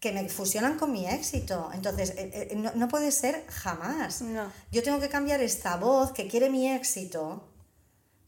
que 0.00 0.12
me 0.12 0.28
fusionan 0.28 0.76
con 0.76 0.90
mi 0.90 1.06
éxito. 1.06 1.70
Entonces, 1.72 2.10
eh, 2.16 2.48
eh, 2.50 2.56
no, 2.56 2.72
no 2.74 2.88
puede 2.88 3.12
ser 3.12 3.44
jamás. 3.48 4.22
No. 4.22 4.50
Yo 4.72 4.82
tengo 4.82 4.98
que 4.98 5.08
cambiar 5.08 5.40
esta 5.40 5.76
voz 5.76 6.12
que 6.12 6.26
quiere 6.26 6.50
mi 6.50 6.68
éxito 6.68 7.49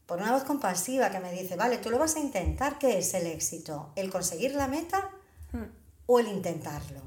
por 0.05 0.19
una 0.19 0.33
voz 0.33 0.43
compasiva 0.43 1.09
que 1.09 1.19
me 1.19 1.31
dice, 1.31 1.55
vale, 1.55 1.77
tú 1.77 1.89
lo 1.89 1.99
vas 1.99 2.15
a 2.15 2.19
intentar, 2.19 2.77
¿qué 2.77 2.97
es 2.97 3.13
el 3.13 3.27
éxito? 3.27 3.91
¿El 3.95 4.09
conseguir 4.09 4.53
la 4.55 4.67
meta 4.67 5.11
o 6.05 6.19
el 6.19 6.27
intentarlo? 6.27 7.01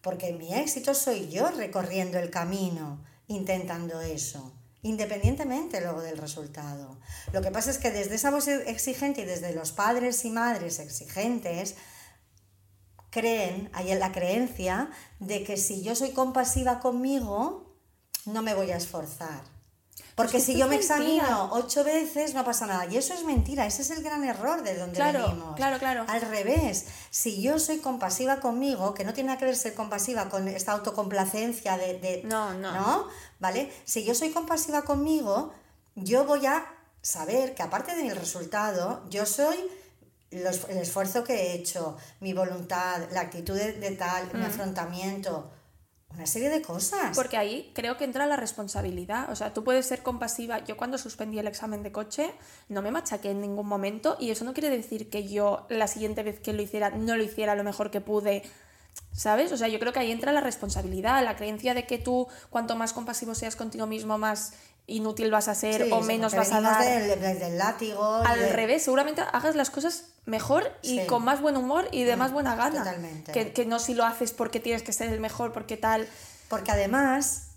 Porque 0.00 0.32
mi 0.32 0.54
éxito 0.54 0.94
soy 0.94 1.28
yo 1.28 1.50
recorriendo 1.50 2.18
el 2.18 2.30
camino, 2.30 3.04
intentando 3.26 4.00
eso, 4.00 4.52
independientemente 4.82 5.80
luego 5.80 6.00
del 6.00 6.18
resultado. 6.18 6.98
Lo 7.32 7.42
que 7.42 7.50
pasa 7.50 7.70
es 7.70 7.78
que 7.78 7.90
desde 7.90 8.14
esa 8.14 8.30
voz 8.30 8.48
exigente 8.48 9.22
y 9.22 9.26
desde 9.26 9.54
los 9.54 9.72
padres 9.72 10.24
y 10.24 10.30
madres 10.30 10.78
exigentes, 10.78 11.76
creen, 13.10 13.70
hay 13.72 13.94
la 13.94 14.12
creencia 14.12 14.90
de 15.20 15.44
que 15.44 15.56
si 15.56 15.82
yo 15.82 15.94
soy 15.94 16.10
compasiva 16.12 16.80
conmigo, 16.80 17.76
no 18.26 18.42
me 18.42 18.54
voy 18.54 18.70
a 18.72 18.76
esforzar. 18.76 19.53
Porque 20.14 20.38
que 20.38 20.40
si 20.40 20.52
yo 20.56 20.66
me 20.68 20.76
mentira. 20.76 20.94
examino 20.96 21.48
ocho 21.52 21.82
veces 21.82 22.34
no 22.34 22.44
pasa 22.44 22.66
nada. 22.66 22.86
Y 22.86 22.96
eso 22.96 23.14
es 23.14 23.24
mentira, 23.24 23.66
ese 23.66 23.82
es 23.82 23.90
el 23.90 24.02
gran 24.02 24.22
error 24.24 24.62
de 24.62 24.76
donde 24.76 24.94
Claro, 24.94 25.26
venimos. 25.26 25.56
claro, 25.56 25.78
claro. 25.78 26.04
Al 26.06 26.20
revés, 26.22 26.86
si 27.10 27.42
yo 27.42 27.58
soy 27.58 27.78
compasiva 27.78 28.38
conmigo, 28.38 28.94
que 28.94 29.02
no 29.04 29.12
tiene 29.12 29.28
nada 29.28 29.38
que 29.40 29.46
ver 29.46 29.56
ser 29.56 29.74
compasiva 29.74 30.28
con 30.28 30.46
esta 30.46 30.70
autocomplacencia 30.72 31.76
de... 31.76 31.98
de- 31.98 32.22
No, 32.24 32.54
no. 32.54 32.72
¿No? 32.72 33.08
¿Vale? 33.40 33.72
Si 33.84 34.04
yo 34.04 34.14
soy 34.14 34.30
compasiva 34.30 34.82
conmigo, 34.82 35.52
yo 35.96 36.24
voy 36.24 36.46
a 36.46 36.64
saber 37.02 37.54
que 37.56 37.62
aparte 37.64 37.96
del 37.96 38.14
resultado, 38.14 39.02
yo 39.10 39.26
soy 39.26 39.56
los- 40.30 40.64
el 40.68 40.78
esfuerzo 40.78 41.24
que 41.24 41.34
he 41.34 41.54
hecho, 41.54 41.96
mi 42.20 42.32
voluntad, 42.34 43.02
la 43.12 43.20
actitud 43.22 43.54
de, 43.56 43.72
de 43.72 43.90
tal, 43.92 44.30
Mm. 44.32 44.38
mi 44.38 44.44
afrontamiento, 44.44 45.50
una 46.14 46.26
serie 46.26 46.48
de 46.48 46.62
cosas. 46.62 47.16
Porque 47.16 47.36
ahí 47.36 47.72
creo 47.74 47.96
que 47.96 48.04
entra 48.04 48.26
la 48.26 48.36
responsabilidad. 48.36 49.30
O 49.30 49.36
sea, 49.36 49.52
tú 49.52 49.64
puedes 49.64 49.86
ser 49.86 50.02
compasiva. 50.02 50.64
Yo 50.64 50.76
cuando 50.76 50.98
suspendí 50.98 51.38
el 51.38 51.46
examen 51.46 51.82
de 51.82 51.92
coche 51.92 52.32
no 52.68 52.82
me 52.82 52.90
machaqué 52.90 53.30
en 53.30 53.40
ningún 53.40 53.66
momento 53.66 54.16
y 54.20 54.30
eso 54.30 54.44
no 54.44 54.54
quiere 54.54 54.70
decir 54.70 55.10
que 55.10 55.28
yo 55.28 55.66
la 55.68 55.88
siguiente 55.88 56.22
vez 56.22 56.40
que 56.40 56.52
lo 56.52 56.62
hiciera 56.62 56.90
no 56.90 57.16
lo 57.16 57.22
hiciera 57.22 57.54
lo 57.54 57.64
mejor 57.64 57.90
que 57.90 58.00
pude. 58.00 58.42
¿Sabes? 59.12 59.50
O 59.50 59.56
sea, 59.56 59.68
yo 59.68 59.80
creo 59.80 59.92
que 59.92 59.98
ahí 59.98 60.12
entra 60.12 60.32
la 60.32 60.40
responsabilidad, 60.40 61.24
la 61.24 61.36
creencia 61.36 61.74
de 61.74 61.84
que 61.84 61.98
tú 61.98 62.28
cuanto 62.50 62.76
más 62.76 62.92
compasivo 62.92 63.34
seas 63.34 63.56
contigo 63.56 63.86
mismo, 63.86 64.18
más 64.18 64.54
inútil 64.86 65.30
vas 65.30 65.48
a 65.48 65.54
ser 65.54 65.84
Sí, 65.86 65.90
o 65.92 66.00
menos 66.02 66.34
vas 66.34 66.52
a 66.52 66.60
dar. 66.60 66.84
Látigo. 67.52 68.04
Al 68.04 68.38
de- 68.38 68.52
revés, 68.52 68.82
seguramente 68.82 69.22
hagas 69.22 69.56
las 69.56 69.70
cosas 69.70 70.04
mejor 70.26 70.70
y 70.82 71.00
Sí. 71.00 71.06
con 71.06 71.24
más 71.24 71.40
buen 71.40 71.56
humor 71.56 71.88
y 71.90 72.04
de 72.04 72.16
más 72.16 72.32
buena 72.32 72.54
gana. 72.56 72.78
totalmente. 72.84 73.32
Que, 73.32 73.52
que 73.52 73.64
no 73.66 73.78
si 73.78 73.94
lo 73.94 74.04
haces 74.04 74.32
porque 74.32 74.60
tienes 74.60 74.82
que 74.82 74.92
ser 74.92 75.08
el 75.12 75.20
mejor, 75.20 75.52
porque 75.52 75.76
tal. 75.76 76.06
Porque 76.48 76.70
además 76.72 77.48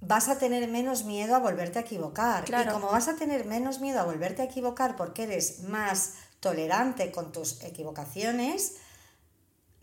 vas 0.00 0.28
a 0.28 0.38
tener 0.38 0.68
menos 0.68 1.04
miedo 1.04 1.34
a 1.34 1.38
volverte 1.38 1.78
a 1.78 1.82
equivocar. 1.82 2.44
Claro. 2.44 2.70
Y 2.70 2.74
como 2.74 2.88
vas 2.90 3.08
a 3.08 3.16
tener 3.16 3.44
menos 3.46 3.80
miedo 3.80 4.00
a 4.00 4.04
volverte 4.04 4.42
a 4.42 4.44
equivocar 4.46 4.96
porque 4.96 5.22
eres 5.22 5.60
más 5.62 6.14
tolerante 6.40 7.10
con 7.10 7.32
tus 7.32 7.62
equivocaciones, 7.62 8.74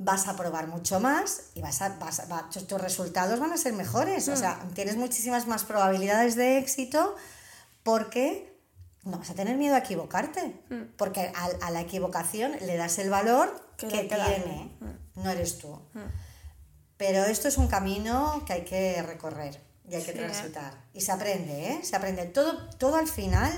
vas 0.04 0.28
a 0.28 0.36
probar 0.36 0.68
mucho 0.68 1.00
más 1.00 1.42
y 1.54 1.62
vas 1.62 1.82
a, 1.82 1.90
vas 2.00 2.20
a- 2.22 2.26
va- 2.26 2.50
tus, 2.50 2.66
tus 2.68 2.82
resultados 2.82 3.40
van 3.40 3.52
a 3.54 3.58
ser 3.58 3.74
mejores. 3.74 4.28
O 4.30 4.36
sea, 4.36 4.60
tienes 4.74 4.96
muchísimas 4.98 5.46
más 5.48 5.64
probabilidades 5.64 6.36
de 6.36 6.58
éxito 6.58 7.16
porque 7.84 8.52
no 9.04 9.18
vas 9.20 9.30
a 9.30 9.34
tener 9.36 9.58
miedo 9.58 9.76
a 9.76 9.80
equivocarte. 9.80 10.56
Porque 10.98 11.32
a, 11.36 11.68
a 11.68 11.72
la 11.72 11.82
equivocación 11.82 12.54
le 12.62 12.78
das 12.78 12.98
el 13.00 13.10
valor 13.10 13.50
Que 13.78 13.88
tiene. 13.88 14.78
No 15.16 15.30
eres 15.30 15.58
tú. 15.60 15.80
Pero 16.98 17.24
esto 17.26 17.48
es 17.48 17.58
un 17.58 17.68
camino 17.68 18.44
que 18.46 18.54
hay 18.54 18.64
que 18.64 19.02
recorrer 19.04 19.60
y 19.90 19.96
hay 19.96 20.04
que 20.04 20.12
Sí. 20.14 20.18
transitar. 20.18 20.74
Y 20.94 21.02
se 21.02 21.12
aprende, 21.12 21.72
¿eh? 21.74 21.80
Se 21.84 21.96
aprende. 21.96 22.26
Todo, 22.26 22.70
todo 22.78 22.96
al 22.98 23.08
final 23.08 23.52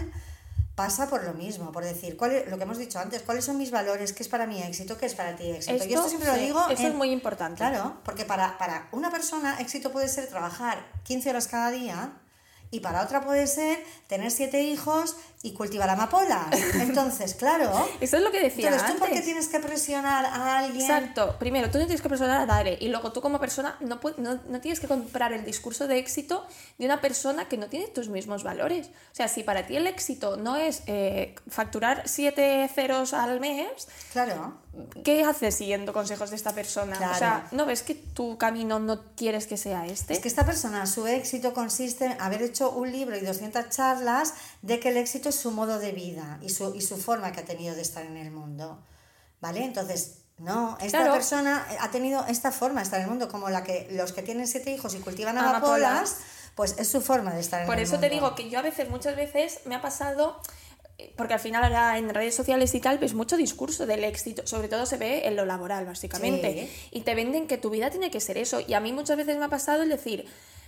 pasa 0.76 1.08
por 1.10 1.24
lo 1.24 1.34
mismo, 1.34 1.72
por 1.72 1.84
decir, 1.84 2.18
¿cuál 2.18 2.32
es- 2.32 2.50
lo 2.50 2.58
que 2.58 2.64
hemos 2.64 2.78
dicho 2.80 2.98
antes, 3.00 3.22
cuáles 3.22 3.46
son 3.46 3.58
mis 3.58 3.70
valores, 3.72 4.12
qué 4.14 4.24
es 4.24 4.30
para 4.30 4.48
mí 4.48 4.62
éxito, 4.64 4.98
qué 4.98 5.06
es 5.06 5.14
para 5.14 5.36
ti 5.36 5.52
éxito. 5.52 5.84
y 5.86 5.94
Esto, 5.94 6.08
siempre 6.10 6.30
lo 6.32 6.36
digo. 6.38 6.68
esto 6.70 6.88
es 6.88 6.96
muy 6.96 7.12
importante. 7.12 7.58
Claro, 7.58 7.98
porque 8.04 8.26
para, 8.26 8.58
para 8.58 8.88
una 8.92 9.12
persona 9.12 9.60
éxito 9.60 9.92
puede 9.92 10.08
ser 10.08 10.28
trabajar 10.28 10.84
15 11.04 11.30
horas 11.30 11.48
cada 11.48 11.70
día 11.70 12.14
y 12.74 12.80
para 12.80 13.04
otra 13.04 13.22
puede 13.24 13.46
ser 13.48 13.78
tener 14.08 14.32
siete 14.32 14.62
hijos 14.64 15.16
y 15.44 15.54
cultivar 15.54 15.90
amapolas. 15.90 16.48
Entonces, 16.76 17.36
claro. 17.36 17.70
Eso 18.02 18.18
es 18.18 18.24
lo 18.24 18.32
que 18.32 18.40
decía 18.42 18.70
Entonces, 18.70 18.94
¿tú 18.94 18.98
por 19.00 19.08
qué 19.10 19.14
antes. 19.16 19.26
tienes 19.26 19.48
que 19.50 19.60
presionar 19.60 20.26
a 20.26 20.60
alguien? 20.60 20.82
Exacto. 20.82 21.36
Primero, 21.38 21.70
tú 21.70 21.78
no 21.78 21.86
tienes 21.86 22.02
que 22.02 22.10
personar 22.10 22.42
a 22.42 22.46
Dare 22.46 22.78
y 22.80 22.88
luego 22.88 23.12
tú 23.12 23.22
como 23.22 23.40
persona 23.40 23.76
no, 23.82 24.00
no, 24.18 24.40
no 24.48 24.62
tienes 24.62 24.80
que 24.80 24.88
comprar 24.88 25.34
el 25.34 25.46
discurso 25.46 25.88
de 25.88 25.98
éxito 26.00 26.48
de 26.80 26.86
una 26.86 27.00
persona 27.02 27.48
que 27.48 27.58
no 27.58 27.68
tiene 27.68 27.88
tus 27.88 28.10
mismos 28.10 28.44
valores. 28.44 28.88
O 28.88 29.16
sea, 29.16 29.28
si 29.28 29.44
para 29.44 29.68
ti 29.68 29.76
el 29.76 29.86
éxito 29.86 30.38
no 30.38 30.56
es 30.56 30.82
eh, 30.88 31.36
facturar 31.50 32.04
siete 32.06 32.68
ceros 32.74 33.14
al 33.14 33.40
mes, 33.40 33.88
Claro. 34.14 34.54
¿qué 35.04 35.24
haces 35.26 35.56
siguiendo 35.56 35.92
consejos 35.94 36.30
de 36.30 36.38
esta 36.38 36.54
persona? 36.54 36.96
O 36.96 36.98
Claro. 36.98 37.18
sea, 37.20 37.48
¿no 37.52 37.66
ves 37.66 37.84
que 37.84 37.96
tu 37.96 38.38
camino 38.38 38.80
no 38.80 39.02
quieres 39.18 39.46
que 39.46 39.58
sea 39.58 39.86
este? 39.88 40.14
Es 40.14 40.20
que 40.20 40.30
esta 40.30 40.46
persona, 40.46 40.86
su 40.86 41.06
éxito 41.06 41.54
consiste 41.54 42.06
en 42.06 42.22
haber 42.22 42.42
hecho 42.44 42.63
hecho 42.68 42.76
un 42.78 42.92
libro 42.92 43.18
y 43.18 43.22
200 43.22 43.70
charlas 43.70 44.34
de 44.62 44.80
que 44.80 44.90
el 44.90 44.98
éxito 44.98 45.30
es 45.30 45.36
su 45.36 45.52
modo 45.52 45.80
de 45.80 45.92
vida 45.92 46.40
y 46.42 46.50
su, 46.50 46.74
y 46.76 46.82
su 46.82 46.98
forma 46.98 47.32
que 47.32 47.42
ha 47.42 47.46
tenido 47.46 47.76
de 47.76 47.82
estar 47.82 48.06
en 48.06 48.18
el 48.18 48.32
mundo. 48.32 48.84
¿Vale? 49.42 49.64
Entonces, 49.64 50.20
no, 50.38 50.78
esta 50.82 51.00
Claro. 51.00 51.14
persona 51.14 51.66
ha 51.82 51.92
tenido 51.92 52.26
esta 52.28 52.52
forma 52.52 52.80
de 52.80 52.86
estar 52.86 53.00
en 53.00 53.04
el 53.06 53.10
mundo, 53.10 53.28
como 53.30 53.50
la 53.50 53.64
que 53.64 53.88
los 53.92 54.14
que 54.14 54.22
tienen 54.24 54.48
siete 54.48 54.72
hijos 54.72 54.96
y 54.96 55.00
cultivan 55.00 55.38
Amapolas. 55.38 55.84
amapolas, 55.84 56.18
pues 56.56 56.76
es 56.78 56.88
su 56.88 57.02
forma 57.02 57.34
de 57.34 57.42
estar 57.42 57.62
en 57.62 57.68
Por 57.68 57.76
el 57.78 57.84
eso 57.84 57.94
mundo. 57.94 58.08
te 58.08 58.14
digo 58.14 58.36
que 58.36 58.50
yo 58.50 58.60
a 58.60 58.62
veces, 58.62 58.90
muchas 58.90 59.16
veces, 59.16 59.60
me 59.66 59.76
ha 59.76 59.82
pasado, 59.82 60.40
eh, 60.98 61.14
porque 61.18 61.34
al 61.34 61.40
final 61.40 61.64
ahora 61.64 61.98
en 61.98 62.14
redes 62.14 62.36
sociales 62.36 62.74
y 62.74 62.80
tal, 62.80 63.00
ves 63.00 63.14
mucho 63.14 63.36
discurso 63.38 63.86
del 63.86 64.04
éxito, 64.06 64.48
sobre 64.48 64.70
todo 64.70 64.86
se 64.86 64.98
ve 64.98 65.28
en 65.28 65.36
lo 65.36 65.46
laboral, 65.46 65.86
básicamente. 65.86 66.68
Sí. 66.72 66.90
Y 66.92 67.02
te 67.02 67.16
venden 67.16 67.48
que 67.48 67.58
tu 67.58 67.70
vida 67.70 67.90
tiene 67.90 68.10
que 68.12 68.22
ser 68.22 68.38
eso. 68.38 68.60
Y 68.66 68.74
a 68.76 68.80
mí 68.80 68.94
muchas 68.94 69.18
veces 69.18 69.38
me 69.38 69.46
ha 69.46 69.50
pasado 69.50 69.84
el 69.84 69.90
decir, 69.90 70.26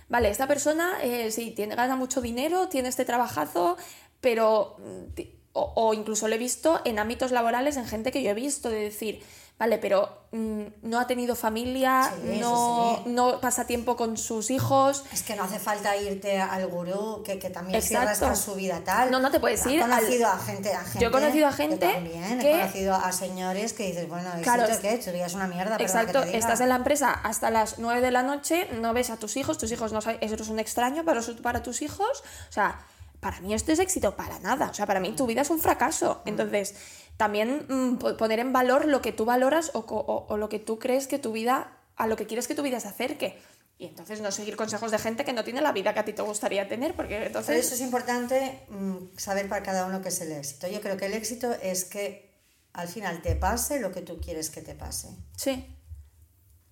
vale, 0.08 0.30
esta 0.30 0.46
persona 0.46 0.98
eh, 1.02 1.30
sí, 1.30 1.50
tiene, 1.50 1.74
gana 1.74 1.96
mucho 1.96 2.20
dinero, 2.20 2.68
tiene 2.68 2.88
este 2.88 3.04
trabajazo, 3.04 3.76
pero... 4.20 4.76
mm, 4.78 5.20
O, 5.58 5.72
o 5.74 5.94
incluso 5.94 6.28
lo 6.28 6.34
he 6.34 6.38
visto 6.38 6.82
en 6.84 6.98
ámbitos 6.98 7.30
laborales, 7.32 7.78
en 7.78 7.86
gente 7.86 8.10
que 8.12 8.22
yo 8.22 8.28
he 8.32 8.34
visto, 8.34 8.68
de 8.68 8.76
decir, 8.90 9.22
vale, 9.58 9.78
pero 9.78 10.26
mm, 10.32 10.62
no 10.82 11.00
ha 11.00 11.06
tenido 11.06 11.34
familia, 11.34 12.12
Sí, 12.22 12.38
no, 12.40 13.00
sí. 13.04 13.10
no 13.10 13.40
pasa 13.40 13.66
tiempo 13.66 13.96
con 13.96 14.16
sus 14.18 14.50
hijos, 14.50 15.04
Es 15.12 15.22
que 15.22 15.34
no 15.34 15.44
hace 15.44 15.58
falta 15.58 15.96
irte 15.96 16.38
al 16.38 16.66
gurú, 16.66 17.22
que, 17.24 17.38
que 17.38 17.48
también 17.50 17.80
cierras 17.80 18.18
con 18.18 18.36
su 18.36 18.54
vida 18.54 18.82
tal. 18.84 19.10
No, 19.10 19.18
no 19.18 19.30
te 19.30 19.40
puedes 19.40 19.64
He 19.64 19.72
ir 19.72 19.82
al- 19.82 19.90
conocido 19.90 20.28
a 20.28 20.38
gente, 20.38 20.72
a 20.74 20.80
gente. 20.84 20.98
Yo 21.00 21.08
he 21.08 21.10
conocido 21.10 21.46
a 21.46 21.52
gente 21.52 21.86
que 21.86 21.92
también, 21.94 22.38
que- 22.38 22.50
He 22.54 22.60
conocido 22.60 22.94
a 22.96 23.12
señores 23.12 23.72
que 23.72 23.86
dices, 23.86 24.08
bueno, 24.08 24.28
¿éxito 24.28 24.42
Claro, 24.42 24.66
qué? 24.82 24.98
Tu 24.98 25.10
vida 25.12 25.26
es 25.26 25.34
una 25.34 25.46
mierda, 25.46 25.76
Exacto, 25.80 26.22
que 26.24 26.32
te 26.32 26.36
estás 26.36 26.60
en 26.60 26.68
la 26.68 26.76
empresa 26.76 27.10
hasta 27.12 27.50
las 27.50 27.78
9 27.78 28.00
de 28.02 28.10
la 28.10 28.22
noche, 28.22 28.68
no 28.80 28.92
ves 28.92 29.08
a 29.10 29.16
tus 29.16 29.36
hijos, 29.38 29.56
tus 29.56 29.72
hijos 29.72 29.92
no 29.92 30.00
saben, 30.02 30.18
eres 30.20 30.48
un 30.48 30.58
extraño 30.58 31.04
para, 31.04 31.22
para 31.42 31.62
tus 31.62 31.80
hijos. 31.82 32.22
O 32.48 32.52
sea, 32.52 32.78
para 33.20 33.40
mí 33.40 33.54
esto 33.54 33.72
es 33.72 33.78
éxito, 33.78 34.14
para 34.14 34.38
nada. 34.40 34.68
O 34.70 34.74
sea, 34.74 34.84
para 34.86 35.00
mí 35.00 35.12
tu 35.16 35.26
vida 35.26 35.40
es 35.40 35.48
un 35.50 35.58
fracaso. 35.58 36.20
Entonces, 36.26 36.74
también 37.16 37.66
mm, 37.68 37.96
po- 37.98 38.16
poner 38.16 38.38
en 38.40 38.52
valor 38.52 38.86
lo 38.86 39.00
que 39.02 39.12
tú 39.12 39.24
valoras 39.24 39.70
o, 39.74 39.78
o- 39.80 40.26
o 40.28 40.36
lo 40.36 40.48
que 40.48 40.58
tú 40.58 40.78
crees 40.78 41.06
que 41.06 41.18
tu 41.18 41.32
vida, 41.32 41.78
a 41.96 42.06
lo 42.06 42.16
que 42.16 42.26
quieres 42.26 42.46
que 42.48 42.54
tu 42.54 42.62
vida 42.62 42.78
se 42.80 42.88
acerque. 42.88 43.40
Y 43.78 43.84
entonces 43.86 44.22
no 44.22 44.30
seguir 44.30 44.56
consejos 44.56 44.90
de 44.90 44.98
gente 44.98 45.24
que 45.24 45.34
no 45.34 45.44
tiene 45.44 45.60
la 45.60 45.72
vida 45.72 45.92
que 45.92 46.00
a 46.00 46.04
ti 46.04 46.12
te 46.14 46.22
gustaría 46.22 46.66
tener, 46.68 46.94
porque 46.94 47.16
Por 47.18 47.26
entonces... 47.26 47.66
eso 47.66 47.74
es 47.74 47.80
importante 47.82 48.62
mm, 48.70 49.16
saber 49.18 49.48
para 49.50 49.62
cada 49.62 49.84
uno 49.86 50.00
qué 50.00 50.08
es 50.08 50.20
el 50.22 50.32
éxito. 50.32 50.66
Yo 50.68 50.80
creo 50.80 50.96
que 50.96 51.06
el 51.06 51.12
éxito 51.12 51.52
es 51.62 51.84
que 51.84 52.34
al 52.72 52.88
final 52.88 53.20
te 53.22 53.36
pase 53.36 53.80
lo 53.80 53.92
que 53.92 54.00
tú 54.02 54.18
quieres 54.18 54.48
que 54.50 54.62
te 54.62 54.74
pase. 54.74 55.08
Sí, 55.36 55.66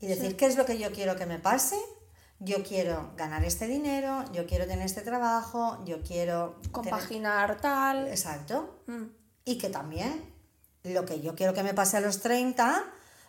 Y 0.00 0.06
decir, 0.06 0.36
¿qué 0.36 0.46
es 0.46 0.56
lo 0.56 0.64
que 0.66 0.78
yo 0.78 0.92
quiero 0.92 1.16
que 1.16 1.26
me 1.26 1.38
pase? 1.38 1.76
Yo 2.38 2.62
quiero 2.62 3.12
ganar 3.16 3.44
este 3.44 3.66
dinero, 3.66 4.24
yo 4.32 4.46
quiero 4.46 4.66
tener 4.66 4.84
este 4.84 5.00
trabajo, 5.02 5.82
yo 5.86 6.02
quiero... 6.02 6.56
tener- 6.56 6.72
compaginar 6.72 7.60
tal... 7.60 8.08
Exacto. 8.08 8.82
Mm. 8.86 9.04
Y 9.46 9.58
que 9.58 9.68
también 9.68 10.33
lo 10.84 11.04
que 11.06 11.20
yo 11.20 11.34
quiero 11.34 11.54
que 11.54 11.62
me 11.62 11.72
pase 11.74 11.96
a 11.96 12.00
los 12.00 12.20
30, 12.20 12.84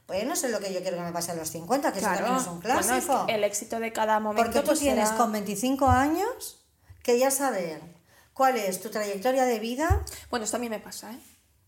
pues 0.06 0.26
no 0.26 0.36
sé 0.36 0.50
lo 0.50 0.60
que 0.60 0.74
yo 0.74 0.82
quiero 0.82 0.98
que 0.98 1.04
me 1.04 1.12
pase 1.14 1.32
a 1.32 1.36
los 1.36 1.50
50, 1.50 1.94
que 1.94 2.00
eso 2.00 2.08
también 2.08 2.36
es 2.36 2.48
un 2.48 2.60
Bueno, 2.60 2.80
es 2.80 2.86
clásico. 2.86 3.26
que 3.26 3.36
el 3.36 3.44
éxito 3.44 3.80
de 3.80 3.94
cada 3.94 4.20
momento... 4.20 4.44
Porque 4.44 4.60
tú 4.60 4.68
pues, 4.68 4.80
tienes 4.80 5.08
será- 5.08 5.18
con 5.18 5.32
25 5.32 5.88
años 5.88 6.60
que 7.02 7.18
ya 7.18 7.32
saber 7.32 7.82
cuál 8.34 8.58
es 8.58 8.82
tu 8.82 8.90
trayectoria 8.90 9.46
de 9.46 9.60
vida. 9.60 10.04
Bueno, 10.30 10.44
esto 10.46 10.58
a 10.58 10.60
mí 10.60 10.70
me 10.70 10.80
pasa, 10.80 11.12
¿eh? 11.14 11.20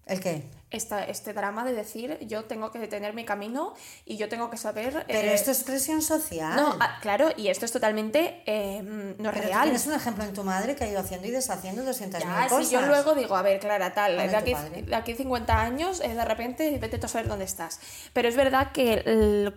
¿El 0.05 0.19
qué? 0.19 0.43
Esta, 0.69 1.03
este 1.05 1.31
drama 1.33 1.63
de 1.63 1.71
decir 1.73 2.17
yo 2.27 2.43
tengo 2.45 2.71
que 2.71 2.79
detener 2.79 3.13
mi 3.13 3.23
camino 3.23 3.73
y 4.05 4.17
yo 4.17 4.27
tengo 4.27 4.49
que 4.49 4.57
saber... 4.57 5.05
Pero 5.07 5.29
eh, 5.29 5.33
esto 5.33 5.51
es 5.51 5.63
presión 5.63 6.01
social. 6.01 6.55
No, 6.57 6.75
ah, 6.79 6.99
claro, 7.01 7.29
y 7.37 7.47
esto 7.47 7.63
es 7.65 7.71
totalmente 7.71 8.43
eh, 8.45 8.81
mm, 8.81 9.21
no 9.21 9.29
es 9.29 9.35
Pero 9.35 9.47
real. 9.47 9.63
tienes 9.63 9.87
un 9.87 9.93
ejemplo 9.93 10.23
en 10.25 10.33
tu 10.33 10.43
madre 10.43 10.75
que 10.75 10.83
ha 10.83 10.87
ido 10.89 10.99
haciendo 10.99 11.27
y 11.27 11.31
deshaciendo 11.31 11.83
200.000 11.83 12.19
Ya, 12.19 12.47
cosas. 12.49 12.67
si 12.67 12.73
yo 12.73 12.81
luego 12.81 13.15
digo, 13.15 13.35
a 13.37 13.41
ver, 13.41 13.59
Clara, 13.59 13.93
tal, 13.93 14.17
de 14.17 14.35
aquí, 14.35 14.53
de 14.81 14.95
aquí 14.95 15.13
50 15.15 15.61
años, 15.61 16.01
eh, 16.01 16.13
de 16.15 16.25
repente, 16.25 16.77
vete 16.79 17.03
a 17.03 17.07
saber 17.07 17.27
dónde 17.29 17.45
estás. 17.45 17.79
Pero 18.13 18.27
es 18.27 18.35
verdad 18.35 18.71
que 18.73 18.93
el- 19.05 19.53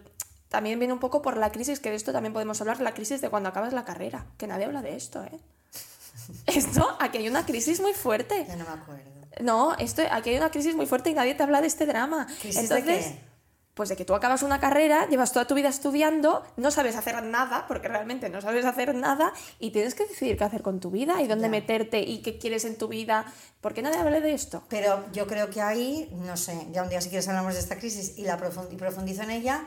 también 0.49 0.79
viene 0.79 0.93
un 0.95 1.01
poco 1.01 1.23
por 1.23 1.37
la 1.37 1.51
crisis, 1.53 1.79
que 1.81 1.91
de 1.91 1.97
esto 1.97 2.13
también 2.13 2.33
podemos 2.33 2.61
hablar, 2.61 2.81
la 2.81 2.93
crisis 2.95 3.21
de 3.21 3.31
cuando 3.31 3.49
acabas 3.49 3.73
la 3.73 3.85
carrera, 3.85 4.27
que 4.37 4.47
nadie 4.47 4.65
habla 4.65 4.83
de 4.83 4.97
esto, 4.97 5.23
¿eh? 5.25 5.39
Esto, 6.47 6.97
aquí 7.01 7.19
hay 7.19 7.29
una 7.29 7.45
crisis 7.47 7.81
muy 7.81 7.93
fuerte. 7.93 8.45
Ya 8.47 8.55
no 8.57 8.65
me 8.65 8.71
acuerdo. 8.81 9.10
No, 9.41 9.77
esto, 9.79 10.03
aquí 10.11 10.31
hay 10.31 10.37
una 10.37 10.51
crisis 10.51 10.75
muy 10.75 10.87
fuerte 10.87 11.11
y 11.11 11.15
nadie 11.15 11.35
te 11.35 11.43
habla 11.43 11.61
de 11.61 11.67
este 11.69 11.87
drama. 11.87 12.27
¿Crisis 12.41 12.55
de 12.57 12.61
Entonces, 12.79 13.07
qué? 13.07 13.31
pues 13.75 13.89
de 13.89 13.97
que 13.97 14.05
tú 14.05 14.15
acabas 14.15 14.43
una 14.43 14.61
carrera, 14.61 15.07
llevas 15.09 15.33
toda 15.33 15.47
tu 15.47 15.55
vida 15.55 15.69
estudiando, 15.69 16.43
no 16.57 16.71
sabes 16.71 16.97
hacer 16.97 17.23
nada, 17.23 17.65
porque 17.69 17.89
realmente 17.89 18.29
no 18.29 18.41
sabes 18.43 18.65
hacer 18.67 18.95
nada, 18.95 19.33
y 19.59 19.71
tienes 19.71 19.95
que 19.95 20.05
decidir 20.07 20.37
qué 20.37 20.45
hacer 20.45 20.63
con 20.63 20.81
tu 20.81 20.91
vida 20.91 21.23
y 21.23 21.29
dónde 21.29 21.45
Ya. 21.45 21.51
meterte 21.51 22.01
y 22.01 22.21
qué 22.21 22.39
quieres 22.39 22.65
en 22.65 22.77
tu 22.77 22.89
vida. 22.89 23.25
¿Por 23.61 23.73
qué 23.73 23.81
nadie 23.83 23.99
habla 23.99 24.21
de 24.21 24.35
esto? 24.35 24.65
Pero 24.69 25.05
yo 25.13 25.27
creo 25.27 25.49
que 25.49 25.63
ahí, 25.63 26.11
no 26.13 26.37
sé, 26.37 26.67
ya 26.73 26.83
un 26.83 26.89
día 26.91 27.01
si 27.01 27.09
quieres 27.09 27.29
hablamos 27.29 27.55
de 27.55 27.61
esta 27.61 27.77
crisis 27.79 28.19
y 28.19 28.25
la 28.25 28.39
profund- 28.39 28.71
y 28.73 28.77
profundizo 28.77 29.23
en 29.23 29.31
ella, 29.31 29.67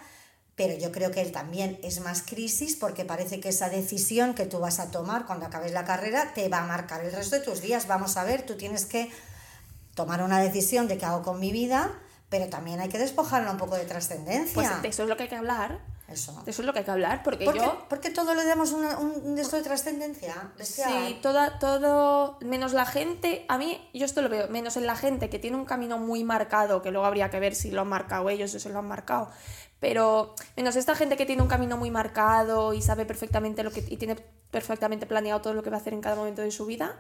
pero 0.56 0.78
yo 0.78 0.92
creo 0.92 1.10
que 1.10 1.22
él 1.22 1.32
también 1.32 1.80
es 1.82 2.00
más 2.02 2.22
crisis 2.22 2.76
porque 2.76 3.06
parece 3.06 3.40
que 3.40 3.50
esa 3.50 3.70
decisión 3.70 4.36
que 4.36 4.46
tú 4.46 4.60
vas 4.60 4.80
a 4.80 4.92
tomar 4.92 5.26
cuando 5.26 5.48
acabes 5.48 5.72
la 5.72 5.86
carrera 5.86 6.34
te 6.36 6.48
va 6.50 6.60
a 6.60 6.68
marcar 6.68 7.04
el 7.04 7.12
resto 7.12 7.38
de 7.38 7.42
tus 7.42 7.62
días. 7.62 7.88
Vamos 7.88 8.18
a 8.18 8.24
ver, 8.26 8.46
tú 8.46 8.56
tienes 8.58 8.86
que 8.86 9.10
tomar 9.96 10.22
una 10.24 10.40
decisión 10.40 10.88
de 10.88 10.98
qué 10.98 11.06
hago 11.06 11.22
con 11.24 11.40
mi 11.40 11.52
vida, 11.52 11.92
pero 12.30 12.48
también 12.50 12.80
hay 12.80 12.90
que 12.90 12.98
despojarla 12.98 13.52
un 13.52 13.58
poco 13.58 13.76
de 13.76 13.86
trascendencia. 13.86 14.54
Pues 14.54 14.82
de 14.82 14.88
eso 14.88 15.04
es 15.04 15.10
lo 15.10 15.16
que 15.18 15.24
hay 15.24 15.30
que 15.30 15.36
hablar. 15.36 15.80
Eso. 16.08 16.34
De 16.44 16.52
eso 16.52 16.62
es 16.62 16.66
lo 16.66 16.74
que 16.74 16.80
hay 16.80 16.86
que 16.86 16.92
hablar, 16.92 17.24
porque 17.24 17.46
¿Por 17.46 17.54
qué, 17.54 17.60
yo... 17.62 17.88
qué 18.02 18.10
todo 18.10 18.36
le 18.36 18.44
damos 18.46 18.72
una- 18.72 18.98
un, 19.00 19.38
esto 19.40 19.56
de 19.56 19.64
trascendencia? 19.64 20.52
Sí, 20.62 21.18
toda, 21.22 21.60
todo, 21.60 22.38
menos 22.42 22.74
la 22.74 22.86
gente, 22.86 23.46
a 23.48 23.58
mí, 23.58 23.90
yo 23.94 24.06
esto 24.06 24.22
lo 24.22 24.30
veo, 24.30 24.48
menos 24.50 24.76
en 24.78 24.86
la 24.86 24.96
gente 24.96 25.30
que 25.30 25.40
tiene 25.40 25.56
un 25.56 25.66
camino 25.66 25.98
muy 25.98 26.24
marcado, 26.24 26.82
que 26.82 26.92
luego 26.92 27.06
habría 27.08 27.30
que 27.30 27.40
ver 27.40 27.56
si 27.56 27.72
lo 27.72 27.82
han 27.82 27.88
marcado 27.88 28.30
ellos 28.30 28.54
o 28.54 28.60
se 28.60 28.70
lo 28.70 28.80
han 28.80 28.88
marcado, 28.88 29.30
pero 29.84 30.34
menos 30.56 30.78
esta 30.78 30.96
gente 30.96 31.18
que 31.18 31.26
tiene 31.26 31.42
un 31.42 31.50
camino 31.50 31.76
muy 31.76 31.92
marcado 31.92 32.74
y 32.74 32.82
sabe 32.82 33.06
perfectamente 33.06 33.64
lo 33.64 33.72
que, 33.72 33.84
y 33.86 33.98
tiene 33.98 34.16
perfectamente 34.50 35.06
planeado 35.06 35.42
todo 35.42 35.54
lo 35.54 35.62
que 35.62 35.70
va 35.70 35.76
a 35.76 35.80
hacer 35.82 35.92
en 35.92 36.00
cada 36.00 36.16
momento 36.16 36.42
de 36.42 36.52
su 36.52 36.66
vida, 36.66 36.98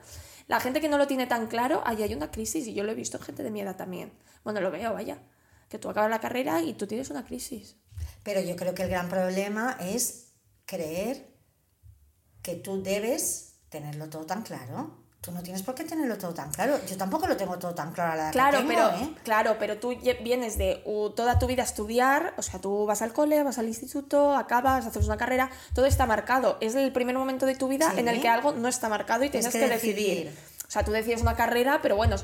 la 0.49 0.59
gente 0.59 0.81
que 0.81 0.89
no 0.89 0.97
lo 0.97 1.07
tiene 1.07 1.25
tan 1.25 1.47
claro, 1.47 1.81
ahí 1.85 2.03
hay 2.03 2.13
una 2.13 2.29
crisis 2.29 2.67
y 2.67 2.73
yo 2.73 2.83
lo 2.83 2.91
he 2.91 2.95
visto 2.95 3.15
en 3.15 3.23
gente 3.23 3.41
de 3.41 3.51
mi 3.51 3.61
edad 3.61 3.77
también. 3.77 4.11
Bueno, 4.43 4.59
lo 4.59 4.69
veo, 4.69 4.91
vaya, 4.91 5.17
que 5.69 5.79
tú 5.79 5.89
acabas 5.89 6.09
la 6.09 6.19
carrera 6.19 6.61
y 6.61 6.73
tú 6.73 6.85
tienes 6.85 7.09
una 7.09 7.23
crisis. 7.23 7.77
Pero 8.21 8.41
yo 8.41 8.57
creo 8.57 8.75
que 8.75 8.83
el 8.83 8.89
gran 8.89 9.07
problema 9.07 9.77
es 9.79 10.33
creer 10.65 11.25
que 12.41 12.55
tú 12.55 12.83
debes 12.83 13.59
tenerlo 13.69 14.09
todo 14.09 14.25
tan 14.25 14.41
claro. 14.41 15.02
Tú 15.23 15.31
no 15.31 15.41
tienes 15.41 15.63
por 15.63 15.73
qué 15.73 15.85
tenerlo 15.85 16.17
todo 16.17 16.33
tan 16.33 16.51
claro. 16.51 16.77
Yo 16.85 16.97
tampoco 16.97 17.27
lo 17.27 17.37
tengo 17.37 17.57
todo 17.57 17.73
tan 17.73 17.93
claro 17.93 18.11
a 18.11 18.15
la 18.17 18.21
edad 18.23 18.31
que 18.31 18.33
Claro, 18.33 18.57
tengo, 18.57 18.69
pero, 18.73 18.89
¿eh? 18.89 19.13
claro, 19.23 19.55
pero 19.57 19.77
tú 19.79 19.97
vienes 20.21 20.57
de 20.57 20.81
uh, 20.83 21.11
toda 21.11 21.39
tu 21.39 21.47
vida 21.47 21.61
a 21.61 21.65
estudiar, 21.65 22.33
o 22.35 22.41
sea, 22.41 22.59
tú 22.59 22.85
vas 22.85 23.01
al 23.01 23.13
cole, 23.13 23.41
vas 23.41 23.57
al 23.57 23.67
instituto, 23.67 24.35
acabas, 24.35 24.85
haces 24.85 25.05
una 25.05 25.15
carrera, 25.15 25.49
todo 25.73 25.85
está 25.85 26.05
marcado. 26.05 26.57
Es 26.59 26.75
el 26.75 26.91
primer 26.91 27.17
momento 27.17 27.45
de 27.45 27.55
tu 27.55 27.69
vida 27.69 27.89
Sí. 27.91 27.99
en 28.01 28.09
el 28.09 28.21
que 28.21 28.27
algo 28.27 28.51
no 28.51 28.67
está 28.67 28.89
marcado 28.89 29.23
y 29.23 29.29
Tienes 29.29 29.49
tienes, 29.49 29.69
que 29.71 29.79
que, 29.79 29.87
decidir. 29.87 30.25
decidir. 30.25 30.39
O 30.67 30.71
sea, 30.71 30.83
tú 30.83 30.91
decides 30.91 31.21
una 31.21 31.35
carrera, 31.37 31.79
pero 31.81 31.95
bueno, 31.95 32.17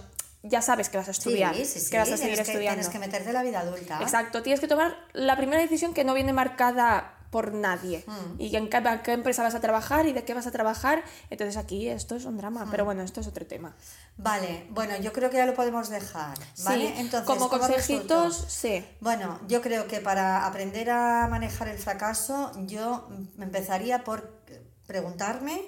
ya 0.44 0.62
sabes 0.62 0.90
que 0.90 0.98
vas 0.98 1.08
a 1.08 1.12
estudiar, 1.12 1.56
Sí, 1.56 1.64
sí, 1.64 1.80
sí. 1.80 1.92
que 1.92 1.98
vas 2.00 2.08
a 2.12 2.18
seguir 2.18 2.34
tienes, 2.34 2.48
que, 2.48 2.52
estudiando. 2.52 2.80
tienes 2.82 2.90
que 2.92 3.00
meterte 3.00 3.28
en 3.30 3.34
la 3.34 3.44
vida 3.44 3.60
adulta. 3.62 4.00
Exacto, 4.02 4.44
tienes 4.44 4.60
que 4.60 4.68
tomar 4.68 4.98
la 5.14 5.38
primera 5.38 5.62
decisión 5.62 5.94
que 5.94 6.04
no 6.04 6.14
viene 6.14 6.34
marcada 6.34 7.14
por 7.30 7.54
nadie. 7.54 8.04
Mm. 8.08 8.42
Y 8.42 8.56
en 8.56 8.70
qué, 8.70 9.12
empresa 9.12 9.44
vas 9.44 9.56
a 9.56 9.60
trabajar 9.60 10.08
y 10.08 10.14
de 10.14 10.24
qué 10.24 10.34
vas 10.34 10.48
a 10.48 10.52
trabajar. 10.52 11.04
Entonces 11.30 11.58
aquí 11.58 11.88
esto 11.88 12.16
es 12.16 12.26
un 12.26 12.38
drama, 12.38 12.66
Mm. 12.66 12.72
pero 12.72 12.86
bueno, 12.86 13.04
esto 13.04 13.22
es 13.22 13.28
otro 13.28 13.46
tema. 13.46 13.76
Vale, 14.18 14.66
bueno, 14.70 14.98
yo 14.98 15.14
creo 15.14 15.30
que 15.30 15.38
ya 15.38 15.46
lo 15.46 15.54
podemos 15.54 15.90
dejar. 15.90 16.38
¿vale? 16.64 16.88
Sí, 16.88 16.94
Entonces, 16.98 17.28
como 17.28 17.50
¿cómo 17.50 17.62
consejitos, 17.62 18.46
sí. 18.48 18.86
Bueno, 19.00 19.40
yo 19.48 19.62
creo 19.62 19.88
que 19.88 20.02
para 20.02 20.46
aprender 20.46 20.90
a 20.90 21.28
manejar 21.30 21.68
el 21.68 21.78
fracaso, 21.78 22.52
yo 22.66 23.08
empezaría 23.40 24.04
por 24.04 24.40
preguntarme 24.88 25.62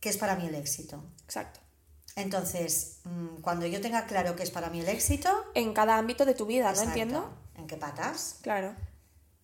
qué 0.00 0.10
es 0.10 0.18
para 0.18 0.36
mí 0.36 0.46
el 0.46 0.54
éxito. 0.54 1.02
Exacto. 1.24 1.60
Entonces, 2.14 2.98
mm, 3.04 3.40
cuando 3.40 3.64
yo 3.66 3.80
tenga 3.80 4.04
claro 4.04 4.36
qué 4.36 4.42
es 4.42 4.50
para 4.50 4.68
mí 4.68 4.80
el 4.80 4.88
éxito, 4.88 5.30
En 5.54 5.72
cada 5.72 5.96
ámbito 5.96 6.26
de 6.26 6.34
tu 6.34 6.44
vida, 6.44 6.72
¿no 6.72 6.82
entiendo? 6.82 7.30
¿En 7.54 7.66
qué 7.66 7.76
patas? 7.76 8.36
Claro. 8.42 8.74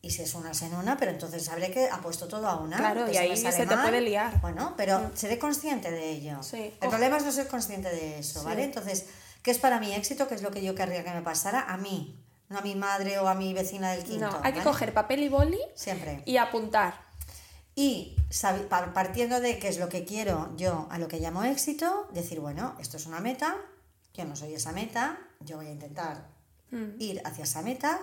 Y 0.01 0.11
si 0.11 0.23
es 0.23 0.35
unas 0.35 0.63
en 0.63 0.75
una, 0.75 0.97
pero 0.97 1.11
entonces 1.11 1.45
sabré 1.45 1.73
que 1.73 1.89
ha 1.91 2.01
puesto 2.01 2.29
todo 2.29 2.47
a 2.47 2.57
una. 2.57 2.77
Claro, 2.77 3.11
y 3.11 3.17
ahí 3.17 3.37
se 3.37 3.51
te 3.53 3.67
puede 3.67 4.01
liar. 4.01 4.37
Mm. 4.37 4.41
Bueno, 4.41 4.75
pero 4.77 5.11
seré 5.15 5.39
consciente 5.39 5.91
de 5.91 6.11
ello. 6.11 6.41
Sí. 6.43 6.57
El 6.57 6.73
Ojo. 6.83 6.91
problema 6.91 7.17
es 7.17 7.25
no 7.25 7.33
ser 7.33 7.49
consciente 7.49 7.89
de 7.91 8.21
eso, 8.21 8.45
¿vale? 8.45 8.63
Entonces, 8.65 9.07
¿qué 9.43 9.51
es 9.51 9.59
para 9.59 9.81
mí 9.81 9.93
éxito? 9.93 10.29
¿Qué 10.29 10.37
es 10.37 10.43
lo 10.43 10.51
que 10.53 10.63
yo 10.63 10.75
querría 10.77 11.03
que 11.03 11.11
me 11.11 11.23
pasara? 11.23 11.63
A 11.63 11.77
mí, 11.77 12.17
no 12.49 12.59
a 12.59 12.63
mi 12.63 12.77
madre 12.77 13.19
o 13.19 13.27
a 13.29 13.35
mi 13.35 13.53
vecina 13.55 13.91
del 13.91 14.05
quinto. 14.05 14.31
No, 14.31 14.41
hay 14.45 14.53
que 14.53 14.63
coger 14.63 14.95
papel 14.95 15.23
y 15.25 15.29
boli 15.29 15.59
Siempre. 15.75 16.23
y 16.27 16.37
apuntar. 16.37 16.95
Y 17.75 18.17
partiendo 18.95 19.41
de 19.41 19.59
qué 19.59 19.69
es 19.69 19.79
lo 19.79 19.89
que 19.89 20.05
quiero 20.05 20.53
yo 20.57 20.87
a 20.91 20.99
lo 20.99 21.09
que 21.09 21.19
llamo 21.21 21.45
éxito, 21.45 22.09
decir, 22.13 22.41
bueno, 22.41 22.75
esto 22.81 22.97
es 22.97 23.07
una 23.07 23.21
meta, 23.21 23.57
yo 24.15 24.25
no 24.25 24.35
soy 24.37 24.55
esa 24.55 24.73
meta, 24.73 25.19
yo 25.41 25.57
voy 25.57 25.67
a 25.67 25.71
intentar 25.71 26.27
Mm. 26.71 27.01
ir 27.01 27.23
hacia 27.25 27.45
esa 27.45 27.63
meta, 27.63 27.99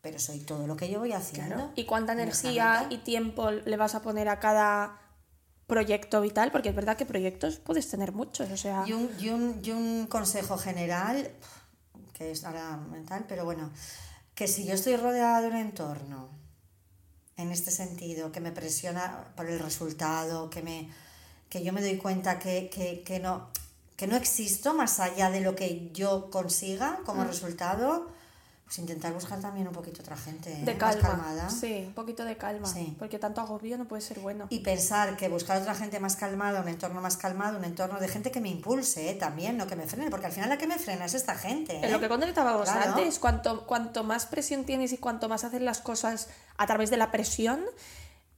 pero 0.00 0.18
soy 0.18 0.40
todo 0.40 0.66
lo 0.66 0.76
que 0.76 0.90
yo 0.90 1.00
voy 1.00 1.12
haciendo. 1.12 1.72
¿Y 1.74 1.84
cuánta 1.84 2.12
energía 2.12 2.86
y 2.90 2.98
tiempo 2.98 3.50
le 3.50 3.76
vas 3.76 3.94
a 3.94 4.02
poner 4.02 4.28
a 4.28 4.38
cada 4.38 4.98
proyecto 5.66 6.20
vital, 6.22 6.50
porque 6.50 6.70
es 6.70 6.74
verdad 6.74 6.96
que 6.96 7.04
proyectos 7.04 7.58
puedes 7.58 7.88
tener 7.88 8.12
muchos, 8.12 8.50
o 8.50 8.56
sea... 8.56 8.84
Y 8.86 8.94
un, 8.94 9.10
y 9.20 9.28
un, 9.28 9.60
y 9.62 9.70
un 9.70 10.06
consejo 10.06 10.56
general, 10.56 11.30
que 12.14 12.30
es 12.30 12.44
ahora 12.44 12.78
mental, 12.78 13.26
pero 13.28 13.44
bueno, 13.44 13.70
que 14.34 14.48
si 14.48 14.64
yo 14.64 14.72
estoy 14.74 14.96
rodeada 14.96 15.42
de 15.42 15.48
un 15.48 15.56
entorno, 15.56 16.30
en 17.36 17.52
este 17.52 17.70
sentido, 17.70 18.32
que 18.32 18.40
me 18.40 18.50
presiona 18.50 19.32
por 19.36 19.46
el 19.46 19.58
resultado, 19.58 20.48
que, 20.48 20.62
me, 20.62 20.88
que 21.50 21.62
yo 21.62 21.72
me 21.72 21.82
doy 21.82 21.98
cuenta 21.98 22.38
que, 22.38 22.70
que, 22.70 23.02
que 23.02 23.20
no, 23.20 23.48
que 23.96 24.06
no 24.06 24.16
existo 24.16 24.74
más 24.74 25.00
allá 25.00 25.30
de 25.30 25.42
lo 25.42 25.54
que 25.54 25.90
yo 25.92 26.30
consiga 26.30 27.00
como 27.04 27.24
resultado, 27.24 28.08
pues 28.68 28.80
intentar 28.80 29.14
buscar 29.14 29.40
también 29.40 29.66
un 29.66 29.72
poquito 29.72 30.02
otra 30.02 30.14
gente 30.14 30.50
De 30.50 30.72
¿eh? 30.72 30.76
más 30.78 30.96
calma. 30.96 31.08
calmada. 31.08 31.48
Sí, 31.48 31.84
un 31.86 31.94
poquito 31.94 32.26
de 32.26 32.36
calma. 32.36 32.68
Sí. 32.68 32.94
Porque 32.98 33.18
tanto 33.18 33.40
agobio 33.40 33.78
no 33.78 33.86
puede 33.86 34.02
ser 34.02 34.20
bueno. 34.20 34.46
Y 34.50 34.60
pensar 34.60 35.16
que 35.16 35.30
buscar 35.30 35.56
otra 35.62 35.74
gente 35.74 35.98
más 36.00 36.16
calmada, 36.16 36.60
un 36.60 36.68
entorno 36.68 37.00
más 37.00 37.16
calmado, 37.16 37.56
un 37.56 37.64
entorno 37.64 37.98
de 37.98 38.08
gente 38.08 38.30
que 38.30 38.42
me 38.42 38.50
impulse 38.50 39.08
¿eh? 39.08 39.14
también, 39.14 39.56
no 39.56 39.66
que 39.66 39.74
me 39.74 39.86
frene, 39.86 40.10
porque 40.10 40.26
al 40.26 40.32
final 40.32 40.50
la 40.50 40.58
que 40.58 40.66
me 40.66 40.78
frena 40.78 41.06
es 41.06 41.14
esta 41.14 41.34
gente. 41.34 41.76
En 41.82 41.90
lo 41.90 41.96
¿eh? 41.96 42.00
que 42.00 42.08
comentábamos 42.10 42.68
Claro. 42.68 42.92
antes, 42.92 43.18
cuanto, 43.18 43.66
cuanto 43.66 44.04
más 44.04 44.26
presión 44.26 44.64
tienes 44.64 44.92
y 44.92 44.98
cuanto 44.98 45.30
más 45.30 45.44
haces 45.44 45.62
las 45.62 45.80
cosas 45.80 46.28
a 46.58 46.66
través 46.66 46.90
de 46.90 46.98
la 46.98 47.10
presión, 47.10 47.64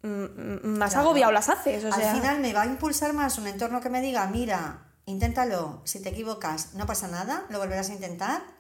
mm, 0.03 0.09
mm, 0.09 0.78
más 0.78 0.93
Claro. 0.93 1.09
agobiado 1.09 1.33
las 1.33 1.49
haces. 1.49 1.83
O 1.85 1.93
sea, 1.93 2.09
Al 2.12 2.16
final 2.20 2.39
me 2.39 2.53
va 2.53 2.62
a 2.62 2.66
impulsar 2.66 3.12
más 3.14 3.37
un 3.39 3.49
entorno 3.49 3.81
que 3.81 3.91
me 3.91 4.01
diga, 4.01 4.24
mira, 4.28 4.87
inténtalo, 5.07 5.81
si 5.83 6.01
te 6.01 6.11
equivocas 6.11 6.74
no 6.74 6.87
pasa 6.87 7.09
nada, 7.09 7.47
lo 7.49 7.59
volverás 7.59 7.91
a 7.91 7.95
intentar. 7.95 8.60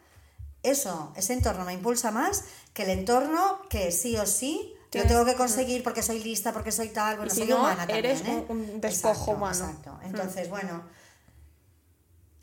Eso, 0.62 1.12
ese 1.16 1.32
entorno 1.32 1.64
me 1.64 1.72
impulsa 1.72 2.10
más 2.10 2.44
que 2.74 2.82
el 2.82 2.90
entorno 2.90 3.60
que 3.70 3.90
sí 3.92 4.16
o 4.16 4.26
sí 4.26 4.74
lo 4.74 4.90
Tienes- 4.90 5.08
tengo 5.08 5.24
que 5.24 5.34
conseguir 5.34 5.82
porque 5.82 6.02
soy 6.02 6.22
lista, 6.22 6.52
porque 6.52 6.72
soy 6.72 6.88
tal, 6.88 7.16
bueno, 7.16 7.30
Y 7.32 7.34
si 7.34 7.40
soy 7.42 7.48
no, 7.50 7.58
humana 7.60 7.86
también, 7.86 8.04
eres 8.04 8.20
¿eh? 8.22 8.44
un- 8.48 8.80
despojo 8.80 9.12
Exacto, 9.14 9.30
humano. 9.32 9.54
Exacto. 9.66 9.98
Entonces, 10.02 10.50
bueno, 10.50 10.82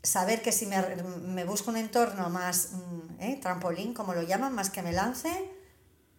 saber 0.02 0.42
que 0.42 0.52
si 0.52 0.66
me, 0.66 0.80
me 1.22 1.44
busco 1.44 1.70
un 1.70 1.76
entorno 1.76 2.30
más 2.30 2.70
mm, 2.72 3.20
¿eh? 3.22 3.38
trampolín, 3.42 3.94
como 3.94 4.14
lo 4.14 4.22
llaman, 4.22 4.54
más 4.54 4.70
que 4.70 4.82
me 4.82 4.92
lance, 4.92 5.30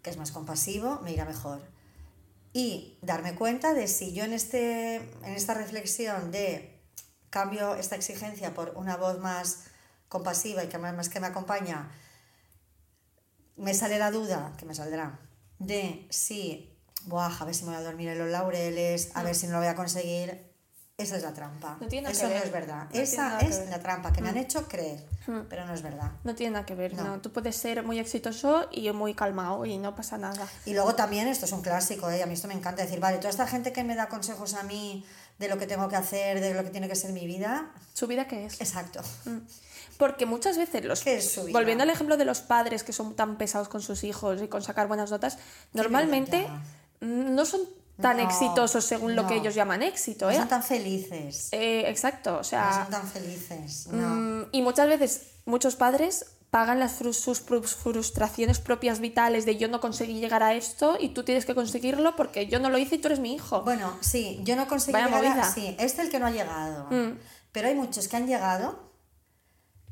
que 0.02 0.10
es 0.10 0.18
más 0.18 0.32
compasivo, 0.32 1.00
me 1.04 1.12
irá 1.12 1.26
mejor. 1.26 1.62
Y 2.54 2.98
darme 3.02 3.36
cuenta 3.36 3.74
de 3.74 3.88
si 3.88 4.14
yo 4.14 4.24
en, 4.24 4.34
este, 4.34 4.96
en 4.98 5.34
esta 5.36 5.54
reflexión 5.54 6.32
de 6.32 6.80
cambio 7.30 7.76
esta 7.76 7.96
exigencia 7.96 8.54
por 8.54 8.74
una 8.76 8.98
voz 8.98 9.20
más 9.20 9.64
compasiva 10.10 10.64
y 10.64 10.68
que 10.68 10.78
más 10.78 11.08
que 11.08 11.20
me 11.20 11.28
acompaña, 11.28 11.90
me 13.56 13.74
sale 13.74 14.00
la 14.00 14.12
duda, 14.12 14.54
que 14.58 14.66
me 14.66 14.76
saldrá, 14.76 15.20
de 15.60 16.08
si, 16.10 16.78
buah, 17.06 17.38
a 17.40 17.46
ver 17.46 17.56
si 17.56 17.64
me 17.64 17.72
voy 17.72 17.80
a 17.80 17.84
dormir 17.84 18.10
en 18.10 18.18
los 18.18 18.30
laureles, 18.30 19.12
a 19.16 19.24
ver 19.24 19.36
si 19.36 19.48
no 19.48 19.54
lo 19.54 19.60
voy 19.60 19.68
a 19.68 19.76
conseguir. 19.76 20.49
Esa 21.00 21.16
es 21.18 21.24
la 21.24 21.34
trampa. 21.34 21.78
No 21.80 21.88
tiene 21.88 22.12
Eso 22.12 22.28
que 22.28 22.36
no 22.36 22.44
es 22.44 22.52
verdad. 22.52 22.88
No 22.94 23.00
Esa 23.00 23.40
es. 23.40 23.66
Mm. 23.66 23.70
la 23.70 23.80
trampa 23.80 24.12
que 24.12 24.22
me 24.22 24.30
han 24.30 24.38
hecho 24.38 24.68
creer, 24.68 25.04
pero 25.50 25.66
no 25.66 25.74
es 25.74 25.82
verdad. 25.82 26.12
no 26.24 26.36
tiene 26.36 26.52
nada 26.54 26.66
que 26.66 26.76
ver. 26.76 26.94
No. 26.94 27.04
No. 27.04 27.22
Tú 27.22 27.32
puedes 27.32 27.56
ser 27.56 27.84
muy 27.84 28.00
exitoso 28.00 28.68
y 28.72 28.92
muy 28.92 29.14
calmado 29.14 29.66
y 29.66 29.78
no 29.78 29.96
pasa 29.96 30.18
nada. 30.18 30.46
Y 30.66 30.74
luego 30.74 30.96
también, 30.96 31.28
esto 31.28 31.46
es 31.46 31.52
un 31.54 31.62
clásico, 31.62 32.10
¿eh? 32.10 32.22
a 32.22 32.26
mí 32.26 32.34
esto 32.34 32.48
me 32.50 32.54
encanta 32.54 32.84
decir, 32.84 33.00
vale, 33.00 33.18
toda 33.18 33.30
esta 33.30 33.48
gente 33.48 33.72
que 33.72 33.84
me 33.84 33.96
da 33.96 34.08
consejos 34.10 34.54
a 34.56 34.64
mí 34.64 35.06
de 35.40 35.48
lo 35.48 35.58
que 35.58 35.68
tengo 35.68 35.88
que 35.88 35.96
hacer, 35.96 36.42
de 36.42 36.54
lo 36.54 36.64
que 36.64 36.70
tiene 36.70 36.90
que 36.90 36.96
ser 36.96 37.14
mi 37.14 37.26
vida, 37.26 37.72
¿Su 37.94 38.06
vida 38.08 38.28
qué 38.28 38.46
es? 38.46 38.60
exacto. 38.60 39.02
Porque 39.98 40.26
muchas 40.26 40.58
veces 40.58 40.84
los... 40.86 41.02
¿Qué 41.02 41.18
es 41.18 41.32
su 41.32 41.46
vida? 41.46 41.58
Volviendo 41.58 41.84
al 41.84 41.90
ejemplo 41.90 42.18
de 42.18 42.26
los 42.26 42.42
padres 42.42 42.84
que 42.84 42.94
son 42.94 43.16
tan 43.16 43.38
pesados 43.38 43.70
con 43.70 43.82
sus 43.82 44.04
hijos 44.04 44.42
y 44.42 44.48
con 44.48 44.62
sacar 44.62 44.88
buenas 44.88 45.12
notas, 45.12 45.38
normalmente 45.74 46.48
no 47.02 47.46
son 47.46 47.62
tan 48.02 48.18
No, 48.18 48.24
exitosos 48.24 48.86
según 48.86 49.16
lo 49.16 49.28
que 49.28 49.36
no. 49.36 49.42
ellos 49.42 49.56
llaman 49.56 49.84
éxito. 49.84 50.26
No 50.26 50.32
¿eh? 50.32 50.38
son 50.38 50.48
tan 50.48 50.64
felices. 50.64 51.50
Eh, 51.52 51.84
exacto, 51.88 52.34
o 52.36 52.38
No 52.38 52.44
sea... 52.44 52.84
son 52.84 52.92
tan 52.92 53.08
felices. 53.08 53.88
No. 53.88 54.08
Mm, 54.08 54.46
y 54.52 54.62
muchas 54.62 54.88
veces 54.88 55.22
muchos 55.46 55.76
padres 55.76 56.26
pagan 56.50 56.80
las 56.80 57.00
frus- 57.00 57.14
sus 57.14 57.46
fru- 57.46 57.62
frustraciones 57.64 58.60
propias 58.60 59.00
vitales 59.00 59.46
de 59.46 59.58
yo 59.58 59.68
no 59.68 59.80
conseguí 59.80 60.20
llegar 60.20 60.42
a 60.42 60.54
esto 60.56 60.98
y 61.00 61.10
tú 61.10 61.24
tienes 61.24 61.46
que 61.46 61.54
conseguirlo 61.54 62.16
porque 62.16 62.48
yo 62.48 62.60
no 62.60 62.70
lo 62.70 62.78
hice 62.80 62.96
y 62.96 62.98
tú 63.00 63.08
eres 63.10 63.20
mi 63.20 63.34
hijo. 63.36 63.62
Bueno, 63.64 63.96
sí, 64.02 64.40
yo 64.44 64.56
no 64.56 64.68
conseguí 64.68 64.94
Vaya 64.94 65.08
llegar 65.08 65.26
a- 65.26 65.30
movida. 65.30 65.52
Sí, 65.54 65.68
este 65.78 65.84
es 65.84 66.00
el 66.00 66.10
que 66.10 66.20
no 66.20 66.26
ha 66.26 66.32
llegado. 66.32 66.86
Mm. 66.90 67.20
Pero 67.52 67.68
hay 67.68 67.76
muchos 67.76 68.08
que 68.08 68.16
han 68.18 68.26
llegado, 68.28 68.92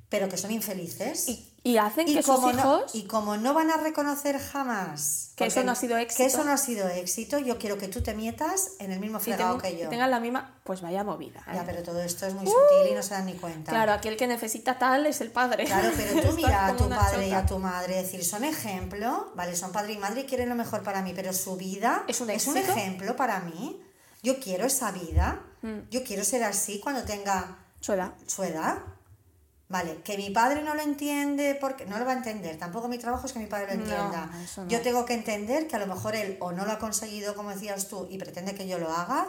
pero 0.09 0.29
que 0.29 0.37
son 0.37 0.51
infelices. 0.51 1.27
y, 1.27 1.53
y 1.67 1.77
hacen 1.77 2.05
que 2.05 2.23
sus 2.23 2.35
como 2.35 2.51
no, 2.53 2.59
hijos... 2.59 2.95
y 2.95 3.03
como 3.03 3.37
no 3.37 3.53
van 3.53 3.69
a 3.71 3.77
reconocer 3.77 4.39
jamás 4.39 5.31
Que 5.35 5.45
eso 5.47 5.63
no 5.63 5.71
ha 5.71 5.75
sido 5.75 5.95
Que 5.97 6.03
éxito. 6.03 6.23
eso 6.23 6.43
no 6.43 6.51
ha 6.51 6.57
sido 6.57 6.87
éxito, 6.87 7.37
yo 7.39 7.57
quiero 7.57 7.77
que 7.77 7.87
tú 7.87 8.01
te 8.01 8.13
metas 8.13 8.71
en 8.79 8.91
el 8.91 8.99
mismo 8.99 9.19
fregado 9.19 9.57
que 9.57 9.77
yo. 9.77 9.89
tengan 9.89 10.09
la 10.11 10.19
misma... 10.19 10.55
Pues 10.63 10.81
vaya 10.81 11.03
movida. 11.03 11.39
¿eh? 11.47 11.51
Ya, 11.55 11.63
pero 11.65 11.81
todo 11.83 12.01
esto 12.01 12.25
es 12.25 12.33
muy 12.33 12.45
sutil 12.45 12.91
y 12.91 12.93
no 12.95 13.01
se 13.03 13.13
dan 13.13 13.25
ni 13.25 13.33
cuenta. 13.33 13.71
Claro, 13.71 13.93
aquí 13.93 14.07
el 14.07 14.17
que 14.17 14.27
necesita 14.27 14.77
tal 14.79 15.05
es 15.05 15.21
el 15.21 15.31
padre. 15.31 15.65
Claro, 15.65 15.89
pero 15.95 16.21
tú 16.29 16.35
mira 16.35 16.67
a 16.67 16.75
tu 16.75 16.89
padre 16.89 17.27
y 17.27 17.31
a 17.31 17.45
tu 17.45 17.57
madre, 17.59 17.95
decir, 17.95 18.23
son 18.25 18.43
ejemplo, 18.43 19.31
vale, 19.35 19.55
son 19.55 19.71
padre 19.71 19.93
y 19.93 19.97
madre 19.97 20.21
y 20.21 20.25
quieren 20.25 20.49
lo 20.49 20.55
mejor 20.55 20.83
para 20.83 21.01
mí, 21.01 21.13
pero 21.15 21.31
su 21.33 21.55
vida 21.57 22.03
¿Es 22.07 22.19
un 22.21 22.27
un 22.27 22.31
éxito? 22.35 22.57
ejemplo 22.59 23.15
para 23.15 23.39
mí. 23.41 23.81
Yo 24.23 24.39
quiero 24.39 24.65
esa 24.65 24.91
vida, 24.91 25.41
Mm. 25.61 25.89
yo 25.89 26.03
quiero 26.03 26.23
ser 26.23 26.43
así 26.43 26.79
cuando 26.79 27.03
tenga 27.03 27.57
Su 27.79 27.93
edad. 27.93 28.11
su 28.27 28.43
edad. 28.43 28.77
Vale, 29.69 29.97
que 30.01 30.15
mi 30.17 30.29
padre 30.29 30.61
no 30.63 30.73
lo 30.75 30.81
entiende 30.81 31.57
porque 31.59 31.85
no 31.85 31.99
lo 31.99 32.05
va 32.05 32.11
a 32.11 32.15
entender. 32.15 32.57
Tampoco 32.57 32.87
mi 32.87 32.97
trabajo 32.97 33.25
es 33.27 33.33
que 33.33 33.39
mi 33.39 33.47
padre 33.47 33.67
lo 33.75 33.81
entienda. 33.81 34.29
no. 34.57 34.67
Yo 34.69 34.81
tengo 34.81 35.03
que 35.05 35.13
entender 35.13 35.67
que 35.67 35.75
a 35.75 35.79
lo 35.79 35.87
mejor 35.87 36.15
él 36.15 36.37
o 36.39 36.53
no 36.53 36.65
lo 36.65 36.71
ha 36.71 36.79
conseguido 36.79 37.35
como 37.35 37.49
decías 37.49 37.89
tú 37.89 38.07
y 38.09 38.17
pretende 38.17 38.55
que 38.55 38.65
yo 38.67 38.79
lo 38.79 38.89
haga, 38.89 39.27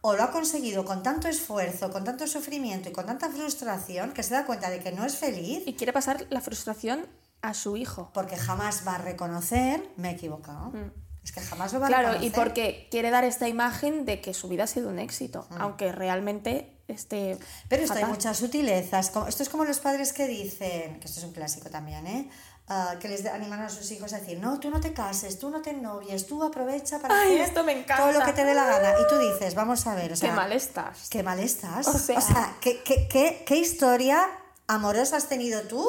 o 0.00 0.14
lo 0.14 0.22
ha 0.22 0.30
conseguido 0.30 0.84
con 0.84 1.02
tanto 1.02 1.26
esfuerzo, 1.28 1.90
con 1.90 2.04
tanto 2.04 2.26
sufrimiento 2.26 2.88
y 2.88 2.92
con 2.92 3.06
tanta 3.06 3.28
frustración 3.30 4.12
que 4.12 4.22
se 4.22 4.34
da 4.34 4.46
cuenta 4.46 4.70
de 4.70 4.78
que 4.80 4.92
no 4.92 5.04
es 5.04 5.16
feliz 5.16 5.62
Y 5.66 5.74
quiere 5.74 5.92
pasar 5.92 6.26
la 6.30 6.40
frustración 6.40 7.06
a 7.40 7.54
su 7.54 7.76
hijo. 7.76 8.10
porque 8.14 8.36
jamás 8.36 8.82
va 8.86 8.94
a 8.94 8.98
reconocer 8.98 9.82
me 9.96 10.10
he 10.10 10.12
equivocado. 10.14 10.72
Es 11.24 11.30
que 11.32 11.40
jamás 11.40 11.72
lo 11.72 11.78
va 11.80 11.86
a 11.86 11.88
Mm. 11.88 11.92
Claro, 11.92 12.08
reconocer. 12.08 12.28
y 12.32 12.34
porque 12.34 12.88
quiere 12.90 13.10
dar 13.10 13.24
esta 13.24 13.48
imagen 13.48 14.04
de 14.04 14.20
que 14.20 14.34
su 14.34 14.48
vida 14.48 14.64
ha 14.64 14.66
sido 14.68 14.88
un 14.88 14.98
éxito, 14.98 15.46
aunque 15.58 15.90
realmente 15.92 16.71
esté. 16.88 17.38
Pero 17.68 17.82
esto 17.82 17.94
hay 17.98 18.04
muchas 18.04 18.36
sutilezas. 18.38 19.12
Esto 19.28 19.42
es 19.42 19.48
como 19.48 19.64
los 19.64 19.78
padres 19.78 20.12
que 20.12 20.26
dicen, 20.26 20.98
que 21.00 21.06
esto 21.06 21.20
es 21.20 21.24
un 21.24 21.32
clásico 21.32 21.70
también, 21.70 22.06
¿eh? 22.06 22.30
Ah, 22.68 22.94
que 23.00 23.08
les 23.08 23.26
animan 23.26 23.60
a 23.60 23.68
sus 23.68 23.90
hijos 23.90 24.12
a 24.12 24.20
decir, 24.20 24.38
no, 24.38 24.60
tú 24.60 24.70
no 24.70 24.80
te 24.80 24.92
cases, 24.92 25.38
tú 25.38 25.50
no 25.50 25.60
te 25.60 25.72
novies, 25.72 26.26
tú 26.26 26.42
aprovecha 26.44 27.00
para 27.00 27.20
Ay, 27.20 27.32
hacer 27.34 27.40
esto 27.48 27.64
me 27.64 27.72
encanta. 27.72 27.96
todo 28.04 28.12
lo 28.20 28.24
que 28.24 28.32
te 28.32 28.44
dé 28.44 28.54
la 28.54 28.64
gana. 28.64 28.94
Y 29.00 29.08
tú 29.08 29.18
dices, 29.18 29.54
vamos 29.54 29.84
a 29.86 29.94
ver, 29.96 30.12
o 30.12 30.16
sea, 30.16 30.30
Qué 30.30 30.34
mal 30.36 30.52
estás. 30.52 31.08
qué 31.10 31.22
mal 31.24 31.40
estás. 31.40 31.88
O 31.88 31.98
sea- 31.98 32.56
¿qué, 32.60 32.82
qué, 32.84 33.08
qué, 33.08 33.42
qué 33.44 33.56
historia 33.56 34.26
amorosa 34.68 35.16
has 35.16 35.28
tenido 35.28 35.62
tú 35.62 35.86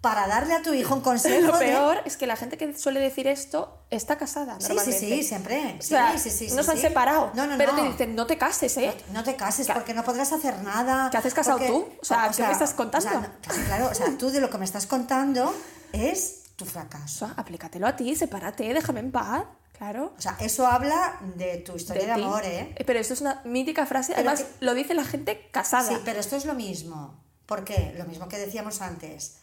para 0.00 0.26
darle 0.26 0.54
a 0.54 0.62
tu 0.62 0.72
hijo 0.74 0.94
un 0.94 1.00
consejo 1.10 1.48
Lo 1.48 1.58
de- 1.58 1.66
peor 1.66 2.02
es 2.04 2.16
que 2.16 2.26
la 2.26 2.36
gente 2.36 2.56
que 2.56 2.76
suele 2.76 3.00
decir 3.00 3.26
esto 3.26 3.84
está 3.90 4.16
casada. 4.16 4.54
Sí, 4.58 4.62
sí, 4.62 4.68
normalmente. 4.74 4.98
sí, 5.16 5.22
siempre. 5.22 5.76
O 5.78 5.82
sea, 5.82 6.18
sí, 6.18 6.30
sí, 6.30 6.48
sí, 6.48 6.54
no 6.54 6.62
sí, 6.62 6.64
se 6.66 6.70
han 6.72 6.76
sí. 6.78 6.82
separado. 6.82 7.30
No, 7.34 7.46
no, 7.46 7.58
pero 7.58 7.72
no. 7.72 7.82
te 7.82 7.88
dicen, 7.88 8.14
no 8.14 8.26
te 8.26 8.38
cases, 8.38 8.76
¿eh? 8.78 8.94
No 9.12 9.22
te 9.24 9.36
cases 9.36 9.66
¿Qué- 9.66 9.72
porque 9.74 9.94
no 9.94 10.02
podrás 10.04 10.32
hacer 10.32 10.58
nada. 10.62 11.10
¿Qué 11.10 11.16
haces 11.16 11.34
casado 11.34 11.58
porque- 11.58 11.72
tú? 11.72 11.88
O 12.00 12.04
sea, 12.04 12.30
¿qué 12.34 12.42
me 12.42 12.52
estás 12.52 12.72
contando? 12.74 13.08
o 13.08 13.10
sea, 13.10 13.20
no, 13.20 13.28
claro, 13.40 13.62
claro, 13.66 13.88
o 13.90 13.94
sea, 13.94 14.06
tú 14.18 14.30
de 14.30 14.40
lo 14.40 14.48
que 14.50 14.58
me 14.58 14.64
estás 14.64 14.86
contando 14.86 15.54
es 15.92 16.42
tu 16.56 16.64
fracaso. 16.64 17.30
aplícatelo 17.36 17.86
a 17.86 17.96
ti, 17.96 18.14
sepárate, 18.16 18.72
déjame 18.74 19.00
en 19.00 19.12
paz. 19.12 19.44
Claro. 19.76 20.12
O 20.18 20.20
sea, 20.20 20.36
eso 20.40 20.66
habla 20.66 21.18
de 21.36 21.56
tu 21.58 21.74
historia 21.74 22.04
de, 22.04 22.12
amor, 22.12 22.42
¿eh? 22.44 22.74
Pero 22.86 22.98
esto 22.98 23.14
es 23.14 23.22
una 23.22 23.40
mítica 23.46 23.86
frase, 23.86 24.12
Pero 24.14 24.28
además 24.28 24.46
lo 24.60 24.74
dice 24.74 24.92
la 24.92 25.04
gente 25.04 25.48
casada. 25.50 25.88
Sí, 25.88 25.96
pero 26.04 26.20
esto 26.20 26.36
es 26.36 26.44
lo 26.44 26.52
mismo. 26.52 27.18
¿Por 27.46 27.64
qué? 27.64 27.94
Lo 27.96 28.04
mismo 28.04 28.28
que 28.28 28.36
decíamos 28.36 28.82
antes. 28.82 29.38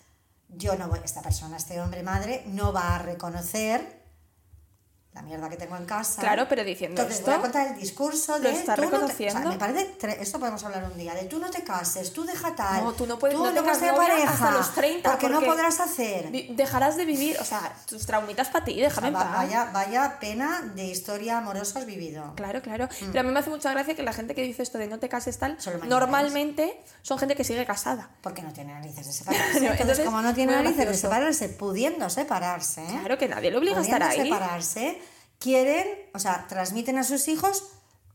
Yo 0.50 0.76
no 0.78 0.88
voy, 0.88 1.00
esta 1.04 1.22
persona, 1.22 1.58
este 1.58 1.82
hombre 1.82 2.04
madre, 2.04 2.44
no 2.48 2.72
va 2.72 2.96
a 2.96 3.00
reconocer 3.00 3.97
la 5.18 5.24
mierda 5.24 5.50
que 5.50 5.58
tengo 5.58 5.76
en 5.76 5.86
casa. 5.86 6.22
Claro, 6.22 6.46
pero 6.48 6.64
diciendo 6.64 7.02
Entonces 7.02 7.20
esto, 7.20 7.32
voy 7.32 7.40
a 7.40 7.42
contar 7.42 7.68
el 7.68 7.76
discurso 7.80 8.40
de 8.40 8.52
lo 8.52 8.58
está 8.58 8.76
tú 8.76 8.82
no 8.84 8.88
te- 8.90 8.94
reconociendo. 8.96 9.40
o 9.40 9.42
sea, 9.42 9.52
me 9.52 9.58
parece 9.58 10.22
esto 10.22 10.40
podemos 10.40 10.64
hablar 10.64 10.84
un 10.84 10.98
día 10.98 11.14
de 11.16 11.24
tú 11.24 11.40
no 11.40 11.50
te 11.50 11.64
cases, 11.64 12.14
tú 12.14 12.24
deja 12.24 12.56
tal. 12.56 12.84
No, 12.84 12.94
tú 12.94 13.08
no 13.08 13.18
puedes- 13.18 13.36
no 13.38 13.46
no 13.46 13.54
tengas 13.54 13.82
de 13.82 13.92
pareja 13.94 14.32
hasta 14.32 14.52
los 14.52 14.74
30, 14.76 15.10
porque, 15.12 15.28
no 15.30 15.36
porque 15.36 15.50
podrás 15.50 15.80
hacer. 15.80 16.30
dejarás 16.32 16.98
de 16.98 17.06
vivir, 17.06 17.38
o 17.40 17.44
sea, 17.46 17.74
tus 17.88 18.06
traumitas 18.06 18.50
para 18.50 18.64
ti, 18.66 18.74
O 18.74 18.76
sea, 18.76 18.84
déjame 18.90 19.08
en 19.08 19.14
paz. 19.16 19.32
vaya, 19.34 19.70
vaya 19.74 20.18
pena 20.20 20.62
de 20.76 20.86
historia 20.86 21.40
amorosa 21.40 21.80
has 21.80 21.86
vivido. 21.86 22.34
Claro, 22.36 22.62
claro. 22.62 22.88
Pero 23.00 23.20
a 23.20 23.24
mí 23.24 23.32
me 23.32 23.40
hace 23.40 23.50
mucha 23.50 23.72
gracia 23.72 23.96
que 23.96 24.04
la 24.04 24.14
gente 24.14 24.36
que 24.36 24.44
dice 24.44 24.62
esto 24.64 24.78
de 24.78 24.88
no 24.88 25.00
te 25.00 25.10
cases 25.10 25.38
tal, 25.40 25.58
normalmente 26.02 26.80
son 27.02 27.18
gente 27.18 27.36
que 27.36 27.44
sigue 27.44 27.66
casada. 27.66 28.10
Porque 28.22 28.42
no 28.42 28.54
tiene 28.54 28.74
narices 28.74 29.08
de 29.08 29.14
separarse. 29.14 29.52
Claro, 29.52 29.66
Entonces, 29.66 29.82
entonces, 29.82 30.06
como 30.06 30.22
no 30.22 30.34
tiene 30.34 30.54
narices 30.54 30.88
de 30.88 30.94
separarse, 30.94 31.50
pudiendo 31.50 32.10
separarse, 32.10 32.84
Claro 32.88 33.18
que 33.18 33.28
nadie 33.28 33.52
le 33.52 33.58
obliga 33.58 33.80
a 33.80 33.82
estar 33.82 34.04
ahí. 34.04 34.24
separarse, 34.24 35.02
quieren, 35.40 35.88
o 36.14 36.20
sea, 36.20 36.46
transmiten 36.48 36.98
a 36.98 37.04
sus 37.04 37.28
hijos 37.28 37.64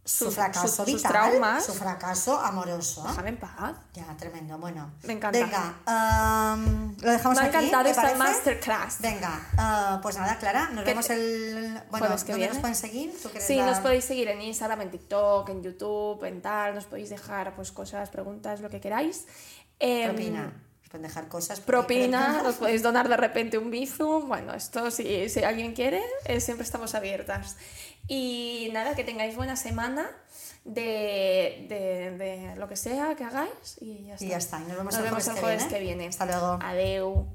su 0.04 0.24
sus- 0.24 0.34
fracaso 0.34 0.66
sus- 0.66 0.76
sus 0.76 0.86
vital, 0.86 1.12
traumas. 1.12 1.64
su 1.64 1.72
fracaso 1.74 2.36
amoroso. 2.40 3.04
Déjame 3.06 3.28
en 3.28 3.36
paz. 3.36 3.74
Ya, 3.92 4.04
tremendo. 4.16 4.58
Bueno, 4.58 4.90
Me 5.04 5.12
encanta. 5.12 5.38
Venga, 5.38 5.74
am, 5.86 6.96
lo 7.00 7.10
dejamos 7.12 7.38
Me 7.38 7.44
ha 7.44 7.46
aquí. 7.48 7.56
encantado 7.58 7.84
¿te 7.84 7.90
esta 7.90 8.02
parece? 8.02 8.18
masterclass. 8.18 8.96
Venga, 9.00 9.48
ah, 9.56 10.00
pues 10.02 10.16
nada, 10.16 10.36
Clara, 10.38 10.70
nos 10.70 10.84
vemos 10.84 11.08
el. 11.10 11.80
Bueno, 11.90 12.06
jueves 12.06 12.24
que 12.24 12.32
¿dónde 12.32 12.48
nos 12.48 12.58
pueden 12.58 12.74
seguir? 12.74 13.12
¿Tú 13.22 13.28
quieres 13.28 13.46
Sí, 13.46 13.56
dar- 13.58 13.68
nos 13.68 13.78
podéis 13.78 14.04
seguir 14.04 14.26
en 14.28 14.40
Instagram, 14.42 14.80
en 14.80 14.90
TikTok, 14.90 15.48
en 15.50 15.62
YouTube, 15.62 16.24
en 16.24 16.42
tal. 16.42 16.74
Nos 16.74 16.86
podéis 16.86 17.08
dejar 17.10 17.54
pues 17.54 17.70
cosas, 17.70 18.10
preguntas, 18.10 18.60
lo 18.60 18.70
que 18.70 18.80
queráis. 18.80 19.26
Em, 19.78 20.08
Propina. 20.14 20.42
Nos 20.46 20.52
pueden 20.92 21.06
dejar 21.08 21.26
cosas. 21.28 21.58
porque 21.60 21.72
Propina, 21.72 22.26
creo 22.28 22.36
que- 22.38 22.46
nos 22.48 22.56
podéis 22.56 22.82
donar 22.82 23.08
de 23.08 23.16
repente 23.16 23.58
un 23.58 23.70
bizum. 23.70 24.28
Bueno, 24.28 24.54
esto 24.54 24.90
si, 24.90 25.28
si 25.28 25.42
alguien 25.42 25.72
quiere, 25.74 26.02
eh, 26.26 26.40
siempre 26.40 26.64
estamos 26.64 26.94
abiertas. 26.94 27.56
Y 28.06 28.68
nada, 28.72 28.94
que 28.94 29.02
tengáis 29.04 29.34
buena 29.34 29.56
semana 29.56 30.10
de, 30.64 31.66
de, 31.68 32.10
de 32.18 32.56
lo 32.56 32.68
que 32.68 32.76
sea 32.76 33.14
que 33.16 33.24
hagáis 33.24 33.78
y 33.80 34.04
ya 34.06 34.14
está. 34.14 34.24
Y 34.24 34.28
ya 34.28 34.36
está. 34.36 34.58
Nos 34.60 34.68
vemos, 34.76 34.84
Nos 34.84 34.94
el 34.96 35.02
vemos 35.02 35.24
jueves, 35.24 35.28
el 35.28 35.34
que, 35.34 35.40
jueves 35.40 35.58
viene. 35.68 35.74
que 35.78 35.84
viene. 35.84 36.08
Hasta 36.08 36.26
luego. 36.26 36.58
Adeu. 36.62 37.26